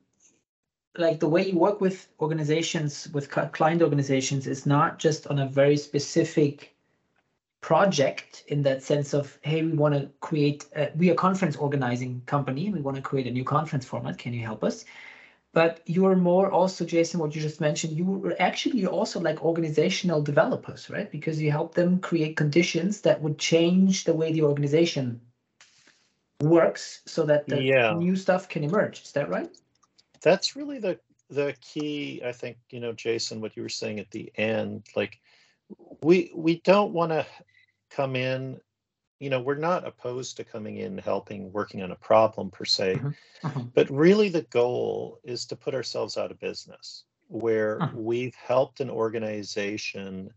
like 0.97 1.19
the 1.19 1.29
way 1.29 1.47
you 1.47 1.57
work 1.57 1.79
with 1.81 2.07
organizations 2.19 3.07
with 3.13 3.29
client 3.29 3.81
organizations 3.81 4.47
is 4.47 4.65
not 4.65 4.99
just 4.99 5.27
on 5.27 5.39
a 5.39 5.47
very 5.47 5.77
specific 5.77 6.75
project 7.61 8.43
in 8.47 8.63
that 8.63 8.81
sense 8.81 9.13
of 9.13 9.37
hey 9.43 9.61
we 9.61 9.73
want 9.73 9.93
to 9.93 10.09
create 10.19 10.65
a, 10.75 10.91
we 10.97 11.09
are 11.09 11.13
a 11.13 11.15
conference 11.15 11.55
organizing 11.55 12.21
company 12.25 12.65
and 12.65 12.75
we 12.75 12.81
want 12.81 12.97
to 12.97 13.03
create 13.03 13.27
a 13.27 13.31
new 13.31 13.43
conference 13.43 13.85
format 13.85 14.17
can 14.17 14.33
you 14.33 14.43
help 14.43 14.63
us 14.63 14.83
but 15.53 15.81
you're 15.85 16.15
more 16.15 16.49
also 16.51 16.85
jason 16.85 17.19
what 17.19 17.35
you 17.35 17.41
just 17.41 17.61
mentioned 17.61 17.97
you 17.97 18.05
were 18.05 18.35
actually 18.39 18.85
also 18.85 19.19
like 19.19 19.43
organizational 19.43 20.21
developers 20.21 20.89
right? 20.89 21.11
Because 21.11 21.41
you 21.41 21.51
help 21.51 21.75
them 21.75 21.99
create 21.99 22.37
conditions 22.37 23.01
that 23.01 23.21
would 23.21 23.37
change 23.37 24.03
the 24.03 24.13
way 24.13 24.31
the 24.31 24.43
organization 24.43 25.21
works 26.41 27.01
so 27.05 27.23
that 27.25 27.47
the 27.47 27.61
Yeah. 27.61 27.93
new 27.93 28.15
stuff 28.15 28.49
can 28.49 28.63
emerge. 28.63 29.03
Is 29.03 29.11
that 29.11 29.29
right? 29.29 29.49
That's 30.21 30.55
really 30.55 30.79
the 30.79 30.99
the 31.31 31.55
key 31.61 32.21
i 32.25 32.31
think 32.33 32.57
you 32.69 32.79
know 32.81 32.91
jason 32.91 33.39
what 33.39 33.55
you 33.55 33.63
were 33.63 33.69
saying 33.69 33.99
at 33.99 34.11
the 34.11 34.31
end 34.35 34.85
like 34.97 35.19
we 36.03 36.29
we 36.35 36.59
don't 36.65 36.91
want 36.91 37.09
to 37.09 37.25
come 37.89 38.17
in 38.17 38.59
you 39.21 39.29
know 39.29 39.39
we're 39.39 39.55
not 39.55 39.87
opposed 39.87 40.35
to 40.35 40.43
coming 40.43 40.77
in 40.77 40.97
helping 40.97 41.53
working 41.53 41.83
on 41.83 41.91
a 41.91 41.95
problem 41.95 42.49
per 42.49 42.65
se 42.65 42.95
Mhm. 42.95 43.15
Mhm. 43.43 43.71
but 43.75 43.89
really 43.89 44.29
the 44.29 44.41
goal 44.43 45.19
is 45.23 45.45
to 45.45 45.55
put 45.55 45.75
ourselves 45.75 46.17
out 46.17 46.31
of 46.31 46.39
business 46.39 47.05
where 47.27 47.79
Mhm. 47.79 47.95
we've 47.95 48.35
helped 48.35 48.81
an 48.81 48.89
organization 48.89 50.33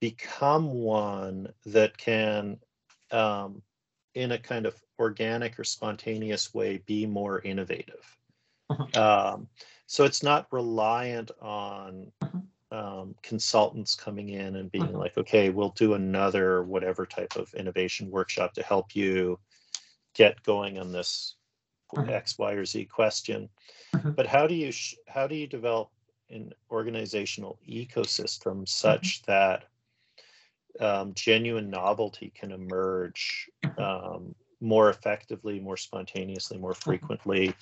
become 0.00 0.72
one 0.72 1.52
that 1.66 1.96
can 1.96 2.58
um, 3.12 3.62
in 4.14 4.32
a 4.32 4.38
kind 4.38 4.66
of 4.66 4.74
organic 4.98 5.58
or 5.58 5.64
spontaneous 5.64 6.52
way 6.52 6.78
be 6.78 7.06
more 7.06 7.40
innovative 7.42 8.18
Mhm. 8.70 8.96
um, 8.96 9.48
so 9.86 10.04
it's 10.04 10.22
not 10.22 10.52
reliant 10.52 11.30
on 11.40 12.10
Mhm. 12.22 12.42
Um, 12.70 13.14
consultants 13.22 13.94
coming 13.94 14.30
in 14.30 14.56
and 14.56 14.70
being 14.70 14.92
Mhm. 14.92 14.98
like, 14.98 15.16
okay, 15.16 15.50
we'll 15.50 15.70
do 15.70 15.94
another 15.94 16.62
whatever 16.64 17.06
type 17.06 17.36
of 17.36 17.52
innovation 17.54 18.10
workshop 18.10 18.52
to 18.54 18.62
help 18.62 18.94
you 18.94 19.38
get 20.14 20.42
going 20.42 20.78
on 20.78 20.92
this 20.92 21.36
Mhm. 21.94 22.10
X, 22.10 22.38
Y, 22.38 22.52
or 22.52 22.64
Z 22.64 22.84
question. 22.86 23.48
Mhm. 23.94 24.16
But 24.16 24.26
how 24.26 24.46
do 24.46 24.54
you 24.54 24.72
sh- 24.72 24.96
how 25.08 25.26
do 25.26 25.34
you 25.34 25.46
develop 25.46 25.90
an 26.30 26.52
organizational 26.70 27.58
ecosystem 27.68 28.64
Mm-hmm. 28.64 28.64
such 28.66 29.22
that 29.22 29.64
um, 30.80 31.14
genuine 31.14 31.70
novelty 31.70 32.30
can 32.34 32.52
emerge 32.52 33.50
um, 33.78 34.34
more 34.60 34.90
effectively, 34.90 35.60
more 35.60 35.76
spontaneously, 35.76 36.58
more 36.58 36.74
frequently, 36.74 37.54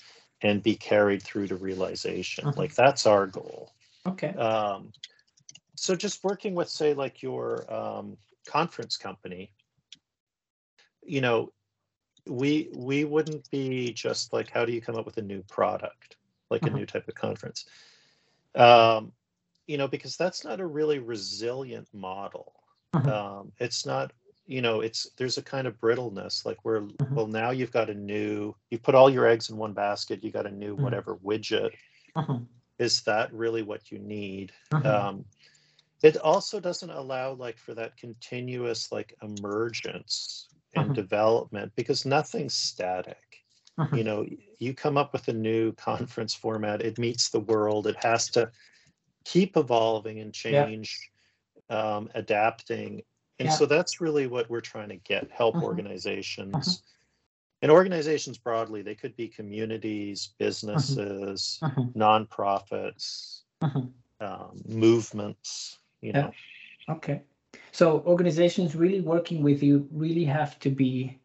and 0.42 0.62
be 0.62 0.74
carried 0.76 1.22
through 1.22 1.46
to 1.48 1.56
realization? 1.56 2.52
Like 2.56 2.74
that's 2.74 3.06
our 3.06 3.26
goal. 3.26 3.75
Okay 4.06 4.34
Um, 4.34 4.92
so 5.74 5.94
just 5.94 6.24
working 6.24 6.54
with, 6.54 6.68
say, 6.68 6.94
like 6.94 7.22
your 7.22 7.70
um, 7.72 8.16
conference 8.46 8.96
company, 8.96 9.52
you 11.04 11.20
know, 11.20 11.52
we 12.26 12.70
we 12.74 13.04
wouldn't 13.04 13.48
be 13.50 13.92
just 13.92 14.32
like, 14.32 14.50
how 14.50 14.64
do 14.64 14.72
you 14.72 14.80
come 14.80 14.96
up 14.96 15.06
with 15.06 15.18
a 15.18 15.22
new 15.22 15.42
product, 15.42 16.16
like 16.50 16.62
Mhm. 16.62 16.66
a 16.66 16.70
new 16.70 16.86
type 16.86 17.06
of 17.08 17.14
conference? 17.14 17.66
Um, 18.54 19.12
you 19.66 19.76
know, 19.78 19.86
because 19.88 20.16
that's 20.16 20.44
not 20.44 20.60
a 20.60 20.66
really 20.66 20.98
resilient 20.98 21.88
model. 21.92 22.54
Mhm. 22.94 23.08
Um, 23.08 23.52
it's 23.58 23.84
not, 23.84 24.12
you 24.46 24.62
know, 24.62 24.80
it's 24.80 25.10
there's 25.16 25.38
a 25.38 25.42
kind 25.42 25.66
of 25.66 25.78
brittleness. 25.78 26.44
Like 26.46 26.58
we're 26.64 26.80
Mhm. 26.80 27.14
well, 27.14 27.26
now 27.26 27.50
you've 27.50 27.72
got 27.72 27.90
a 27.90 27.94
new, 27.94 28.54
you 28.70 28.78
put 28.78 28.94
all 28.94 29.10
your 29.10 29.26
eggs 29.26 29.50
in 29.50 29.56
one 29.56 29.74
basket. 29.74 30.24
You 30.24 30.30
got 30.32 30.46
a 30.46 30.50
new 30.50 30.74
whatever 30.76 31.16
widget. 31.16 31.70
Is 32.78 33.02
that 33.02 33.32
really 33.32 33.62
what 33.62 33.90
you 33.90 33.98
need 33.98 34.52
Mhm. 34.72 34.86
um, 34.86 35.24
it 36.02 36.16
also 36.18 36.60
doesn't 36.60 36.90
allow 36.90 37.32
like 37.32 37.58
for 37.58 37.74
that 37.74 37.96
continuous 37.96 38.92
like 38.92 39.14
emergence 39.22 40.48
and 40.74 40.88
Mhm. 40.90 40.94
development 40.94 41.72
because 41.76 42.04
nothing's 42.04 42.54
static 42.54 43.44
you 43.92 44.04
know 44.04 44.26
you 44.58 44.74
come 44.74 44.96
up 44.98 45.12
with 45.12 45.28
a 45.28 45.32
new 45.32 45.72
conference 45.76 46.34
format 46.34 46.82
it 46.82 46.98
meets 46.98 47.30
the 47.30 47.40
world 47.40 47.86
it 47.86 47.96
has 47.96 48.28
to 48.30 48.50
keep 49.24 49.56
evolving 49.56 50.20
and 50.20 50.32
change 50.34 51.10
um, 51.70 52.08
adapting 52.14 53.02
and 53.38 53.48
Yeah. 53.48 53.56
so 53.56 53.66
that's 53.66 54.00
really 54.00 54.26
what 54.26 54.48
we're 54.50 54.60
trying 54.60 54.88
to 54.88 54.96
get 54.96 55.30
help 55.30 55.54
Mhm. 55.56 55.62
organizations 55.62 56.54
Mhm. 56.54 56.95
And 57.62 57.70
organizations 57.70 58.38
broadly 58.38 58.82
they 58.82 58.94
could 58.94 59.16
be 59.16 59.28
communities 59.28 60.34
businesses 60.38 61.58
Mhm. 61.62 61.92
nonprofits 61.94 63.42
Mhm. 63.62 63.92
um, 64.20 64.62
movements 64.66 65.78
you 66.00 66.12
Yeah. 66.12 66.22
know 66.22 66.32
Okay. 66.88 67.22
So 67.72 68.00
organizations 68.06 68.76
really 68.76 69.00
working 69.00 69.42
with 69.42 69.62
you 69.62 69.88
really 69.90 70.24
have 70.24 70.58
to 70.60 70.70
be, 70.70 71.18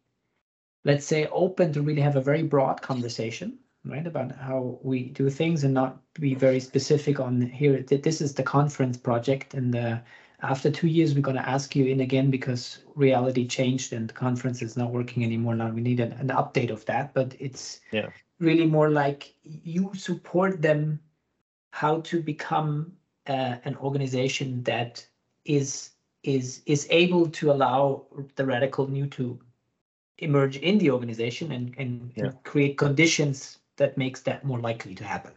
let's 0.86 1.06
say, 1.06 1.28
open 1.28 1.72
to 1.74 1.82
really 1.82 2.02
have 2.02 2.16
a 2.16 2.22
very 2.22 2.44
broad 2.44 2.82
conversation, 2.82 3.60
right, 3.86 4.08
about 4.08 4.32
how 4.32 4.80
we 4.82 5.10
do 5.10 5.30
things 5.30 5.64
and 5.64 5.74
not 5.74 6.02
be 6.14 6.34
very 6.34 6.60
specific 6.60 7.20
on 7.20 7.42
here. 7.42 7.84
This 7.84 8.22
is 8.22 8.34
the 8.34 8.44
conference 8.44 8.98
project, 8.98 9.54
and 9.54 9.76
uh, 9.76 10.00
after 10.42 10.72
two 10.72 10.88
years, 10.88 11.14
we're 11.14 11.22
going 11.22 11.38
to 11.38 11.50
ask 11.50 11.76
you 11.76 11.86
in 11.86 12.00
again 12.00 12.32
because 12.32 12.84
reality 12.96 13.48
changed 13.48 13.94
and 13.94 14.10
the 14.10 14.14
conference 14.14 14.62
is 14.62 14.76
not 14.76 14.92
working 14.92 15.24
anymore. 15.24 15.56
Now 15.56 15.70
we 15.70 15.82
need 15.82 16.00
an, 16.00 16.14
an 16.14 16.30
update 16.30 16.72
of 16.72 16.86
that, 16.86 17.14
but 17.14 17.36
it's 17.40 17.82
Yeah. 17.92 18.10
really 18.40 18.66
more 18.66 18.90
like 18.90 19.36
you 19.44 19.92
support 19.94 20.62
them 20.62 21.00
how 21.72 22.02
to 22.02 22.22
become 22.22 22.98
uh, 23.28 23.58
an 23.66 23.76
organization 23.78 24.64
that 24.64 25.08
is 25.46 25.92
is 26.24 26.62
is 26.66 26.88
able 26.92 27.28
to 27.30 27.52
allow 27.52 28.06
the 28.36 28.46
radical 28.46 28.88
new 28.88 29.08
to 29.08 29.40
emerge 30.20 30.58
in 30.58 30.78
the 30.78 30.92
organization 30.92 31.52
and 31.52 31.76
and, 31.78 32.12
Yeah. 32.16 32.26
and 32.26 32.44
create 32.44 32.78
conditions 32.78 33.60
that 33.78 33.98
makes 33.98 34.22
that 34.22 34.44
more 34.44 34.60
likely 34.60 34.96
to 34.96 35.04
happen. 35.04 35.34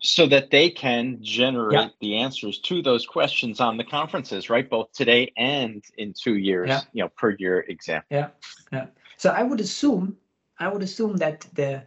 So 0.00 0.26
that 0.26 0.50
they 0.50 0.68
can 0.70 1.18
generate 1.22 1.72
Yeah. 1.72 1.88
the 2.00 2.16
answers 2.16 2.58
to 2.60 2.82
those 2.82 3.06
questions 3.06 3.60
on 3.60 3.76
the 3.76 3.84
conferences, 3.84 4.50
right? 4.50 4.68
Both 4.68 4.92
today 4.92 5.32
and 5.36 5.82
in 5.96 6.12
two 6.12 6.36
years, 6.36 6.68
Yeah. 6.68 6.80
you 6.92 7.02
know, 7.02 7.08
per 7.08 7.30
year 7.38 7.60
example. 7.68 8.06
Yeah, 8.10 8.28
yeah. 8.72 8.86
So 9.16 9.30
I 9.30 9.42
would 9.42 9.60
assume 9.60 10.16
I 10.58 10.68
would 10.68 10.82
assume 10.82 11.16
that 11.16 11.46
the 11.54 11.82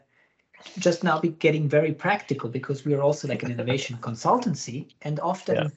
just 0.80 1.04
now 1.04 1.20
be 1.20 1.30
getting 1.30 1.70
very 1.70 1.94
practical 1.94 2.50
because 2.50 2.86
we 2.86 2.94
are 2.94 3.02
also 3.02 3.28
like 3.28 3.44
an 3.44 3.52
innovation 3.52 3.98
consultancy 4.02 4.88
and 5.04 5.20
often 5.20 5.56
Yeah. 5.56 5.68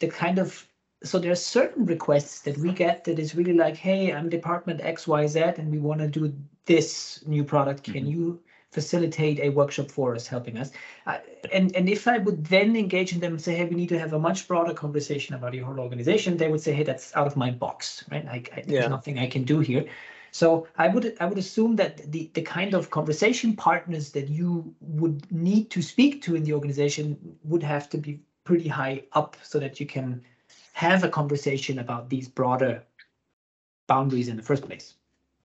the 0.00 0.08
kind 0.08 0.38
of 0.38 0.66
so 1.02 1.18
there 1.18 1.32
are 1.32 1.36
certain 1.58 1.84
requests 1.86 2.40
that 2.42 2.56
we 2.58 2.72
get 2.72 3.04
that 3.04 3.18
is 3.18 3.34
really 3.34 3.52
like 3.52 3.76
hey 3.76 4.12
i'm 4.12 4.28
department 4.28 4.80
xyz 4.80 5.58
and 5.58 5.70
we 5.70 5.78
want 5.78 6.00
to 6.00 6.08
do 6.08 6.34
this 6.66 7.22
new 7.26 7.44
product 7.44 7.84
can 7.84 8.04
Mhm. 8.04 8.10
you 8.14 8.40
facilitate 8.74 9.38
a 9.40 9.48
workshop 9.60 9.90
for 9.90 10.14
us 10.14 10.26
helping 10.26 10.58
us 10.58 10.72
uh, 11.06 11.18
and 11.52 11.74
and 11.76 11.88
if 11.88 12.06
i 12.14 12.18
would 12.18 12.44
then 12.46 12.76
engage 12.76 13.12
in 13.14 13.20
them 13.20 13.32
and 13.32 13.42
say 13.42 13.54
hey 13.54 13.66
we 13.66 13.76
need 13.82 13.88
to 13.88 13.98
have 13.98 14.12
a 14.12 14.18
much 14.28 14.46
broader 14.48 14.74
conversation 14.74 15.34
about 15.34 15.54
your 15.54 15.64
whole 15.66 15.80
organization 15.80 16.36
they 16.36 16.48
would 16.48 16.60
say 16.60 16.72
hey 16.72 16.82
that's 16.82 17.14
out 17.16 17.26
of 17.26 17.36
my 17.36 17.50
box 17.50 18.04
right 18.10 18.26
I, 18.26 18.42
I, 18.56 18.62
there's 18.66 18.74
Yeah. 18.80 18.88
nothing 18.96 19.18
i 19.18 19.26
can 19.26 19.44
do 19.44 19.60
here 19.60 19.86
so 20.34 20.66
I 20.76 20.88
would 20.88 21.16
I 21.20 21.26
would 21.26 21.38
assume 21.38 21.76
that 21.76 22.10
the 22.10 22.28
the 22.34 22.42
kind 22.42 22.74
of 22.74 22.90
conversation 22.90 23.54
partners 23.54 24.10
that 24.16 24.28
you 24.28 24.74
would 24.80 25.30
need 25.30 25.70
to 25.70 25.80
speak 25.80 26.22
to 26.22 26.34
in 26.34 26.42
the 26.42 26.54
organization 26.54 27.38
would 27.44 27.62
have 27.62 27.88
to 27.90 27.98
be 27.98 28.20
pretty 28.42 28.68
high 28.68 29.04
up 29.12 29.36
so 29.42 29.60
that 29.60 29.78
you 29.78 29.86
can 29.86 30.24
have 30.72 31.04
a 31.04 31.08
conversation 31.08 31.78
about 31.78 32.10
these 32.10 32.28
broader 32.28 32.82
boundaries 33.86 34.28
in 34.28 34.36
the 34.36 34.42
first 34.42 34.64
place. 34.64 34.94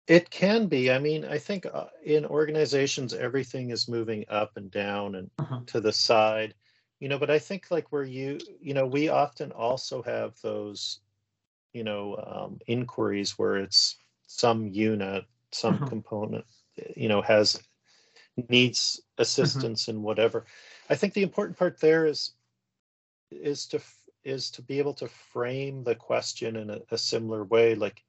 It 0.07 0.31
can 0.31 0.67
be. 0.67 0.91
I 0.91 0.99
mean, 0.99 1.25
I 1.25 1.39
think 1.39 1.67
uh, 1.67 1.87
in 2.05 2.27
organizations, 2.27 3.13
everything 3.15 3.71
is 3.71 3.89
moving 3.89 4.25
up 4.29 4.57
and 4.57 4.71
down 4.71 5.15
and 5.15 5.31
Uh-huh. 5.39 5.61
to 5.67 5.81
the 5.81 5.93
side, 5.93 6.55
you 7.01 7.09
know, 7.09 7.19
but 7.19 7.31
I 7.31 7.39
think 7.39 7.71
like 7.71 7.91
where 7.93 8.05
you, 8.05 8.39
you 8.61 8.75
know, 8.75 8.87
we 8.87 9.09
often 9.09 9.53
also 9.53 10.03
have 10.03 10.41
those, 10.43 11.01
you 11.73 11.85
know, 11.85 12.17
um, 12.17 12.59
inquiries 12.67 13.39
where 13.39 13.57
it's 13.57 13.97
some 14.27 14.69
unit, 14.69 15.25
some 15.53 15.81
Mhm. 15.81 15.87
component, 15.87 16.45
you 16.97 17.09
know, 17.09 17.23
has 17.23 17.63
needs 18.49 19.01
assistance 19.19 19.89
in 19.89 20.03
whatever. 20.03 20.45
I 20.91 20.95
think 20.97 21.15
the 21.15 21.23
important 21.23 21.59
part 21.59 21.81
there 21.81 22.07
is 22.07 22.33
is 23.31 23.67
to 23.69 23.81
is 24.25 24.51
to 24.51 24.63
be 24.63 24.79
able 24.79 24.95
to 24.95 25.09
frame 25.09 25.85
the 25.85 25.95
question 25.95 26.57
in 26.57 26.71
a, 26.71 26.81
a 26.91 26.99
similar 26.99 27.45
way 27.45 27.75
like 27.75 28.03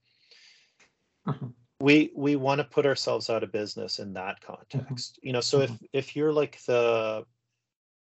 Mhm. 1.25 1.53
We 1.79 2.11
we 2.15 2.35
want 2.35 2.59
to 2.59 2.63
put 2.63 2.85
ourselves 2.85 3.29
out 3.29 3.43
of 3.43 3.51
business 3.51 3.99
in 3.99 4.13
that 4.13 4.39
context 4.41 5.19
you 5.21 5.33
know 5.33 5.41
so 5.41 5.61
if 5.61 5.71
if 5.93 6.15
you're 6.15 6.31
like 6.33 6.61
the 6.65 7.25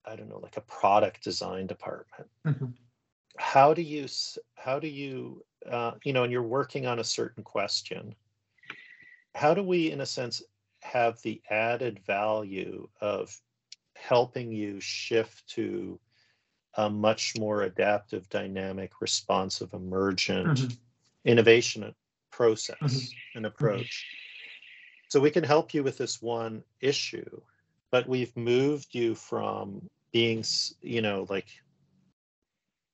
i 0.05 0.15
don't 0.15 0.29
know 0.29 0.39
like 0.39 0.57
a 0.57 0.61
product 0.61 1.23
design 1.23 1.65
department 1.67 2.29
Mhm. 2.45 2.73
how 3.37 3.73
do 3.73 3.81
you 3.81 4.07
how 4.55 4.79
do 4.79 4.87
you 4.87 5.43
uh, 5.65 5.93
you 6.03 6.13
know 6.13 6.23
and 6.23 6.31
you're 6.31 6.43
working 6.43 6.85
on 6.85 6.99
a 6.99 7.03
certain 7.03 7.43
question 7.43 8.13
how 9.33 9.53
do 9.53 9.63
we 9.63 9.91
in 9.91 10.01
a 10.01 10.05
sense 10.05 10.43
have 10.81 11.19
the 11.21 11.41
added 11.49 11.99
value 12.05 12.87
of 13.01 13.35
helping 13.95 14.51
you 14.51 14.79
shift 14.81 15.47
to 15.47 15.99
a 16.75 16.89
much 16.89 17.33
more 17.39 17.63
adaptive 17.63 18.27
dynamic 18.29 19.01
responsive 19.01 19.73
emergent 19.73 20.45
Mhm. 20.47 20.77
innovation 21.25 21.95
process 22.37 22.79
Mhm. 22.81 23.15
and 23.35 23.45
approach 23.45 24.07
so 25.07 25.19
we 25.19 25.29
can 25.29 25.43
help 25.43 25.73
you 25.73 25.83
with 25.83 25.97
this 25.97 26.21
one 26.21 26.63
issue 26.81 27.29
but 27.91 28.07
we've 28.09 28.35
moved 28.35 28.95
you 28.95 29.13
from 29.13 29.87
being 30.11 30.43
you 30.81 31.01
know 31.01 31.27
like 31.29 31.47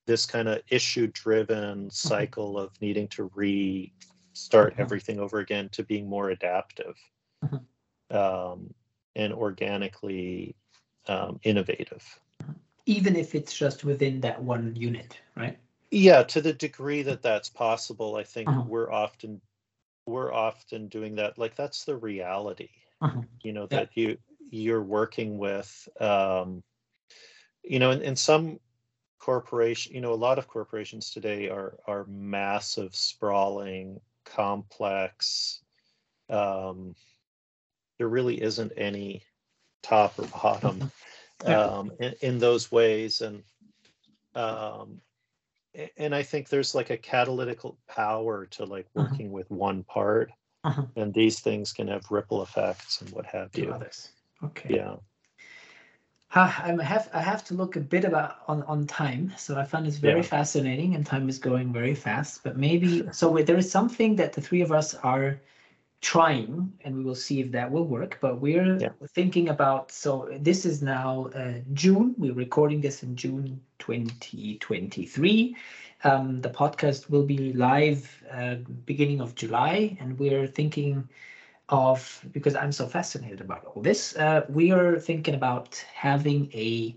this 0.05 0.25
kind 0.25 0.47
of 0.49 0.61
issue 0.69 1.07
driven 1.13 1.89
cycle 1.89 2.59
of 2.59 2.69
needing 2.81 3.07
to 3.07 3.31
restart 3.35 4.73
Mhm. 4.75 4.79
everything 4.79 5.19
over 5.19 5.39
again 5.39 5.69
to 5.69 5.83
being 5.83 6.05
more 6.07 6.31
adaptive 6.31 6.97
Mhm. 7.45 7.63
um, 8.11 8.73
and 9.15 9.31
organically 9.33 10.55
um, 11.07 11.39
innovative 11.43 12.03
Even 12.85 13.15
if 13.15 13.35
it's 13.35 13.55
just 13.55 13.83
within 13.85 14.19
that 14.21 14.41
one 14.41 14.75
unit, 14.75 15.11
right? 15.35 15.57
Yeah 15.91 16.23
to 16.23 16.41
the 16.41 16.53
degree 16.53 17.01
that 17.03 17.21
that's 17.21 17.49
possible 17.49 18.15
i 18.15 18.23
think 18.23 18.51
Uh-huh. 18.51 18.65
we're 18.65 18.91
often 18.91 19.41
we're 20.05 20.33
often 20.33 20.87
doing 20.87 21.15
that 21.15 21.37
like 21.37 21.55
that's 21.55 21.85
the 21.85 21.95
reality 21.95 22.69
Uh-huh. 23.01 23.23
you 23.43 23.53
know 23.53 23.65
Yeah. 23.69 23.79
that 23.79 23.89
you 23.95 24.17
you're 24.49 24.83
working 24.83 25.37
with 25.37 25.87
um 25.99 26.63
you 27.63 27.79
know 27.79 27.91
in, 27.91 28.01
in 28.01 28.15
some 28.15 28.59
corporation 29.19 29.93
you 29.93 30.01
know 30.01 30.13
a 30.13 30.15
lot 30.15 30.37
of 30.37 30.47
corporations 30.47 31.09
today 31.11 31.49
are 31.49 31.77
are 31.87 32.05
massive 32.07 32.95
sprawling 32.95 33.99
complex 34.25 35.61
um 36.29 36.95
there 37.97 38.07
really 38.07 38.41
isn't 38.41 38.71
any 38.77 39.23
top 39.81 40.17
or 40.19 40.25
bottom 40.27 40.85
um 41.45 41.91
in, 41.99 42.13
in 42.21 42.39
those 42.39 42.71
ways 42.71 43.21
and 43.21 43.43
um 44.35 45.01
and 45.97 46.15
i 46.15 46.23
think 46.23 46.49
there's 46.49 46.75
like 46.75 46.89
a 46.89 46.97
catalytical 46.97 47.75
power 47.87 48.45
to 48.45 48.65
like 48.65 48.87
Uh-huh. 48.95 49.05
working 49.13 49.31
with 49.31 49.49
one 49.51 49.83
part 49.83 50.31
Uh-huh. 50.63 50.85
and 50.95 51.13
these 51.13 51.39
things 51.39 51.71
can 51.73 51.87
have 51.87 52.11
ripple 52.11 52.41
effects 52.43 53.01
and 53.01 53.09
what 53.11 53.25
have 53.25 53.53
To 53.53 53.61
you 53.61 53.71
others. 53.71 54.09
Okay. 54.43 54.69
yeah 54.69 54.95
Ah, 56.35 56.61
I 56.63 56.83
have 56.83 57.09
I 57.13 57.21
have 57.21 57.43
to 57.45 57.53
look 57.55 57.75
a 57.75 57.79
bit 57.79 58.05
about 58.05 58.37
on 58.47 58.63
on 58.63 58.85
time. 58.87 59.33
So 59.37 59.57
I 59.57 59.63
find 59.63 59.85
this 59.85 59.97
very 59.97 60.21
Yeah. 60.21 60.23
fascinating, 60.23 60.95
and 60.95 61.05
time 61.05 61.27
is 61.29 61.39
going 61.39 61.73
very 61.73 61.95
fast. 61.95 62.43
But 62.43 62.57
maybe 62.57 63.07
so 63.11 63.37
there 63.37 63.57
is 63.57 63.71
something 63.71 64.15
that 64.17 64.33
the 64.33 64.41
three 64.41 64.61
of 64.61 64.71
us 64.71 64.93
are 64.95 65.39
trying, 66.01 66.73
and 66.83 66.95
we 66.97 67.03
will 67.03 67.15
see 67.15 67.39
if 67.41 67.51
that 67.51 67.71
will 67.71 67.85
work. 67.85 68.17
But 68.21 68.39
we're 68.41 68.77
Yeah. 68.79 68.89
thinking 69.13 69.49
about. 69.49 69.91
So 69.91 70.29
this 70.39 70.65
is 70.65 70.81
now 70.81 71.27
uh, 71.35 71.59
June. 71.73 72.15
We're 72.17 72.33
recording 72.33 72.81
this 72.81 73.03
in 73.03 73.15
June 73.15 73.61
2023. 73.79 75.55
Um, 76.03 76.41
the 76.41 76.49
podcast 76.49 77.09
will 77.09 77.25
be 77.25 77.53
live 77.53 78.23
uh, 78.31 78.55
beginning 78.85 79.21
of 79.21 79.35
July, 79.35 79.97
and 79.99 80.17
we're 80.19 80.47
thinking 80.47 81.07
of 81.69 82.25
because 82.31 82.55
I'm 82.55 82.71
so 82.71 82.87
fascinated 82.87 83.41
about 83.41 83.65
all 83.65 83.81
this. 83.81 84.15
Uh, 84.15 84.45
we 84.49 84.71
are 84.71 84.99
thinking 84.99 85.35
about 85.35 85.83
having 85.93 86.49
a 86.53 86.95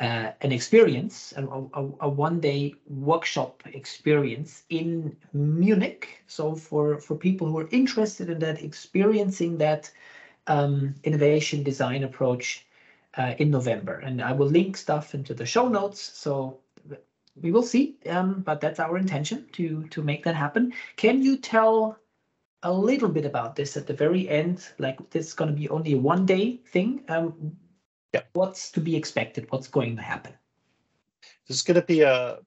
uh, 0.00 0.30
an 0.42 0.52
experience, 0.52 1.32
a, 1.36 1.46
a, 1.46 1.88
a 2.00 2.08
one 2.08 2.38
day 2.38 2.74
workshop 2.86 3.62
experience 3.72 4.64
in 4.68 5.16
Munich. 5.32 6.22
So 6.26 6.54
for 6.54 6.98
for 6.98 7.16
people 7.16 7.46
who 7.46 7.58
are 7.58 7.68
interested 7.70 8.28
in 8.28 8.38
that, 8.40 8.62
experiencing 8.62 9.58
that 9.58 9.90
um, 10.46 10.94
innovation 11.04 11.62
design 11.62 12.04
approach 12.04 12.66
uh, 13.16 13.34
in 13.38 13.50
November, 13.50 13.98
and 14.00 14.20
I 14.20 14.32
will 14.32 14.48
link 14.48 14.76
stuff 14.76 15.14
into 15.14 15.32
the 15.32 15.46
show 15.46 15.68
notes. 15.68 16.00
So 16.02 16.58
we 17.40 17.50
will 17.50 17.62
see, 17.62 17.96
um, 18.10 18.42
but 18.42 18.60
that's 18.60 18.80
our 18.80 18.98
intention 18.98 19.46
to 19.52 19.86
to 19.88 20.02
make 20.02 20.24
that 20.24 20.34
happen. 20.34 20.72
Can 20.96 21.22
you 21.22 21.36
tell? 21.38 21.98
a 22.62 22.72
little 22.72 23.08
bit 23.08 23.24
about 23.24 23.54
this 23.54 23.76
at 23.76 23.86
the 23.86 23.94
very 23.94 24.28
end. 24.28 24.66
Like 24.78 25.10
this 25.10 25.28
is 25.28 25.34
going 25.34 25.50
to 25.50 25.56
be 25.56 25.68
only 25.68 25.92
a 25.92 25.98
one 25.98 26.26
day 26.26 26.56
thing. 26.66 27.04
Um, 27.08 27.56
yeah. 28.12 28.22
What's 28.32 28.70
to 28.72 28.80
be 28.80 28.96
expected? 28.96 29.46
What's 29.50 29.68
going 29.68 29.96
to 29.96 30.02
happen? 30.02 30.32
This 31.46 31.58
is 31.58 31.62
going 31.62 31.80
to 31.80 31.86
be 31.86 32.02
a, 32.02 32.38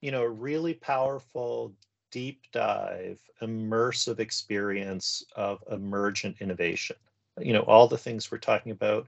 you 0.00 0.10
know, 0.10 0.22
a 0.22 0.28
really 0.28 0.74
powerful 0.74 1.74
deep 2.10 2.42
dive, 2.52 3.18
immersive 3.42 4.20
experience 4.20 5.24
of 5.36 5.62
emergent 5.70 6.36
innovation. 6.40 6.96
You 7.40 7.52
know, 7.52 7.62
all 7.62 7.88
the 7.88 7.98
things 7.98 8.30
we're 8.30 8.38
talking 8.38 8.72
about. 8.72 9.06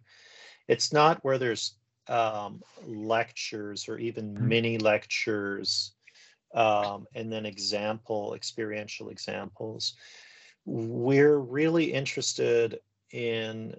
It's 0.68 0.92
not 0.92 1.24
where 1.24 1.38
there's 1.38 1.74
um, 2.08 2.62
lectures 2.86 3.88
or 3.88 3.98
even 3.98 4.34
mm-hmm. 4.34 4.48
mini 4.48 4.78
lectures 4.78 5.92
um, 6.54 7.06
and 7.14 7.32
then 7.32 7.46
example, 7.46 8.34
experiential 8.34 9.10
examples. 9.10 9.94
We're 10.64 11.38
really 11.38 11.92
interested 11.92 12.80
in 13.12 13.74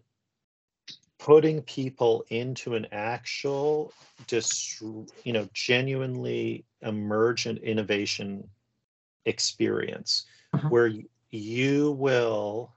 putting 1.21 1.61
people 1.61 2.25
into 2.29 2.73
an 2.73 2.87
actual, 2.91 3.93
you 4.31 5.33
know, 5.33 5.47
genuinely 5.53 6.65
emergent 6.81 7.59
innovation 7.59 8.43
experience 9.25 10.25
uh-huh. 10.53 10.67
where 10.69 10.91
you 11.29 11.91
will, 11.91 12.73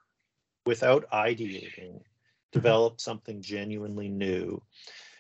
without 0.67 1.11
ideating, 1.11 1.95
mm-hmm. 1.95 2.53
develop 2.53 3.01
something 3.01 3.41
genuinely 3.41 4.09
new 4.09 4.61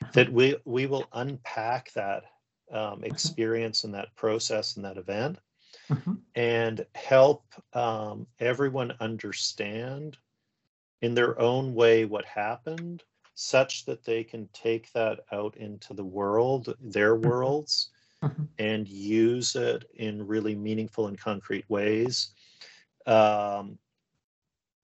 uh-huh. 0.03 0.11
that 0.12 0.31
we 0.31 0.57
we 0.66 0.85
will 0.85 1.07
unpack 1.14 1.91
that 1.95 2.25
um, 2.72 3.03
experience 3.05 3.85
and 3.85 3.95
that 3.95 4.14
process 4.16 4.77
and 4.77 4.85
that 4.85 4.99
event 4.99 5.39
uh-huh. 5.91 6.12
and 6.35 6.85
help 6.95 7.45
um, 7.72 8.27
everyone 8.39 8.93
understand 9.01 10.18
in 11.01 11.14
their 11.14 11.41
own 11.41 11.75
way 11.75 12.05
what 12.05 12.27
happened 12.27 13.03
such 13.35 13.85
that 13.85 14.05
they 14.05 14.22
can 14.22 14.49
take 14.53 14.93
that 14.93 15.20
out 15.32 15.57
into 15.57 15.93
the 15.93 16.05
world 16.05 16.74
their 16.80 17.16
worlds 17.16 17.91
mm-hmm. 18.22 18.45
and 18.59 18.89
use 18.89 19.57
it 19.57 19.85
in 19.95 20.26
really 20.26 20.55
meaningful 20.55 21.09
and 21.09 21.18
concrete 21.18 21.68
ways. 21.68 22.30
Um, 23.07 23.78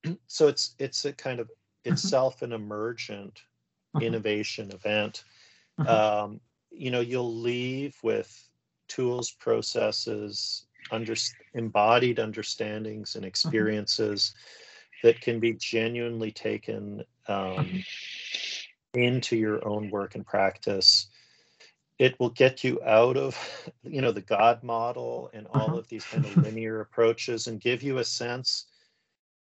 so 0.26 0.48
it's 0.48 0.74
it's 0.78 1.04
a 1.04 1.12
kind 1.12 1.40
of 1.40 1.46
mm-hmm. 1.46 1.92
itself 1.92 2.42
an 2.42 2.52
emergent 2.52 3.42
mm-hmm. 3.94 4.06
innovation 4.06 4.70
event. 4.72 5.24
Mm-hmm. 5.78 5.88
Um, 5.88 6.40
you 6.70 6.90
know, 6.90 7.00
you'll 7.00 7.34
leave 7.34 7.96
with 8.02 8.48
tools, 8.88 9.30
processes, 9.30 10.66
under, 10.90 11.14
embodied 11.54 12.18
understandings 12.18 13.16
and 13.16 13.24
experiences 13.24 14.34
that 15.02 15.20
can 15.20 15.40
be 15.40 15.54
genuinely 15.54 16.30
taken 16.30 17.02
um, 17.28 17.82
into 18.94 19.36
your 19.36 19.66
own 19.66 19.90
work 19.90 20.14
and 20.14 20.26
practice 20.26 21.08
it 22.00 22.18
will 22.18 22.30
get 22.30 22.64
you 22.64 22.80
out 22.84 23.16
of 23.16 23.36
you 23.84 24.00
know 24.00 24.10
the 24.10 24.22
god 24.22 24.62
model 24.64 25.30
and 25.32 25.46
all 25.48 25.62
uh-huh. 25.62 25.76
of 25.76 25.88
these 25.88 26.04
kind 26.04 26.24
of 26.24 26.36
linear 26.38 26.80
approaches 26.80 27.46
and 27.46 27.60
give 27.60 27.82
you 27.82 27.98
a 27.98 28.04
sense 28.04 28.66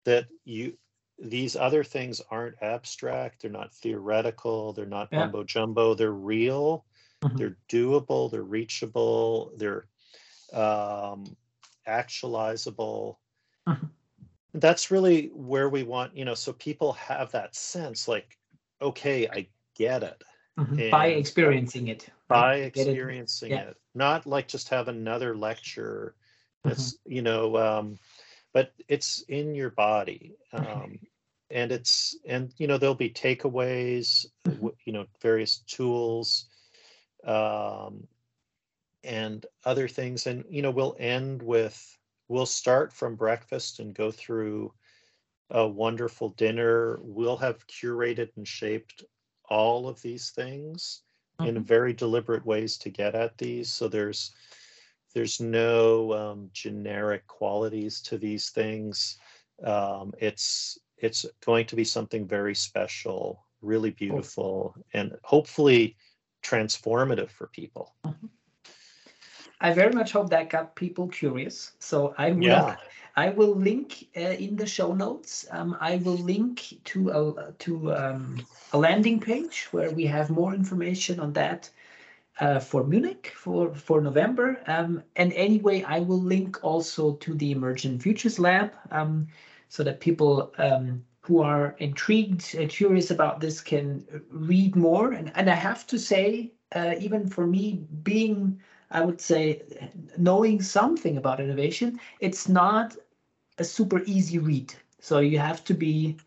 that 0.04 0.26
you 0.44 0.78
these 1.20 1.56
other 1.56 1.84
things 1.84 2.22
aren't 2.30 2.62
abstract 2.62 3.42
they're 3.42 3.52
not 3.52 3.74
theoretical 3.74 4.74
they're 4.74 4.86
not 4.86 5.08
yeah. 5.12 5.20
mumbo 5.20 5.44
jumbo 5.44 5.94
they're 5.94 6.12
real 6.12 6.84
uh-huh. 7.22 7.34
they're 7.38 7.58
doable 7.70 8.30
they're 8.30 8.44
reachable 8.44 9.52
they're 9.58 9.88
um, 10.54 11.36
actualizable 11.88 13.18
uh-huh. 13.68 13.86
that's 14.56 14.92
really 14.92 15.28
where 15.34 15.70
we 15.70 15.84
want 15.84 16.16
you 16.16 16.26
know 16.26 16.34
so 16.34 16.54
people 16.54 16.94
have 16.94 17.32
that 17.32 17.56
sense 17.56 18.08
like 18.08 18.38
okay 18.82 19.28
i 19.28 19.48
get 19.76 20.04
it 20.04 20.24
mm-hmm. 20.60 20.90
by 20.90 21.08
experiencing 21.08 21.88
it 21.88 22.10
by 22.28 22.56
experiencing 22.56 23.52
it, 23.52 23.56
yeah. 23.56 23.70
it, 23.70 23.78
not 23.96 24.26
like 24.26 24.48
just 24.48 24.70
have 24.70 24.88
another 24.88 25.36
lecture 25.36 26.16
that's 26.64 26.94
mm-hmm. 26.94 27.14
you 27.14 27.22
know 27.22 27.58
um, 27.58 27.98
but 28.54 28.74
it's 28.88 29.22
in 29.28 29.56
your 29.56 29.70
body 29.70 30.36
um, 30.54 31.00
and 31.50 31.72
it's 31.72 32.18
and 32.26 32.54
you 32.58 32.68
know 32.68 32.78
there'll 32.78 32.96
be 32.96 33.10
takeaways 33.10 34.26
mm-hmm. 34.46 34.68
you 34.86 34.94
know 34.94 35.06
various 35.22 35.60
tools 35.60 36.46
um, 37.26 38.08
and 39.04 39.46
other 39.66 39.88
things 39.88 40.28
and 40.28 40.44
you 40.50 40.62
know 40.62 40.72
we'll 40.72 40.96
end 41.00 41.42
with 41.42 41.98
we'll 42.28 42.46
start 42.46 42.92
from 42.92 43.16
breakfast 43.16 43.80
and 43.80 43.94
go 43.94 44.12
through 44.12 44.74
a 45.52 45.68
wonderful 45.68 46.30
dinner 46.30 47.00
we'll 47.02 47.38
have 47.38 47.66
curated 47.68 48.30
and 48.36 48.48
shaped 48.48 49.04
all 49.50 49.88
of 49.88 50.02
these 50.02 50.32
things 50.32 51.04
mm-hmm. 51.40 51.58
in 51.58 51.64
very 51.64 51.94
deliberate 51.94 52.46
ways 52.46 52.78
to 52.78 52.90
get 52.90 53.16
at 53.16 53.38
these. 53.38 53.72
So 53.72 53.88
there's 53.88 54.34
there's 55.14 55.40
no 55.40 56.14
um, 56.14 56.50
generic 56.54 57.26
qualities 57.28 58.02
to 58.02 58.18
these 58.18 58.50
things. 58.50 59.18
Um, 59.64 60.14
it's 60.20 60.78
it's 60.98 61.26
going 61.46 61.66
to 61.68 61.76
be 61.76 61.84
something 61.84 62.28
very 62.28 62.56
special, 62.56 63.46
really 63.62 63.92
beautiful, 63.92 64.76
and 64.94 65.16
hopefully 65.24 65.96
transformative 66.44 67.30
for 67.30 67.48
people. 67.48 67.96
Mm-hmm. 68.06 68.28
I 69.60 69.74
very 69.74 69.92
much 69.92 70.12
hope 70.12 70.30
that 70.30 70.50
got 70.50 70.76
people 70.76 71.08
curious. 71.08 71.74
So 71.80 72.14
I 72.18 72.32
will 72.32 72.44
yeah. 72.44 72.76
I 73.16 73.30
will 73.30 73.56
link 73.56 74.08
uh, 74.16 74.38
in 74.46 74.56
the 74.56 74.68
show 74.68 74.94
notes. 74.94 75.48
Um, 75.50 75.76
I 75.82 75.96
will 75.98 76.18
link 76.18 76.76
to 76.86 77.10
a 77.10 77.52
to 77.54 77.94
um, 77.94 78.46
a 78.74 78.78
landing 78.78 79.20
page 79.20 79.68
where 79.72 79.90
we 79.90 80.06
have 80.06 80.30
more 80.30 80.54
information 80.54 81.20
on 81.20 81.34
that 81.34 81.70
uh, 82.40 82.60
for 82.60 82.84
Munich 82.84 83.34
for 83.36 83.74
for 83.74 84.02
November. 84.02 84.62
Um, 84.68 85.04
and 85.16 85.34
anyway, 85.34 85.82
I 85.84 86.00
will 86.02 86.22
link 86.22 86.64
also 86.64 87.14
to 87.16 87.34
the 87.34 87.52
Emergent 87.52 88.04
Futures 88.04 88.38
Lab 88.38 88.74
um, 88.92 89.28
so 89.70 89.84
that 89.84 90.00
people 90.00 90.54
um, 90.60 91.04
who 91.22 91.42
are 91.42 91.76
intrigued, 91.80 92.56
and 92.56 92.70
curious 92.70 93.12
about 93.12 93.42
this, 93.42 93.62
can 93.62 94.06
read 94.30 94.76
more. 94.76 95.14
And 95.14 95.32
and 95.36 95.50
I 95.50 95.56
have 95.56 95.88
to 95.88 95.98
say, 95.98 96.54
uh, 96.76 96.94
even 97.00 97.28
for 97.28 97.48
me, 97.48 97.84
being 98.04 98.62
I 98.92 99.02
would 99.02 99.20
say 99.20 99.64
knowing 100.18 100.62
something 100.62 101.18
about 101.18 101.40
innovation, 101.40 102.00
it's 102.20 102.48
not 102.48 102.96
a 103.58 103.64
super 103.64 104.02
easy 104.06 104.40
read. 104.40 104.74
So 105.00 105.20
you 105.20 105.40
have 105.40 105.64
to 105.66 105.74
be 105.74 106.18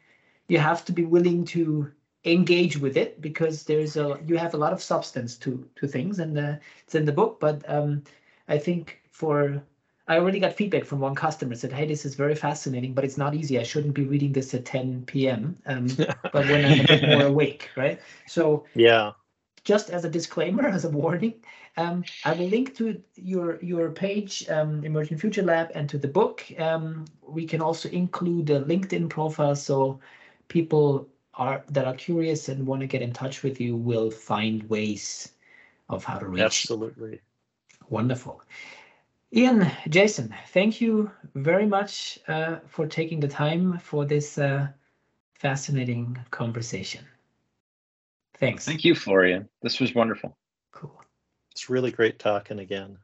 you 0.49 0.59
have 0.59 0.85
to 0.87 0.93
be 0.93 1.05
willing 1.05 1.45
to 1.47 1.91
engage 2.25 2.77
with 2.77 2.97
it 2.97 3.21
because 3.21 3.65
there's 3.65 3.97
a 3.97 4.19
you 4.27 4.37
have 4.37 4.55
a 4.55 4.59
lot 4.59 4.73
of 4.73 4.83
substance 4.83 5.37
to 5.37 5.69
to 5.77 5.87
things 5.87 6.19
and 6.19 6.39
uh, 6.39 6.57
it's 6.85 6.95
in 6.95 7.05
the 7.05 7.13
book. 7.13 7.41
But 7.41 7.65
um, 7.69 8.03
I 8.49 8.59
think 8.59 9.01
for 9.11 9.63
I 10.09 10.19
already 10.19 10.41
got 10.41 10.55
feedback 10.55 10.85
from 10.85 10.99
one 11.01 11.15
customer 11.15 11.55
said, 11.55 11.73
"Hey, 11.73 11.87
this 11.87 12.05
is 12.05 12.15
very 12.17 12.35
fascinating, 12.35 12.95
but 12.95 13.05
it's 13.05 13.17
not 13.17 13.35
easy. 13.35 13.59
I 13.59 13.63
shouldn't 13.63 13.95
be 13.95 14.05
reading 14.05 14.33
this 14.33 14.53
at 14.55 14.65
10 14.65 15.05
p.m. 15.07 15.57
Um, 15.67 15.87
but 16.33 16.47
when 16.49 16.65
I'm 16.67 16.81
a 16.81 16.85
bit 16.85 17.07
more 17.07 17.25
awake, 17.27 17.71
right?" 17.77 18.01
So 18.27 18.65
yeah, 18.75 19.13
just 19.65 19.91
as 19.91 20.05
a 20.05 20.11
disclaimer, 20.11 20.67
as 20.77 20.85
a 20.85 20.91
warning, 20.91 21.35
um, 21.77 22.05
I 22.25 22.33
will 22.33 22.49
link 22.49 22.75
to 22.77 23.03
your 23.17 23.63
your 23.63 23.91
page, 23.91 24.49
um, 24.49 24.85
Emergent 24.85 25.21
Future 25.21 25.43
Lab, 25.43 25.71
and 25.75 25.89
to 25.89 25.99
the 25.99 26.09
book. 26.09 26.45
Um, 26.59 27.05
we 27.23 27.47
can 27.47 27.61
also 27.61 27.89
include 27.89 28.51
a 28.51 28.61
LinkedIn 28.63 29.09
profile, 29.09 29.57
so 29.57 30.01
people 30.49 31.09
are 31.35 31.63
that 31.71 31.87
are 31.87 31.95
curious 31.95 32.49
and 32.49 32.67
want 32.67 32.81
to 32.81 32.87
get 32.87 33.03
in 33.03 33.13
touch 33.13 33.43
with 33.43 33.61
you 33.61 33.77
will 33.77 34.11
find 34.11 34.69
ways 34.69 35.33
of 35.89 36.05
how 36.05 36.19
to 36.19 36.27
reach. 36.27 36.45
Absolutely. 36.45 37.21
Wonderful. 37.89 38.43
Iain, 39.33 39.71
Jason, 39.89 40.35
thank 40.49 40.81
you 40.81 41.11
very 41.37 41.67
much 41.67 42.19
uh, 42.27 42.57
for 42.67 42.87
taking 42.87 43.21
the 43.21 43.29
time 43.29 43.79
for 43.79 44.05
this 44.05 44.39
uh, 44.39 44.69
fascinating 45.35 46.19
conversation. 46.31 47.05
Thanks. 48.41 48.65
Thank 48.65 48.85
you, 48.85 48.95
Florian. 48.95 49.49
This 49.63 49.81
was 49.81 49.95
wonderful. 49.95 50.37
Cool. 50.73 50.99
It's 51.53 51.69
really 51.69 51.91
great 51.91 52.19
talking 52.19 52.59
again. 52.59 52.97